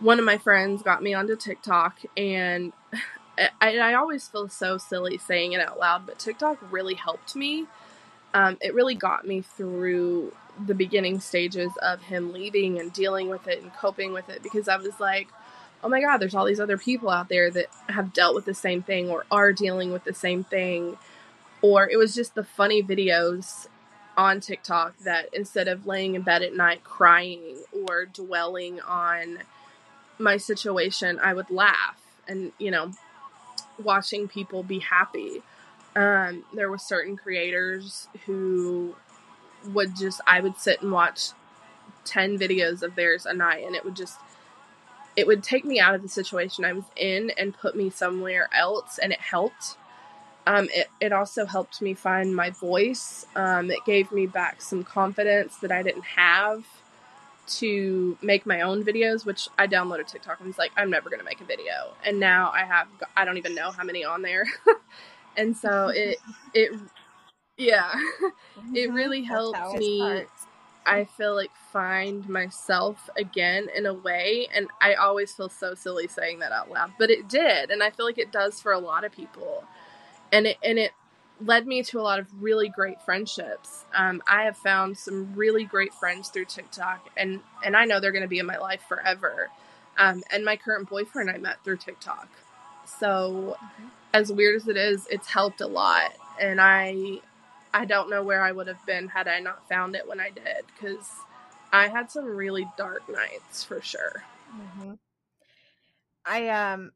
one 0.00 0.18
of 0.18 0.24
my 0.24 0.38
friends 0.38 0.82
got 0.82 1.02
me 1.02 1.14
onto 1.14 1.36
TikTok, 1.36 1.98
and 2.16 2.72
I, 3.60 3.78
I 3.78 3.94
always 3.94 4.26
feel 4.28 4.48
so 4.48 4.78
silly 4.78 5.18
saying 5.18 5.52
it 5.52 5.60
out 5.60 5.78
loud, 5.78 6.06
but 6.06 6.18
TikTok 6.18 6.58
really 6.70 6.94
helped 6.94 7.36
me. 7.36 7.66
Um, 8.34 8.58
it 8.60 8.74
really 8.74 8.94
got 8.94 9.26
me 9.26 9.42
through 9.42 10.32
the 10.66 10.74
beginning 10.74 11.20
stages 11.20 11.72
of 11.82 12.02
him 12.02 12.32
leaving 12.32 12.78
and 12.78 12.92
dealing 12.92 13.28
with 13.28 13.48
it 13.48 13.62
and 13.62 13.72
coping 13.74 14.12
with 14.12 14.28
it 14.28 14.42
because 14.42 14.68
I 14.68 14.76
was 14.76 15.00
like, 15.00 15.28
oh 15.82 15.88
my 15.88 16.00
God, 16.00 16.18
there's 16.18 16.34
all 16.34 16.44
these 16.44 16.60
other 16.60 16.76
people 16.76 17.08
out 17.08 17.28
there 17.28 17.50
that 17.50 17.66
have 17.88 18.12
dealt 18.12 18.34
with 18.34 18.44
the 18.44 18.54
same 18.54 18.82
thing 18.82 19.08
or 19.08 19.24
are 19.30 19.52
dealing 19.52 19.92
with 19.92 20.04
the 20.04 20.14
same 20.14 20.44
thing 20.44 20.98
or 21.62 21.88
it 21.88 21.96
was 21.96 22.14
just 22.14 22.34
the 22.34 22.44
funny 22.44 22.82
videos 22.82 23.66
on 24.16 24.40
TikTok 24.40 24.98
that 24.98 25.28
instead 25.32 25.68
of 25.68 25.86
laying 25.86 26.14
in 26.14 26.22
bed 26.22 26.42
at 26.42 26.54
night 26.54 26.84
crying 26.84 27.56
or 27.72 28.06
dwelling 28.06 28.80
on 28.80 29.38
my 30.20 30.36
situation, 30.36 31.18
I 31.20 31.34
would 31.34 31.50
laugh 31.50 32.00
and, 32.28 32.52
you 32.58 32.70
know, 32.70 32.92
watching 33.82 34.28
people 34.28 34.62
be 34.62 34.78
happy. 34.78 35.42
Um, 35.96 36.44
there 36.54 36.70
were 36.70 36.78
certain 36.78 37.16
creators 37.16 38.08
who 38.26 38.94
would 39.72 39.96
just, 39.96 40.20
I 40.26 40.40
would 40.40 40.56
sit 40.56 40.82
and 40.82 40.92
watch 40.92 41.30
10 42.04 42.38
videos 42.38 42.82
of 42.82 42.94
theirs 42.94 43.26
a 43.26 43.34
night 43.34 43.64
and 43.66 43.74
it 43.74 43.84
would 43.84 43.96
just, 43.96 44.18
it 45.16 45.26
would 45.26 45.42
take 45.42 45.64
me 45.64 45.80
out 45.80 45.94
of 45.94 46.02
the 46.02 46.08
situation 46.08 46.64
I 46.64 46.72
was 46.72 46.84
in 46.96 47.30
and 47.36 47.56
put 47.56 47.76
me 47.76 47.90
somewhere 47.90 48.48
else 48.52 48.98
and 48.98 49.12
it 49.12 49.20
helped 49.20 49.76
um, 50.46 50.68
it, 50.72 50.88
it 51.00 51.12
also 51.12 51.44
helped 51.46 51.82
me 51.82 51.94
find 51.94 52.34
my 52.34 52.50
voice. 52.50 53.26
Um, 53.36 53.70
it 53.70 53.78
gave 53.84 54.10
me 54.10 54.26
back 54.26 54.62
some 54.62 54.82
confidence 54.82 55.56
that 55.58 55.70
I 55.70 55.82
didn't 55.82 56.04
have 56.04 56.64
to 57.58 58.16
make 58.22 58.46
my 58.46 58.60
own 58.60 58.84
videos, 58.84 59.24
which 59.24 59.48
I 59.58 59.66
downloaded 59.66 60.06
TikTok 60.06 60.38
and 60.40 60.48
was 60.48 60.58
like, 60.58 60.72
I'm 60.76 60.90
never 60.90 61.10
going 61.10 61.20
to 61.20 61.24
make 61.24 61.40
a 61.40 61.44
video. 61.44 61.94
And 62.04 62.20
now 62.20 62.50
I 62.54 62.64
have, 62.64 62.88
I 63.16 63.24
don't 63.24 63.36
even 63.36 63.54
know 63.54 63.70
how 63.70 63.84
many 63.84 64.04
on 64.04 64.22
there. 64.22 64.44
and 65.36 65.56
so 65.56 65.88
it, 65.88 66.18
it, 66.54 66.78
yeah, 67.56 67.92
it 68.74 68.88
mm-hmm. 68.88 68.94
really 68.94 69.22
helped 69.22 69.78
me. 69.78 70.24
I 70.86 71.04
feel 71.04 71.34
like 71.34 71.50
find 71.72 72.26
myself 72.28 73.10
again 73.16 73.68
in 73.76 73.86
a 73.86 73.94
way. 73.94 74.48
And 74.54 74.68
I 74.80 74.94
always 74.94 75.32
feel 75.32 75.48
so 75.48 75.74
silly 75.74 76.08
saying 76.08 76.38
that 76.38 76.52
out 76.52 76.70
loud, 76.70 76.92
but 76.98 77.10
it 77.10 77.28
did. 77.28 77.70
And 77.70 77.82
I 77.82 77.90
feel 77.90 78.06
like 78.06 78.18
it 78.18 78.32
does 78.32 78.60
for 78.60 78.72
a 78.72 78.78
lot 78.78 79.04
of 79.04 79.12
people 79.12 79.64
and 80.32 80.46
it 80.46 80.56
and 80.62 80.78
it 80.78 80.92
led 81.40 81.66
me 81.66 81.82
to 81.84 82.00
a 82.00 82.02
lot 82.02 82.18
of 82.18 82.26
really 82.42 82.68
great 82.68 83.00
friendships. 83.02 83.84
Um, 83.94 84.22
I 84.26 84.44
have 84.44 84.56
found 84.56 84.98
some 84.98 85.34
really 85.34 85.64
great 85.64 85.94
friends 85.94 86.28
through 86.28 86.46
TikTok, 86.46 87.08
and 87.16 87.40
and 87.64 87.76
I 87.76 87.84
know 87.84 88.00
they're 88.00 88.12
going 88.12 88.22
to 88.22 88.28
be 88.28 88.38
in 88.38 88.46
my 88.46 88.58
life 88.58 88.82
forever. 88.88 89.50
Um, 89.98 90.22
and 90.30 90.44
my 90.44 90.56
current 90.56 90.88
boyfriend 90.88 91.30
I 91.30 91.38
met 91.38 91.62
through 91.64 91.78
TikTok. 91.78 92.28
So, 92.86 93.56
mm-hmm. 93.62 93.88
as 94.14 94.32
weird 94.32 94.56
as 94.56 94.68
it 94.68 94.76
is, 94.76 95.06
it's 95.10 95.28
helped 95.28 95.60
a 95.60 95.66
lot, 95.66 96.12
and 96.40 96.60
I 96.60 97.20
I 97.72 97.84
don't 97.84 98.10
know 98.10 98.22
where 98.22 98.42
I 98.42 98.52
would 98.52 98.66
have 98.66 98.84
been 98.86 99.08
had 99.08 99.28
I 99.28 99.40
not 99.40 99.68
found 99.68 99.94
it 99.94 100.08
when 100.08 100.20
I 100.20 100.30
did, 100.30 100.64
because 100.74 101.08
I 101.72 101.88
had 101.88 102.10
some 102.10 102.24
really 102.24 102.68
dark 102.76 103.08
nights 103.08 103.64
for 103.64 103.80
sure. 103.80 104.24
Mm-hmm. 104.54 104.92
I 106.24 106.48
um 106.48 106.92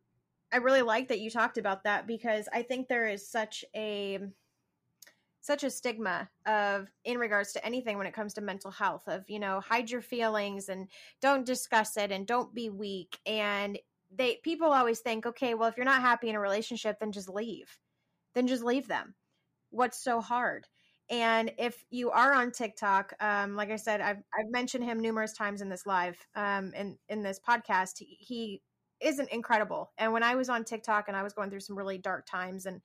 I 0.54 0.58
really 0.58 0.82
like 0.82 1.08
that 1.08 1.20
you 1.20 1.30
talked 1.30 1.58
about 1.58 1.84
that 1.84 2.06
because 2.06 2.48
I 2.52 2.62
think 2.62 2.88
there 2.88 3.06
is 3.08 3.28
such 3.28 3.64
a 3.74 4.20
such 5.40 5.64
a 5.64 5.70
stigma 5.70 6.30
of 6.46 6.88
in 7.04 7.18
regards 7.18 7.52
to 7.52 7.66
anything 7.66 7.98
when 7.98 8.06
it 8.06 8.14
comes 8.14 8.32
to 8.34 8.40
mental 8.40 8.70
health 8.70 9.06
of 9.08 9.28
you 9.28 9.38
know 9.38 9.60
hide 9.60 9.90
your 9.90 10.00
feelings 10.00 10.70
and 10.70 10.88
don't 11.20 11.44
discuss 11.44 11.98
it 11.98 12.10
and 12.12 12.26
don't 12.26 12.54
be 12.54 12.70
weak 12.70 13.18
and 13.26 13.78
they 14.16 14.38
people 14.42 14.72
always 14.72 15.00
think 15.00 15.26
okay 15.26 15.52
well 15.54 15.68
if 15.68 15.76
you're 15.76 15.84
not 15.84 16.00
happy 16.00 16.30
in 16.30 16.36
a 16.36 16.40
relationship 16.40 16.98
then 16.98 17.12
just 17.12 17.28
leave 17.28 17.78
then 18.34 18.46
just 18.46 18.62
leave 18.64 18.88
them. 18.88 19.14
What's 19.70 20.02
so 20.02 20.20
hard? 20.20 20.66
And 21.10 21.52
if 21.58 21.84
you 21.90 22.10
are 22.10 22.32
on 22.32 22.50
TikTok, 22.50 23.12
um, 23.20 23.56
like 23.56 23.70
I 23.70 23.76
said, 23.76 24.00
I've, 24.00 24.22
I've 24.38 24.50
mentioned 24.50 24.84
him 24.84 25.00
numerous 25.00 25.32
times 25.34 25.60
in 25.60 25.68
this 25.68 25.86
live, 25.86 26.16
um, 26.34 26.72
in, 26.74 26.96
in 27.08 27.22
this 27.22 27.40
podcast. 27.46 27.98
He, 27.98 28.62
isn't 29.00 29.30
incredible. 29.30 29.92
And 29.98 30.12
when 30.12 30.22
I 30.22 30.34
was 30.34 30.48
on 30.48 30.64
TikTok 30.64 31.08
and 31.08 31.16
I 31.16 31.22
was 31.22 31.32
going 31.32 31.50
through 31.50 31.60
some 31.60 31.76
really 31.76 31.98
dark 31.98 32.26
times 32.26 32.66
and 32.66 32.80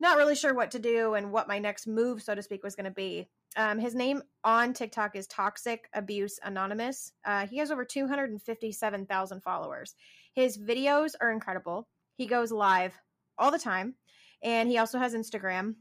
not 0.00 0.16
really 0.16 0.34
sure 0.34 0.54
what 0.54 0.70
to 0.72 0.78
do 0.78 1.14
and 1.14 1.30
what 1.30 1.48
my 1.48 1.58
next 1.58 1.86
move, 1.86 2.22
so 2.22 2.34
to 2.34 2.42
speak, 2.42 2.62
was 2.62 2.74
going 2.74 2.84
to 2.84 2.90
be, 2.90 3.28
um, 3.56 3.78
his 3.78 3.94
name 3.94 4.22
on 4.44 4.72
TikTok 4.72 5.16
is 5.16 5.26
Toxic 5.26 5.88
Abuse 5.92 6.38
Anonymous. 6.42 7.12
Uh, 7.24 7.46
he 7.46 7.58
has 7.58 7.70
over 7.70 7.84
257,000 7.84 9.42
followers. 9.42 9.94
His 10.34 10.56
videos 10.56 11.14
are 11.20 11.32
incredible. 11.32 11.88
He 12.14 12.26
goes 12.26 12.52
live 12.52 12.98
all 13.38 13.50
the 13.50 13.58
time. 13.58 13.94
And 14.42 14.70
he 14.70 14.78
also 14.78 14.98
has 14.98 15.14
Instagram. 15.14 15.74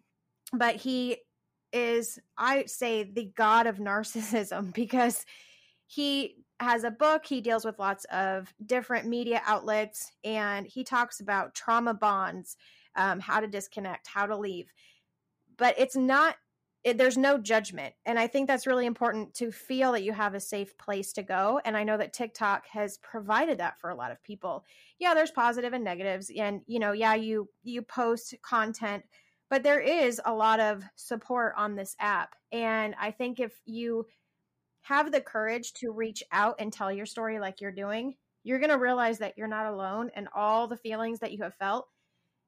But 0.52 0.76
he 0.76 1.18
is, 1.72 2.20
I 2.38 2.66
say, 2.66 3.04
the 3.04 3.32
god 3.36 3.68
of 3.68 3.78
narcissism 3.78 4.74
because 4.74 5.26
he 5.88 6.44
has 6.60 6.84
a 6.84 6.92
book. 6.92 7.26
He 7.26 7.42
deals 7.42 7.66
with 7.66 7.80
lots 7.80 8.06
of 8.06 8.54
different 8.66 9.08
media 9.08 9.42
outlets 9.46 10.12
and 10.24 10.66
he 10.68 10.84
talks 10.84 11.20
about 11.20 11.56
trauma 11.56 11.94
bonds, 11.94 12.58
um, 12.96 13.20
how 13.20 13.40
to 13.40 13.48
disconnect, 13.48 14.08
how 14.08 14.26
to 14.26 14.38
leave. 14.38 14.72
But 15.58 15.76
it's 15.78 15.96
not, 15.96 16.36
it, 16.84 16.98
there's 16.98 17.18
no 17.18 17.38
judgment. 17.38 17.94
And 18.06 18.18
I 18.18 18.28
think 18.28 18.48
that's 18.48 18.68
really 18.68 18.86
important 18.86 19.34
to 19.36 19.52
feel 19.52 19.92
that 19.94 20.04
you 20.04 20.14
have 20.14 20.34
a 20.34 20.40
safe 20.40 20.78
place 20.78 21.14
to 21.14 21.24
go. 21.24 21.60
And 21.66 21.76
I 21.76 21.84
know 21.84 21.98
that 21.98 22.14
TikTok 22.14 22.68
has 22.68 22.98
provided 23.00 23.58
that 23.58 23.80
for 23.80 23.90
a 23.90 23.96
lot 23.96 24.12
of 24.12 24.24
people. 24.24 24.64
Yeah, 25.00 25.14
there's 25.14 25.32
positive 25.32 25.74
and 25.74 25.84
negatives. 25.84 26.32
And, 26.36 26.62
you 26.68 26.80
know, 26.80 26.94
yeah, 26.94 27.16
you, 27.16 27.50
you 27.64 27.82
post 27.82 28.36
content 28.42 29.04
but 29.50 29.64
there 29.64 29.80
is 29.80 30.22
a 30.26 30.34
lot 30.34 30.60
of 30.60 30.84
support 30.96 31.54
on 31.58 31.76
this 31.76 31.96
app. 32.00 32.36
And 32.52 32.96
I 33.00 33.12
think 33.12 33.40
if 33.40 33.60
you 33.66 34.06
have 34.82 35.12
the 35.12 35.22
courage 35.22 35.74
to 35.74 35.92
reach 35.92 36.24
out 36.32 36.56
and 36.60 36.72
tell 36.72 36.92
your 36.92 37.06
story 37.06 37.40
like 37.40 37.62
you're 37.62 37.72
doing, 37.72 38.16
you're 38.44 38.60
going 38.60 38.72
to 38.72 38.78
realize 38.78 39.20
that 39.20 39.38
you're 39.38 39.48
not 39.48 39.68
alone 39.68 40.10
and 40.16 40.28
all 40.34 40.68
the 40.68 40.78
feelings 40.78 41.20
that 41.20 41.32
you 41.32 41.44
have 41.44 41.56
felt. 41.56 41.88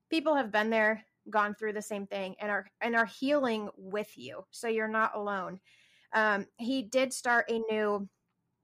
People 0.09 0.35
have 0.35 0.51
been 0.51 0.69
there, 0.69 1.03
gone 1.29 1.53
through 1.53 1.73
the 1.73 1.81
same 1.81 2.07
thing 2.07 2.35
and 2.39 2.49
are 2.49 2.65
and 2.81 2.95
are 2.95 3.05
healing 3.05 3.69
with 3.77 4.17
you. 4.17 4.43
So 4.51 4.67
you're 4.67 4.87
not 4.87 5.15
alone. 5.15 5.59
Um, 6.13 6.47
he 6.57 6.81
did 6.81 7.13
start 7.13 7.49
a 7.49 7.59
new 7.69 8.09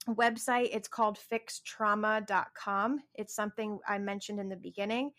website. 0.09 0.69
It's 0.73 0.87
called 0.87 1.19
fixtrauma.com. 1.31 2.99
It's 3.15 3.35
something 3.35 3.79
I 3.87 3.99
mentioned 3.99 4.39
in 4.39 4.49
the 4.49 4.55
beginning 4.55 5.11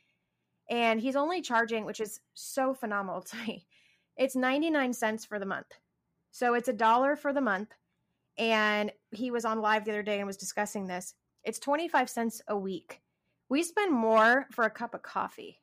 and 0.68 1.00
he's 1.00 1.16
only 1.16 1.40
charging, 1.40 1.84
which 1.84 2.00
is 2.00 2.20
so 2.34 2.74
phenomenal 2.74 3.22
to 3.22 3.36
me. 3.36 3.66
It's 4.16 4.36
99 4.36 4.92
cents 4.92 5.24
for 5.24 5.38
the 5.38 5.46
month. 5.46 5.68
So 6.30 6.54
it's 6.54 6.68
a 6.68 6.72
dollar 6.72 7.16
for 7.16 7.32
the 7.32 7.40
month. 7.40 7.70
And 8.38 8.92
he 9.10 9.30
was 9.30 9.44
on 9.44 9.60
live 9.60 9.84
the 9.84 9.90
other 9.90 10.02
day 10.02 10.18
and 10.18 10.26
was 10.26 10.36
discussing 10.36 10.86
this. 10.86 11.14
It's 11.44 11.58
25 11.58 12.08
cents 12.08 12.42
a 12.48 12.56
week. 12.56 13.00
We 13.48 13.62
spend 13.62 13.92
more 13.92 14.46
for 14.52 14.64
a 14.64 14.70
cup 14.70 14.94
of 14.94 15.02
coffee. 15.02 15.60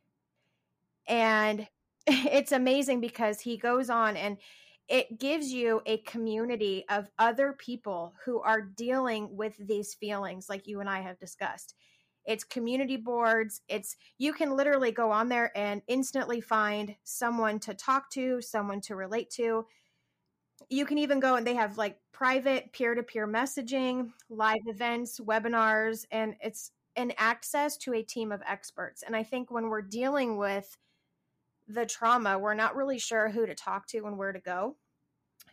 And 1.07 1.67
it's 2.07 2.51
amazing 2.51 3.01
because 3.01 3.39
he 3.39 3.57
goes 3.57 3.89
on 3.89 4.17
and 4.17 4.37
it 4.87 5.19
gives 5.19 5.51
you 5.51 5.81
a 5.87 5.97
community 5.99 6.85
of 6.89 7.09
other 7.17 7.53
people 7.53 8.13
who 8.23 8.39
are 8.41 8.61
dealing 8.61 9.35
with 9.35 9.55
these 9.57 9.95
feelings 9.95 10.47
like 10.47 10.67
you 10.67 10.79
and 10.79 10.89
I 10.89 11.01
have 11.01 11.19
discussed 11.19 11.75
it's 12.25 12.43
community 12.43 12.97
boards 12.97 13.61
it's 13.67 13.95
you 14.17 14.33
can 14.33 14.55
literally 14.55 14.91
go 14.91 15.11
on 15.11 15.29
there 15.29 15.51
and 15.55 15.81
instantly 15.87 16.41
find 16.41 16.95
someone 17.03 17.59
to 17.59 17.73
talk 17.73 18.09
to 18.11 18.41
someone 18.41 18.81
to 18.81 18.95
relate 18.95 19.29
to 19.29 19.65
you 20.69 20.85
can 20.85 20.97
even 20.97 21.19
go 21.19 21.35
and 21.35 21.45
they 21.45 21.55
have 21.55 21.77
like 21.77 21.97
private 22.11 22.71
peer-to-peer 22.71 23.27
messaging 23.27 24.09
live 24.29 24.61
events 24.67 25.19
webinars 25.19 26.05
and 26.11 26.35
it's 26.41 26.71
an 26.95 27.11
access 27.17 27.75
to 27.77 27.93
a 27.93 28.03
team 28.03 28.31
of 28.31 28.41
experts 28.47 29.03
and 29.03 29.15
i 29.15 29.23
think 29.23 29.51
when 29.51 29.69
we're 29.69 29.81
dealing 29.81 30.37
with 30.37 30.77
the 31.67 31.85
trauma 31.85 32.39
we're 32.39 32.53
not 32.53 32.75
really 32.75 32.99
sure 32.99 33.29
who 33.29 33.45
to 33.45 33.55
talk 33.55 33.85
to 33.87 34.05
and 34.05 34.17
where 34.17 34.31
to 34.31 34.39
go 34.39 34.75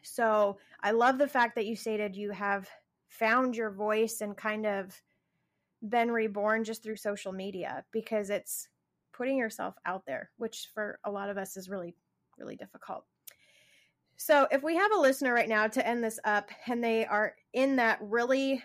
so 0.02 0.58
i 0.80 0.90
love 0.90 1.18
the 1.18 1.28
fact 1.28 1.54
that 1.54 1.66
you 1.66 1.74
stated 1.74 2.14
you 2.14 2.30
have 2.30 2.68
found 3.08 3.56
your 3.56 3.70
voice 3.70 4.20
and 4.20 4.36
kind 4.36 4.66
of 4.66 5.02
been 5.88 6.10
reborn 6.10 6.64
just 6.64 6.82
through 6.82 6.96
social 6.96 7.32
media 7.32 7.84
because 7.92 8.30
it's 8.30 8.68
putting 9.12 9.36
yourself 9.36 9.74
out 9.84 10.04
there, 10.06 10.30
which 10.36 10.68
for 10.74 10.98
a 11.04 11.10
lot 11.10 11.28
of 11.28 11.36
us 11.36 11.56
is 11.56 11.68
really, 11.68 11.94
really 12.38 12.56
difficult. 12.56 13.04
So, 14.24 14.46
if 14.52 14.62
we 14.62 14.76
have 14.76 14.92
a 14.92 15.00
listener 15.00 15.34
right 15.34 15.48
now 15.48 15.66
to 15.66 15.84
end 15.84 16.04
this 16.04 16.20
up 16.22 16.50
and 16.68 16.82
they 16.82 17.04
are 17.04 17.34
in 17.52 17.74
that 17.76 17.98
really 18.00 18.62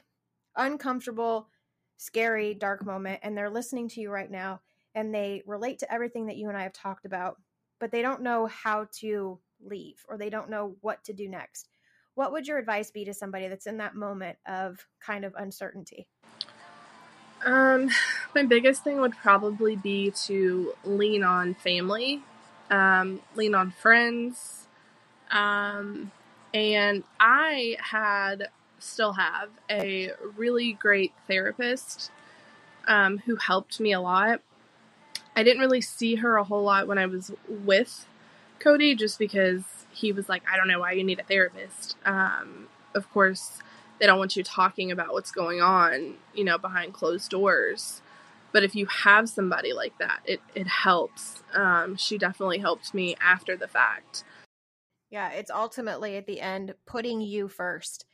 uncomfortable, 0.56 1.50
scary, 1.98 2.54
dark 2.54 2.86
moment, 2.86 3.22
and 3.24 3.36
they're 3.36 3.50
listening 3.50 3.90
to 3.90 4.00
you 4.00 4.12
right 4.12 4.30
now 4.30 4.62
and 4.94 5.12
they 5.12 5.42
relate 5.48 5.80
to 5.80 5.92
everything 5.92 6.28
that 6.28 6.38
you 6.38 6.48
and 6.48 6.56
I 6.56 6.62
have 6.62 6.74
talked 6.74 7.08
about, 7.08 7.42
but 7.80 7.90
they 7.90 8.04
don't 8.04 8.22
know 8.22 8.46
how 8.46 8.88
to 9.00 9.40
leave 9.60 10.06
or 10.08 10.16
they 10.16 10.30
don't 10.30 10.52
know 10.52 10.76
what 10.82 11.04
to 11.06 11.14
do 11.14 11.28
next, 11.28 11.70
what 12.14 12.32
would 12.34 12.48
your 12.48 12.60
advice 12.60 12.92
be 12.92 13.04
to 13.06 13.14
somebody 13.16 13.48
that's 13.48 13.66
in 13.66 13.78
that 13.78 13.96
moment 13.96 14.38
of 14.46 14.86
kind 15.00 15.26
of 15.26 15.34
uncertainty? 15.40 16.08
Um, 17.44 17.90
my 18.36 18.44
biggest 18.44 18.84
thing 18.84 19.02
would 19.02 19.18
probably 19.18 19.76
be 19.76 20.12
to 20.26 20.76
lean 20.84 21.24
on 21.24 21.56
family, 21.56 22.22
um, 22.70 23.22
lean 23.36 23.56
on 23.56 23.72
friends. 23.72 24.57
Um, 25.32 26.12
and 26.54 27.04
I 27.20 27.78
had, 27.80 28.50
still 28.80 29.14
have, 29.14 29.50
a 29.70 30.12
really 30.36 30.74
great 30.74 31.14
therapist 31.28 32.12
um, 32.88 33.20
who 33.20 33.36
helped 33.36 33.80
me 33.80 33.92
a 33.94 34.00
lot. 34.00 34.42
I 35.36 35.44
didn't 35.44 35.62
really 35.62 35.82
see 35.82 36.16
her 36.16 36.38
a 36.38 36.44
whole 36.44 36.64
lot 36.64 36.88
when 36.88 36.98
I 36.98 37.06
was 37.06 37.32
with 37.48 38.08
Cody 38.60 38.96
just 38.96 39.20
because 39.20 39.64
he 39.92 40.12
was 40.12 40.30
like, 40.30 40.44
I 40.52 40.58
don't 40.58 40.68
know 40.68 40.80
why 40.80 40.94
you 40.94 41.04
need 41.04 41.20
a 41.20 41.24
therapist. 41.24 41.96
Um, 42.06 42.68
of 42.96 43.12
course, 43.12 43.60
they 44.00 44.06
don't 44.06 44.20
want 44.20 44.36
you 44.36 44.44
talking 44.44 44.92
about 44.92 45.14
what's 45.14 45.32
going 45.32 45.62
on, 45.62 46.16
you 46.34 46.44
know, 46.44 46.58
behind 46.58 46.94
closed 46.94 47.30
doors. 47.30 48.02
But 48.52 48.64
if 48.64 48.76
you 48.76 48.86
have 48.88 49.30
somebody 49.30 49.74
like 49.74 49.98
that, 49.98 50.22
it, 50.26 50.42
it 50.56 50.68
helps. 50.68 51.44
Um, 51.54 51.98
she 51.98 52.18
definitely 52.18 52.60
helped 52.60 52.94
me 52.94 53.16
after 53.22 53.56
the 53.56 53.68
fact. 53.68 54.24
Yeah, 55.10 55.30
it's 55.32 55.52
ultimately 55.52 56.18
at 56.18 56.26
the 56.28 56.42
end 56.42 56.76
putting 56.86 57.22
you 57.22 57.48
first. 57.48 58.06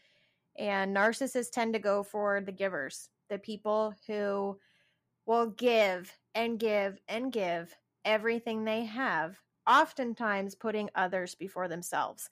And 0.57 0.95
narcissists 0.95 1.51
tend 1.51 1.73
to 1.73 1.79
go 1.79 2.03
for 2.03 2.41
the 2.41 2.51
givers, 2.51 3.09
the 3.29 3.39
people 3.39 3.95
who 4.07 4.59
will 5.25 5.47
give 5.47 6.17
and 6.35 6.59
give 6.59 6.99
and 7.07 7.31
give 7.31 7.75
everything 8.05 8.63
they 8.65 8.85
have, 8.85 9.39
oftentimes 9.67 10.55
putting 10.55 10.89
others 10.95 11.35
before 11.35 11.67
themselves. 11.67 12.29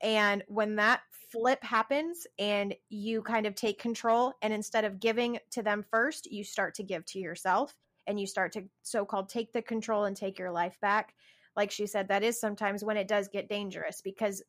And 0.00 0.44
when 0.48 0.76
that 0.76 1.02
flip 1.30 1.62
happens 1.64 2.26
and 2.38 2.74
you 2.88 3.22
kind 3.22 3.46
of 3.46 3.54
take 3.54 3.78
control, 3.80 4.34
and 4.42 4.52
instead 4.52 4.84
of 4.84 5.00
giving 5.00 5.38
to 5.50 5.62
them 5.62 5.84
first, 5.90 6.30
you 6.30 6.44
start 6.44 6.74
to 6.76 6.82
give 6.82 7.04
to 7.06 7.18
yourself 7.18 7.76
and 8.06 8.20
you 8.20 8.26
start 8.26 8.52
to 8.52 8.64
so 8.82 9.04
called 9.04 9.28
take 9.28 9.52
the 9.52 9.62
control 9.62 10.04
and 10.04 10.16
take 10.16 10.38
your 10.38 10.50
life 10.50 10.78
back. 10.80 11.14
Like 11.56 11.70
she 11.70 11.86
said, 11.86 12.08
that 12.08 12.22
is 12.22 12.40
sometimes 12.40 12.84
when 12.84 12.96
it 12.96 13.08
does 13.08 13.28
get 13.28 13.48
dangerous 13.48 14.00
because 14.00 14.42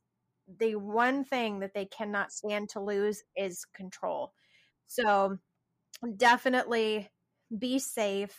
the 0.60 0.76
one 0.76 1.24
thing 1.24 1.60
that 1.60 1.74
they 1.74 1.86
cannot 1.86 2.32
stand 2.32 2.70
to 2.70 2.82
lose 2.82 3.24
is 3.36 3.66
control. 3.66 4.34
So 4.88 5.38
definitely 6.18 7.10
be 7.58 7.80
safe, 7.80 8.36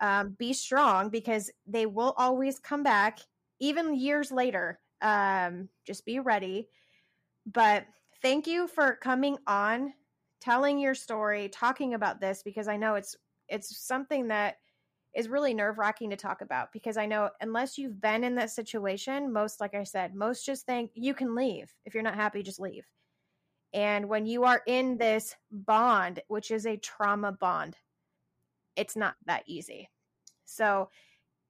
um, 0.00 0.36
be 0.38 0.52
strong 0.52 1.10
because 1.10 1.50
they 1.66 1.86
will 1.86 2.14
always 2.16 2.58
come 2.58 2.82
back, 2.82 3.20
even 3.60 3.96
years 3.96 4.32
later 4.32 4.80
um, 5.02 5.68
just 5.86 6.04
be 6.06 6.20
ready. 6.20 6.68
But 7.46 7.86
thank 8.22 8.46
you 8.46 8.66
for 8.68 8.96
coming 8.96 9.38
on, 9.46 9.92
telling 10.40 10.78
your 10.78 10.94
story, 10.94 11.48
talking 11.48 11.94
about 11.94 12.20
this 12.20 12.42
because 12.42 12.68
I 12.68 12.76
know 12.76 12.94
it's 12.94 13.16
it's 13.48 13.78
something 13.86 14.28
that 14.28 14.56
is 15.16 15.28
really 15.28 15.54
nerve 15.54 15.78
wracking 15.78 16.10
to 16.10 16.16
talk 16.16 16.42
about 16.42 16.70
because 16.72 16.98
I 16.98 17.06
know 17.06 17.30
unless 17.40 17.78
you've 17.78 18.00
been 18.00 18.22
in 18.22 18.34
that 18.34 18.50
situation, 18.50 19.32
most, 19.32 19.60
like 19.60 19.74
I 19.74 19.82
said, 19.82 20.14
most 20.14 20.44
just 20.44 20.66
think 20.66 20.90
you 20.94 21.14
can 21.14 21.34
leave. 21.34 21.72
If 21.86 21.94
you're 21.94 22.02
not 22.02 22.14
happy, 22.14 22.42
just 22.42 22.60
leave. 22.60 22.86
And 23.72 24.08
when 24.08 24.26
you 24.26 24.44
are 24.44 24.60
in 24.66 24.98
this 24.98 25.34
bond, 25.50 26.20
which 26.28 26.50
is 26.50 26.66
a 26.66 26.76
trauma 26.76 27.32
bond, 27.32 27.76
it's 28.76 28.94
not 28.94 29.14
that 29.24 29.42
easy. 29.46 29.88
So, 30.44 30.90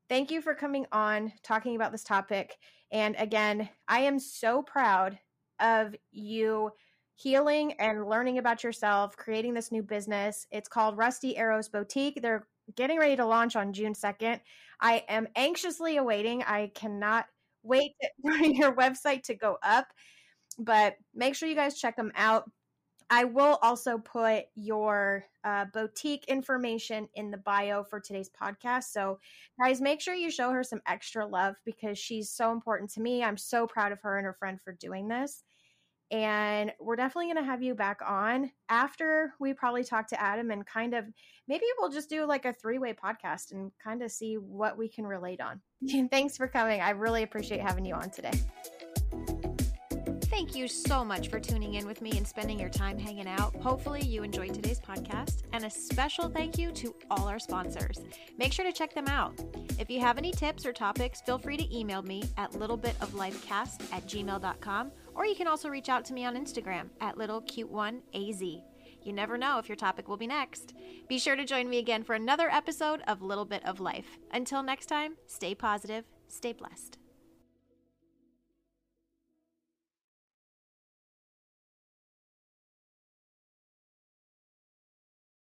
thank 0.09 0.31
you 0.31 0.41
for 0.41 0.55
coming 0.55 0.87
on, 0.93 1.33
talking 1.43 1.75
about 1.75 1.91
this 1.91 2.05
topic. 2.05 2.57
And 2.93 3.17
again, 3.19 3.69
I 3.89 4.01
am 4.01 4.21
so 4.21 4.63
proud 4.63 5.19
of 5.59 5.95
you 6.13 6.71
healing 7.17 7.73
and 7.75 8.09
learning 8.09 8.39
about 8.39 8.63
yourself, 8.63 9.17
creating 9.17 9.55
this 9.55 9.73
new 9.73 9.83
business. 9.83 10.47
It's 10.53 10.69
called 10.69 10.97
Rusty 10.97 11.37
Arrows 11.37 11.69
Boutique. 11.69 12.23
They're 12.23 12.47
getting 12.75 12.99
ready 12.99 13.17
to 13.17 13.27
launch 13.27 13.57
on 13.57 13.73
June 13.73 13.95
2nd. 13.95 14.41
I 14.81 15.05
am 15.09 15.29
anxiously 15.37 15.97
awaiting. 15.97 16.43
I 16.43 16.71
cannot 16.75 17.27
wait 17.63 17.93
for 18.23 18.37
your 18.37 18.75
website 18.75 19.23
to 19.25 19.35
go 19.35 19.59
up, 19.63 19.87
but 20.59 20.97
make 21.15 21.35
sure 21.35 21.49
you 21.49 21.55
guys 21.55 21.79
check 21.79 21.97
them 21.97 22.13
out. 22.15 22.51
I 23.09 23.25
will 23.25 23.59
also 23.63 23.99
put 23.99 24.47
your 24.57 25.25
uh, 25.45 25.67
boutique 25.73 26.25
information 26.27 27.09
in 27.15 27.31
the 27.31 27.37
bio 27.37 27.85
for 27.85 28.01
today's 28.01 28.31
podcast. 28.31 28.85
So, 28.85 29.21
guys, 29.63 29.81
make 29.81 30.01
sure 30.01 30.15
you 30.15 30.29
show 30.29 30.51
her 30.51 30.65
some 30.65 30.83
extra 30.89 31.25
love 31.25 31.55
because 31.65 31.99
she's 31.99 32.31
so 32.31 32.51
important 32.51 32.91
to 32.93 33.01
me. 33.01 33.23
I'm 33.23 33.37
so 33.37 33.69
proud 33.69 33.93
of 33.93 34.01
her 34.01 34.17
and 34.19 34.25
her 34.25 34.33
friend 34.33 34.61
for 34.61 34.73
doing 34.73 35.07
this. 35.07 35.45
And 36.11 36.73
we're 36.81 36.97
definitely 36.97 37.33
going 37.33 37.45
to 37.45 37.51
have 37.51 37.63
you 37.63 37.75
back 37.75 38.01
on 38.07 38.51
after 38.69 39.33
we 39.41 39.53
probably 39.53 39.83
talk 39.83 40.07
to 40.09 40.21
Adam 40.21 40.51
and 40.51 40.65
kind 40.65 40.95
of 40.95 41.05
maybe 41.49 41.65
we'll 41.79 41.91
just 41.91 42.09
do 42.09 42.25
like 42.27 42.45
a 42.45 42.53
three 42.53 42.79
way 42.79 42.93
podcast 42.93 43.53
and 43.53 43.73
kind 43.83 44.03
of 44.03 44.11
see 44.13 44.35
what 44.35 44.79
we 44.79 44.89
can 44.89 45.07
relate 45.07 45.41
on. 45.41 45.61
Thanks 46.11 46.37
for 46.37 46.47
coming. 46.47 46.81
I 46.81 46.91
really 46.91 47.23
appreciate 47.23 47.61
having 47.61 47.85
you 47.85 47.95
on 47.95 48.11
today. 48.11 48.33
Thank 50.37 50.55
you 50.55 50.69
so 50.69 51.03
much 51.03 51.29
for 51.29 51.41
tuning 51.41 51.77
in 51.77 51.87
with 51.87 52.03
me 52.03 52.11
and 52.15 52.29
spending 52.29 52.61
your 52.61 52.69
time 52.69 52.99
hanging 52.99 53.27
out. 53.27 53.57
Hopefully, 53.57 54.03
you 54.03 54.23
enjoyed 54.23 54.53
today's 54.53 54.79
podcast. 54.79 55.45
And 55.55 55.65
a 55.65 55.71
special 55.71 56.29
thank 56.29 56.59
you 56.59 56.73
to 56.73 56.95
all 57.11 57.27
our 57.27 57.39
sponsors. 57.39 58.01
Make 58.37 58.53
sure 58.53 58.67
to 58.67 58.71
check 58.71 58.95
them 58.95 59.09
out. 59.09 59.33
If 59.79 59.89
you 59.89 59.99
have 60.01 60.19
any 60.19 60.33
tips 60.33 60.67
or 60.67 60.75
topics, 60.75 61.23
feel 61.23 61.39
free 61.39 61.57
to 61.57 61.75
email 61.75 62.03
me 62.03 62.23
at 62.37 62.53
littlebitoflifecast 62.53 63.91
at 63.91 64.07
gmail.com, 64.07 64.93
or 65.15 65.25
you 65.25 65.35
can 65.35 65.49
also 65.49 65.71
reach 65.71 65.89
out 65.89 66.05
to 66.05 66.13
me 66.13 66.27
on 66.27 66.37
Instagram 66.37 66.91
at 67.01 67.17
littlecute1az. 67.17 68.63
You 69.05 69.13
never 69.15 69.39
know 69.39 69.59
if 69.59 69.71
your 69.71 69.77
topic 69.77 70.07
will 70.07 70.19
be 70.19 70.27
next. 70.27 70.75
Be 71.09 71.19
sure 71.19 71.37
to 71.37 71.47
join 71.47 71.67
me 71.71 71.79
again 71.79 72.05
for 72.05 72.13
another 72.13 72.51
episode 72.51 73.01
of 73.09 73.23
Little 73.23 73.47
Bit 73.47 73.65
of 73.65 73.81
Life. 73.81 74.19
Until 74.33 74.63
next 74.63 74.85
time, 74.85 75.15
stay 75.27 75.55
positive, 75.55 76.05
stay 76.29 76.53
blessed. 76.53 76.99